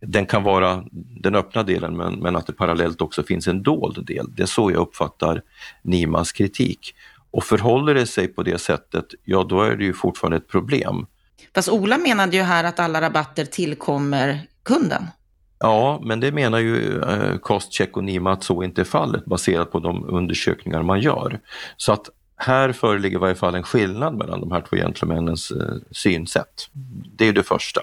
den 0.06 0.26
kan 0.26 0.44
vara 0.44 0.84
den 1.22 1.36
öppna 1.36 1.64
delen 1.64 1.98
men, 1.98 2.14
men 2.14 2.36
att 2.36 2.48
det 2.48 2.54
parallellt 2.54 3.02
också 3.02 3.24
finns 3.24 3.48
en 3.48 3.64
dold 3.64 4.06
del. 4.06 4.26
Det 4.36 4.44
är 4.44 4.48
så 4.48 4.72
jag 4.72 4.80
uppfattar 4.80 5.42
Nimas 5.82 6.32
kritik. 6.32 6.96
Och 7.32 7.44
förhåller 7.44 7.94
det 7.94 8.06
sig 8.06 8.28
på 8.28 8.44
det 8.44 8.58
sättet, 8.58 9.06
ja 9.24 9.44
då 9.44 9.62
är 9.62 9.76
det 9.76 9.84
ju 9.84 9.94
fortfarande 9.94 10.38
ett 10.38 10.48
problem. 10.48 11.06
Fast 11.56 11.70
Ola 11.70 11.98
menade 11.98 12.38
ju 12.38 12.44
här 12.44 12.64
att 12.64 12.80
alla 12.80 13.02
rabatter 13.02 13.46
tillkommer 13.46 14.42
kunden. 14.64 15.08
Ja, 15.60 16.02
men 16.04 16.20
det 16.20 16.32
menar 16.32 16.60
ju 16.60 17.02
eh, 17.02 17.38
Kostcheck 17.38 17.98
och 17.98 18.04
Nima 18.04 18.32
att 18.32 18.44
så 18.44 18.64
inte 18.64 18.82
är 18.82 18.86
fallet 18.86 19.26
baserat 19.26 19.72
på 19.72 19.80
de 19.80 20.10
undersökningar 20.10 20.84
man 20.84 21.00
gör. 21.00 21.40
Så 21.78 21.94
att 21.94 22.10
här 22.44 22.72
föreligger 22.72 23.18
i 23.18 23.20
varje 23.20 23.36
fall 23.36 23.56
en 23.56 23.64
skillnad 23.64 24.16
mellan 24.18 24.40
de 24.40 24.52
här 24.52 24.62
två 24.62 24.76
gentlemännens 24.76 25.52
eh, 25.52 25.76
synsätt. 25.92 26.70
Det 27.18 27.28
är 27.28 27.34
det 27.34 27.44
första. 27.44 27.82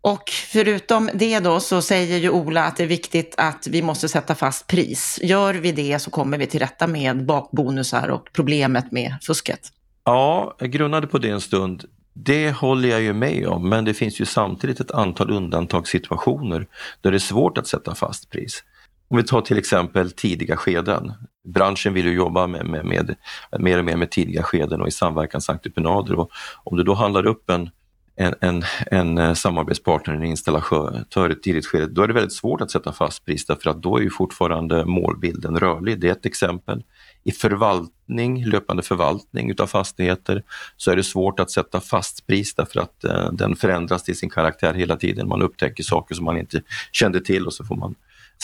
Och 0.00 0.30
förutom 0.30 1.10
det 1.14 1.40
då 1.40 1.60
så 1.60 1.82
säger 1.82 2.18
ju 2.18 2.30
Ola 2.30 2.64
att 2.64 2.76
det 2.76 2.82
är 2.82 2.86
viktigt 2.86 3.34
att 3.38 3.66
vi 3.70 3.82
måste 3.82 4.08
sätta 4.08 4.34
fast 4.34 4.66
pris. 4.66 5.18
Gör 5.22 5.54
vi 5.54 5.72
det 5.72 5.98
så 5.98 6.10
kommer 6.10 6.38
vi 6.38 6.46
till 6.46 6.60
rätta 6.60 6.86
med 6.86 7.26
bakbonusar 7.26 8.08
och 8.08 8.28
problemet 8.32 8.92
med 8.92 9.14
fusket. 9.22 9.68
Ja, 10.04 10.56
jag 10.58 10.70
grunnade 10.70 11.06
på 11.06 11.18
det 11.18 11.30
en 11.30 11.40
stund. 11.40 11.84
Det 12.14 12.50
håller 12.50 12.88
jag 12.88 13.02
ju 13.02 13.12
med 13.12 13.46
om, 13.46 13.68
men 13.68 13.84
det 13.84 13.94
finns 13.94 14.20
ju 14.20 14.24
samtidigt 14.24 14.80
ett 14.80 14.90
antal 14.90 15.30
undantagssituationer 15.30 16.66
där 17.00 17.10
det 17.10 17.16
är 17.16 17.18
svårt 17.18 17.58
att 17.58 17.66
sätta 17.66 17.94
fast 17.94 18.30
pris. 18.30 18.64
Om 19.08 19.16
vi 19.16 19.22
tar 19.22 19.40
till 19.40 19.58
exempel 19.58 20.10
tidiga 20.10 20.56
skeden. 20.56 21.12
Branschen 21.44 21.94
vill 21.94 22.06
ju 22.06 22.12
jobba 22.12 22.46
med, 22.46 22.66
med, 22.66 22.84
med 22.84 23.16
mer 23.58 23.78
och 23.78 23.84
mer 23.84 23.96
med 23.96 24.10
tidiga 24.10 24.42
skeden 24.42 24.80
och 24.80 24.88
i 24.88 24.90
samverkansentreprenader. 24.90 26.18
Och 26.18 26.30
om 26.64 26.76
du 26.76 26.82
då 26.82 26.94
handlar 26.94 27.26
upp 27.26 27.50
en 27.50 27.70
en, 28.16 28.34
en, 28.40 28.62
en 28.90 29.18
eh, 29.18 29.34
samarbetspartner, 29.34 30.14
en 30.14 30.24
installatör 30.24 31.28
i 31.28 31.32
ett 31.32 31.42
tidigt 31.42 31.66
skede, 31.66 31.86
då 31.86 32.02
är 32.02 32.08
det 32.08 32.14
väldigt 32.14 32.32
svårt 32.32 32.60
att 32.60 32.70
sätta 32.70 32.92
fast 32.92 33.24
pris 33.24 33.46
därför 33.46 33.70
att 33.70 33.82
då 33.82 33.96
är 33.96 34.02
ju 34.02 34.10
fortfarande 34.10 34.84
målbilden 34.84 35.58
rörlig. 35.58 36.00
Det 36.00 36.08
är 36.08 36.12
ett 36.12 36.26
exempel. 36.26 36.82
I 37.24 37.32
förvaltning, 37.32 38.44
löpande 38.44 38.82
förvaltning 38.82 39.50
utav 39.50 39.66
fastigheter 39.66 40.42
så 40.76 40.90
är 40.90 40.96
det 40.96 41.02
svårt 41.02 41.40
att 41.40 41.50
sätta 41.50 41.80
fast 41.80 42.26
pris 42.26 42.54
därför 42.54 42.80
att 42.80 43.04
eh, 43.04 43.32
den 43.32 43.56
förändras 43.56 44.04
till 44.04 44.18
sin 44.18 44.30
karaktär 44.30 44.74
hela 44.74 44.96
tiden. 44.96 45.28
Man 45.28 45.42
upptäcker 45.42 45.82
saker 45.82 46.14
som 46.14 46.24
man 46.24 46.38
inte 46.38 46.62
kände 46.92 47.20
till 47.20 47.46
och 47.46 47.52
så 47.52 47.64
får 47.64 47.76
man 47.76 47.94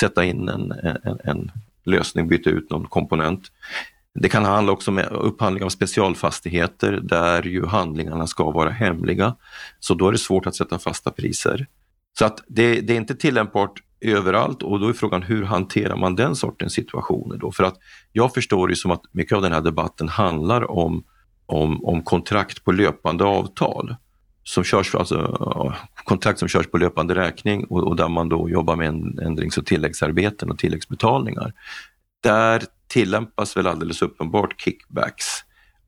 sätta 0.01 0.25
in 0.25 0.49
en, 0.49 0.73
en, 1.03 1.19
en 1.25 1.51
lösning, 1.89 2.29
byta 2.29 2.51
ut 2.51 2.71
någon 2.71 2.87
komponent. 2.87 3.43
Det 4.15 4.29
kan 4.29 4.45
handla 4.45 4.73
också 4.73 4.91
om 4.91 4.99
upphandling 5.11 5.65
av 5.65 5.69
specialfastigheter 5.69 6.93
där 7.03 7.43
ju 7.43 7.67
handlingarna 7.67 8.27
ska 8.27 8.51
vara 8.51 8.71
hemliga. 8.71 9.37
Så 9.81 9.95
då 9.95 10.09
är 10.09 10.13
det 10.13 10.19
svårt 10.19 10.47
att 10.47 10.57
sätta 10.57 10.79
fasta 10.79 11.11
priser. 11.11 11.67
Så 12.19 12.25
att 12.25 12.45
det, 12.47 12.81
det 12.81 12.93
är 12.93 12.97
inte 12.97 13.15
tillämpbart 13.15 13.83
överallt 14.01 14.63
och 14.63 14.81
då 14.81 14.89
är 14.89 14.93
frågan 14.93 15.23
hur 15.23 15.45
hanterar 15.45 15.97
man 15.97 16.17
den 16.17 16.37
sortens 16.37 16.73
situationer 16.73 17.37
då? 17.37 17.53
För 17.53 17.65
att 17.65 17.77
jag 18.13 18.35
förstår 18.35 18.69
det 18.69 18.77
som 18.77 18.91
att 18.91 19.03
mycket 19.13 19.37
av 19.37 19.43
den 19.43 19.53
här 19.53 19.61
debatten 19.61 20.09
handlar 20.09 20.71
om, 20.71 21.05
om, 21.47 21.85
om 21.85 22.03
kontrakt 22.03 22.65
på 22.65 22.73
löpande 22.73 23.25
avtal. 23.25 23.97
Som 24.49 24.65
körs, 24.65 24.95
alltså, 24.95 25.77
kontrakt 26.05 26.39
som 26.39 26.49
körs 26.49 26.67
på 26.67 26.79
löpande 26.79 27.15
räkning 27.15 27.65
och, 27.65 27.83
och 27.83 27.97
där 27.97 28.09
man 28.09 28.29
då 28.29 28.51
jobbar 28.51 28.77
med 28.77 28.89
ändrings 29.23 29.59
och 29.59 29.67
tilläggsarbeten 29.67 30.51
och 30.51 30.59
tilläggsbetalningar. 30.59 31.53
Där 32.23 32.63
tillämpas 32.87 33.57
väl 33.57 33.67
alldeles 33.67 34.03
uppenbart 34.03 34.61
kickbacks 34.61 35.25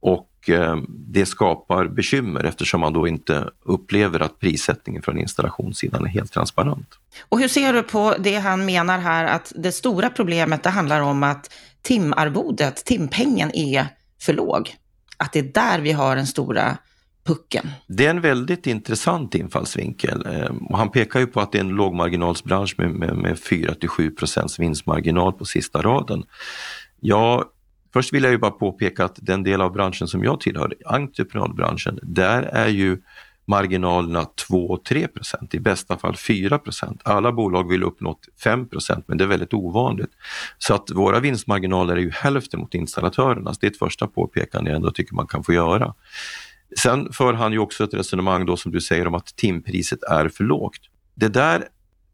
och 0.01 0.51
eh, 0.51 0.77
det 0.89 1.27
skapar 1.27 1.87
bekymmer 1.89 2.45
eftersom 2.45 2.81
man 2.81 2.93
då 2.93 3.09
inte 3.09 3.51
upplever 3.65 4.21
att 4.21 4.39
prissättningen 4.39 5.03
från 5.03 5.19
installationssidan 5.19 6.05
är 6.05 6.09
helt 6.09 6.33
transparent. 6.33 6.89
Och 7.29 7.41
hur 7.41 7.49
ser 7.49 7.73
du 7.73 7.83
på 7.83 8.15
det 8.19 8.37
han 8.37 8.65
menar 8.65 8.99
här 8.99 9.25
att 9.25 9.53
det 9.57 9.73
stora 9.73 10.11
problemet 10.11 10.63
det 10.63 10.71
handlar 10.71 11.01
om 11.01 11.23
att 11.23 11.51
timarvodet, 11.83 12.85
timpengen 12.85 13.51
är 13.55 13.87
för 14.21 14.33
låg? 14.33 14.75
Att 15.17 15.33
det 15.33 15.39
är 15.39 15.53
där 15.55 15.81
vi 15.81 15.93
har 15.93 16.17
den 16.17 16.27
stora 16.27 16.79
pucken? 17.31 17.71
Det 17.87 18.07
är 18.07 18.11
en 18.11 18.21
väldigt 18.21 18.67
intressant 18.67 19.35
infallsvinkel. 19.35 20.27
Ehm, 20.27 20.57
och 20.57 20.79
han 20.79 20.91
pekar 20.91 21.21
ju 21.21 21.27
på 21.27 21.41
att 21.41 21.53
det 21.53 21.59
är 21.59 21.65
en 21.65 21.69
lågmarginalsbransch 21.69 22.75
med, 22.79 22.91
med, 22.91 23.17
med 23.17 23.37
4-7 23.37 24.17
procents 24.17 24.59
vinstmarginal 24.59 25.33
på 25.33 25.45
sista 25.45 25.83
raden. 25.83 26.23
Ja, 27.01 27.45
först 27.93 28.13
vill 28.13 28.23
jag 28.23 28.33
ju 28.33 28.39
bara 28.39 28.51
påpeka 28.51 29.05
att 29.05 29.19
den 29.23 29.43
del 29.43 29.61
av 29.61 29.73
branschen 29.73 30.09
som 30.09 30.25
jag 30.25 30.41
tillhör, 30.41 30.75
entreprenadbranschen, 30.87 31.99
där 32.03 32.43
är 32.43 32.69
ju 32.69 32.99
marginalerna 33.47 34.27
2-3 34.51 35.07
procent, 35.07 35.55
i 35.55 35.61
bästa 35.61 35.97
fall 35.97 36.17
4 36.17 36.59
procent. 36.59 37.01
Alla 37.05 37.33
bolag 37.33 37.69
vill 37.69 37.83
uppnå 37.83 38.19
5 38.45 38.69
procent, 38.69 39.05
men 39.09 39.19
det 39.19 39.25
är 39.25 39.29
väldigt 39.29 39.55
ovanligt. 39.55 40.11
Så 40.59 40.75
att 40.75 40.91
våra 40.91 41.21
vinstmarginaler 41.21 41.97
är 41.97 42.01
ju 42.01 42.11
hälften 42.11 42.61
mot 42.61 42.75
installatörernas. 42.75 43.59
Det 43.59 43.67
är 43.67 43.71
ett 43.71 43.79
första 43.79 44.07
påpekande 44.07 44.71
jag 44.71 44.77
ändå 44.77 44.91
tycker 44.91 45.15
man 45.15 45.27
kan 45.27 45.45
få 45.45 45.53
göra. 45.53 45.95
Sen 46.79 47.13
för 47.13 47.33
han 47.33 47.53
ju 47.53 47.59
också 47.59 47.85
ett 47.85 47.95
resonemang 47.95 48.47
då 48.47 48.57
som 48.57 48.73
du 48.73 48.81
säger 48.81 49.07
om 49.07 49.15
att 49.15 49.37
timpriset 49.37 50.03
är 50.03 50.29
för 50.29 50.45
lågt. 50.45 50.81
Det 51.15 51.29
där 51.29 51.65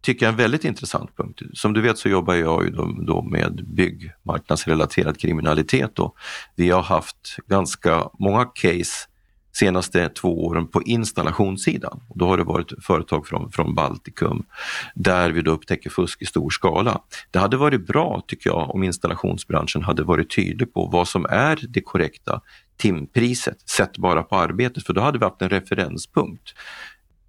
tycker 0.01 0.27
jag 0.27 0.31
är 0.31 0.33
en 0.33 0.39
väldigt 0.39 0.65
intressant 0.65 1.17
punkt. 1.17 1.43
Som 1.53 1.73
du 1.73 1.81
vet 1.81 1.99
så 1.99 2.09
jobbar 2.09 2.35
jag 2.35 2.65
ju 2.65 2.71
då, 2.71 2.97
då 3.07 3.23
med 3.23 3.65
byggmarknadsrelaterad 3.75 5.19
kriminalitet 5.19 5.91
Då. 5.95 6.15
vi 6.55 6.71
har 6.71 6.83
haft 6.83 7.37
ganska 7.49 8.09
många 8.19 8.45
case 8.45 9.09
senaste 9.57 10.09
två 10.09 10.47
åren 10.47 10.67
på 10.67 10.83
installationssidan. 10.83 12.01
Då 12.15 12.27
har 12.27 12.37
det 12.37 12.45
varit 12.45 12.85
företag 12.85 13.27
från, 13.27 13.53
från 13.53 13.75
Baltikum 13.75 14.45
där 14.95 15.31
vi 15.31 15.43
då 15.43 15.51
upptäcker 15.51 15.91
fusk 15.91 16.23
i 16.23 16.27
stor 16.27 16.51
skala. 16.51 17.01
Det 17.31 17.39
hade 17.39 17.57
varit 17.57 17.87
bra 17.87 18.25
tycker 18.27 18.51
jag 18.51 18.75
om 18.75 18.83
installationsbranschen 18.83 19.83
hade 19.83 20.03
varit 20.03 20.37
tydlig 20.37 20.73
på 20.73 20.87
vad 20.87 21.09
som 21.09 21.27
är 21.31 21.59
det 21.69 21.81
korrekta 21.81 22.41
timpriset 22.77 23.69
sett 23.69 23.99
bara 23.99 24.23
på 24.23 24.37
arbetet 24.37 24.87
för 24.87 24.93
då 24.93 25.01
hade 25.01 25.19
vi 25.19 25.25
haft 25.25 25.43
en 25.43 25.49
referenspunkt. 25.49 26.55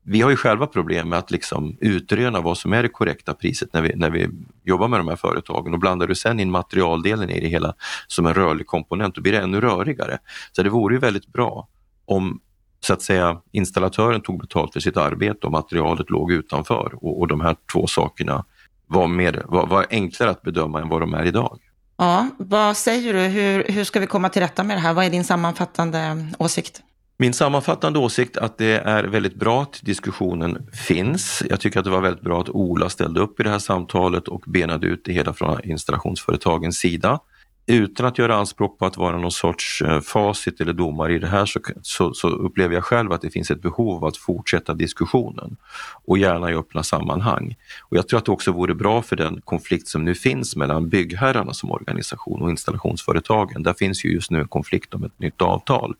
Vi 0.04 0.22
har 0.22 0.30
ju 0.30 0.36
själva 0.36 0.68
problem 0.68 1.10
med 1.10 1.20
att 1.20 1.32
liksom 1.32 1.78
utröna 1.82 2.42
vad 2.42 2.58
som 2.58 2.74
är 2.74 2.84
det 2.84 2.90
korrekta 2.90 3.34
priset 3.34 3.74
när 3.74 3.82
vi, 3.82 3.96
när 3.96 4.10
vi 4.10 4.30
jobbar 4.64 4.88
med 4.88 5.00
de 5.00 5.08
här 5.08 5.16
företagen 5.16 5.74
och 5.74 5.80
blandar 5.80 6.08
du 6.08 6.16
sen 6.16 6.40
in 6.40 6.52
materialdelen 6.52 7.30
i 7.30 7.40
det 7.40 7.48
hela 7.48 7.74
som 8.08 8.26
en 8.26 8.34
rörlig 8.34 8.68
komponent, 8.68 9.16
då 9.16 9.22
blir 9.22 9.32
det 9.32 9.40
ännu 9.40 9.62
rörigare. 9.62 10.18
Så 10.52 10.64
det 10.64 10.70
vore 10.70 10.96
ju 10.96 11.00
väldigt 11.00 11.28
bra 11.28 11.68
om 12.06 12.40
så 12.80 12.94
att 12.94 13.02
säga 13.02 13.42
installatören 13.52 14.22
tog 14.22 14.40
betalt 14.40 14.74
för 14.74 14.80
sitt 14.80 14.98
arbete 14.98 15.48
och 15.48 15.52
materialet 15.52 16.10
låg 16.10 16.32
utanför 16.32 16.92
och, 16.94 17.20
och 17.20 17.28
de 17.28 17.42
här 17.42 17.56
två 17.74 17.88
sakerna 17.88 18.46
var, 18.88 19.08
mer, 19.08 19.44
var, 19.48 19.68
var 19.68 19.86
enklare 19.90 20.30
att 20.30 20.42
bedöma 20.42 20.82
än 20.82 20.90
vad 20.90 21.02
de 21.02 21.14
är 21.14 21.26
idag. 21.26 21.60
Ja, 21.98 22.30
vad 22.38 22.78
säger 22.78 23.14
du? 23.14 23.20
Hur, 23.20 23.64
hur 23.64 23.84
ska 23.84 24.00
vi 24.00 24.08
komma 24.08 24.30
till 24.30 24.42
rätta 24.42 24.64
med 24.64 24.78
det 24.78 24.82
här? 24.82 24.94
Vad 24.94 25.06
är 25.06 25.10
din 25.10 25.24
sammanfattande 25.24 26.28
åsikt? 26.40 26.82
Min 27.20 27.34
sammanfattande 27.34 28.00
åsikt 28.00 28.38
är 28.38 28.42
att 28.42 28.58
det 28.58 28.82
är 28.86 29.04
väldigt 29.04 29.36
bra 29.36 29.62
att 29.62 29.80
diskussionen 29.82 30.70
finns. 30.74 31.44
Jag 31.50 31.60
tycker 31.60 31.80
att 31.80 31.86
det 31.86 31.92
var 31.92 32.02
väldigt 32.02 32.24
bra 32.24 32.42
att 32.42 32.50
Ola 32.50 32.90
ställde 32.90 33.20
upp 33.20 33.40
i 33.40 33.44
det 33.44 33.50
här 33.50 33.60
samtalet 33.60 34.28
och 34.28 34.44
benade 34.48 34.88
ut 34.88 35.06
det 35.06 35.14
hela 35.14 35.34
från 35.34 35.64
installationsföretagens 35.64 36.78
sida 36.78 37.20
utan 37.68 38.06
att 38.06 38.18
göra 38.18 38.36
anspråk 38.36 38.80
på 38.80 38.86
att 38.86 38.98
vara 38.98 39.18
någon 39.18 39.32
sorts 39.32 39.82
eh, 39.82 40.00
facit 40.00 40.62
eller 40.62 40.74
domare 40.74 41.14
i 41.14 41.20
det 41.20 41.28
här 41.28 41.46
så, 41.46 41.60
så, 41.82 42.14
så, 42.14 42.28
upplever 42.28 42.76
jag 42.76 42.84
själv 42.84 43.12
att 43.12 43.22
det 43.22 43.30
finns 43.30 43.52
ett 43.52 43.62
behov 43.62 43.96
av 43.96 44.06
att 44.06 44.18
fortsätta 44.18 44.74
diskussionen 44.74 45.58
och 46.06 46.18
gärna 46.18 46.52
i 46.52 46.54
öppna 46.54 46.84
sammanhang. 46.84 47.56
Och 47.90 47.98
Jag 47.98 48.08
tror 48.08 48.18
att 48.18 48.26
det 48.26 48.32
också 48.32 48.52
vore 48.52 48.76
bra 48.76 49.02
för 49.02 49.16
den 49.16 49.42
konflikt 49.42 49.88
som 49.88 50.06
nu 50.06 50.16
finns 50.16 50.56
mellan 50.56 50.90
byggherrarna 50.90 51.54
som 51.54 51.72
organisation 51.72 52.42
och 52.42 52.50
installationsföretagen. 52.50 53.64
Där 53.64 53.74
finns 53.74 54.06
ju 54.06 54.14
just 54.14 54.32
nu 54.32 54.40
en 54.40 54.48
konflikt 54.48 54.94
om 54.94 55.04
ett 55.04 55.20
nytt 55.20 55.42
avtal 55.42 55.96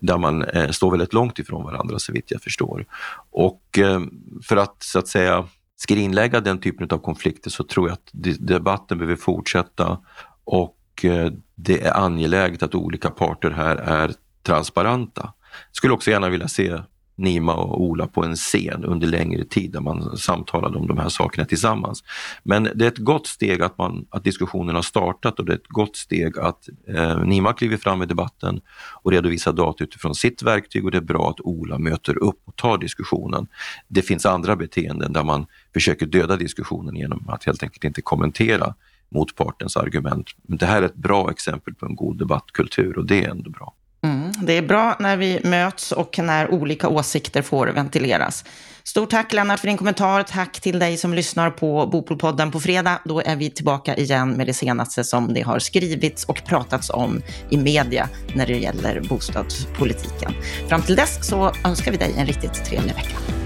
där 0.00 0.18
man 0.18 0.42
eh, 0.42 0.70
står 0.70 0.90
väldigt 0.90 1.12
långt 1.12 1.38
ifrån 1.38 1.64
varandra 1.64 1.98
så 1.98 2.12
vitt 2.12 2.30
jag 2.30 2.42
förstår. 2.42 2.86
Och 3.30 3.78
eh, 3.78 4.00
för 4.42 4.56
att 4.56 4.82
så 4.82 4.98
att 4.98 5.08
säga 5.08 5.44
skrinlägga 5.76 6.40
den 6.40 6.58
typen 6.58 6.88
av 6.90 6.98
konflikter 6.98 7.50
så 7.50 7.64
tror 7.64 7.88
jag 7.88 7.94
att 7.94 8.10
debatten 8.38 8.98
behöver 8.98 9.16
fortsätta 9.16 9.98
och 10.44 10.76
Eh, 11.02 11.32
det 11.54 11.82
är 11.82 11.96
angeläget 11.96 12.62
att 12.62 12.74
olika 12.74 13.10
parter 13.10 13.50
här 13.50 13.76
är 13.76 14.14
transparenta. 14.42 15.32
Skulle 15.72 15.94
också 15.94 16.10
gärna 16.10 16.28
vilja 16.28 16.48
se 16.48 16.78
Nima 17.16 17.54
och 17.54 17.82
Ola 17.82 18.06
på 18.06 18.24
en 18.24 18.36
scen 18.36 18.84
under 18.84 19.06
längre 19.06 19.44
tid 19.44 19.72
där 19.72 19.80
man 19.80 20.16
samtalade 20.16 20.78
om 20.78 20.86
de 20.86 20.98
här 20.98 21.08
sakerna 21.08 21.44
tillsammans. 21.44 22.04
Men 22.42 22.68
det 22.74 22.84
är 22.84 22.88
ett 22.88 22.98
gott 22.98 23.26
steg 23.26 23.62
att, 23.62 23.78
man, 23.78 24.06
att 24.10 24.24
diskussionen 24.24 24.74
har 24.74 24.82
startat 24.82 25.38
och 25.38 25.44
det 25.44 25.52
är 25.52 25.56
ett 25.56 25.68
gott 25.68 25.96
steg 25.96 26.38
att 26.38 26.68
eh, 26.88 27.24
Nima 27.24 27.52
kliver 27.52 27.76
fram 27.76 28.02
i 28.02 28.06
debatten 28.06 28.60
och 29.02 29.12
redovisar 29.12 29.52
data 29.52 29.84
utifrån 29.84 30.14
sitt 30.14 30.42
verktyg 30.42 30.84
och 30.84 30.90
det 30.90 30.98
är 30.98 31.02
bra 31.02 31.30
att 31.30 31.40
Ola 31.40 31.78
möter 31.78 32.18
upp 32.18 32.40
och 32.44 32.56
tar 32.56 32.78
diskussionen. 32.78 33.46
Det 33.88 34.02
finns 34.02 34.26
andra 34.26 34.56
beteenden 34.56 35.12
där 35.12 35.24
man 35.24 35.46
försöker 35.72 36.06
döda 36.06 36.36
diskussionen 36.36 36.96
genom 36.96 37.28
att 37.28 37.44
helt 37.44 37.62
enkelt 37.62 37.84
inte 37.84 38.02
kommentera 38.02 38.74
motpartens 39.14 39.76
argument. 39.76 40.26
Men 40.42 40.58
det 40.58 40.66
här 40.66 40.82
är 40.82 40.86
ett 40.86 40.94
bra 40.94 41.30
exempel 41.30 41.74
på 41.74 41.86
en 41.86 41.96
god 41.96 42.18
debattkultur 42.18 42.98
och 42.98 43.06
det 43.06 43.24
är 43.24 43.28
ändå 43.28 43.50
bra. 43.50 43.74
Mm, 44.04 44.32
det 44.42 44.58
är 44.58 44.62
bra 44.62 44.96
när 45.00 45.16
vi 45.16 45.40
möts 45.44 45.92
och 45.92 46.18
när 46.18 46.50
olika 46.50 46.88
åsikter 46.88 47.42
får 47.42 47.66
ventileras. 47.66 48.44
Stort 48.84 49.10
tack 49.10 49.32
Lennart 49.32 49.60
för 49.60 49.66
din 49.66 49.76
kommentar. 49.76 50.22
Tack 50.22 50.60
till 50.60 50.78
dig 50.78 50.96
som 50.96 51.14
lyssnar 51.14 51.50
på 51.50 51.86
Bopolpodden 51.86 52.50
på 52.50 52.60
fredag. 52.60 52.98
Då 53.04 53.20
är 53.20 53.36
vi 53.36 53.50
tillbaka 53.50 53.96
igen 53.96 54.30
med 54.30 54.46
det 54.46 54.54
senaste 54.54 55.04
som 55.04 55.34
det 55.34 55.40
har 55.40 55.58
skrivits 55.58 56.24
och 56.24 56.44
pratats 56.44 56.90
om 56.90 57.22
i 57.50 57.56
media 57.56 58.08
när 58.34 58.46
det 58.46 58.58
gäller 58.58 59.00
bostadspolitiken. 59.08 60.32
Fram 60.68 60.82
till 60.82 60.96
dess 60.96 61.28
så 61.28 61.52
önskar 61.64 61.92
vi 61.92 61.96
dig 61.96 62.14
en 62.18 62.26
riktigt 62.26 62.64
trevlig 62.64 62.94
vecka. 62.94 63.41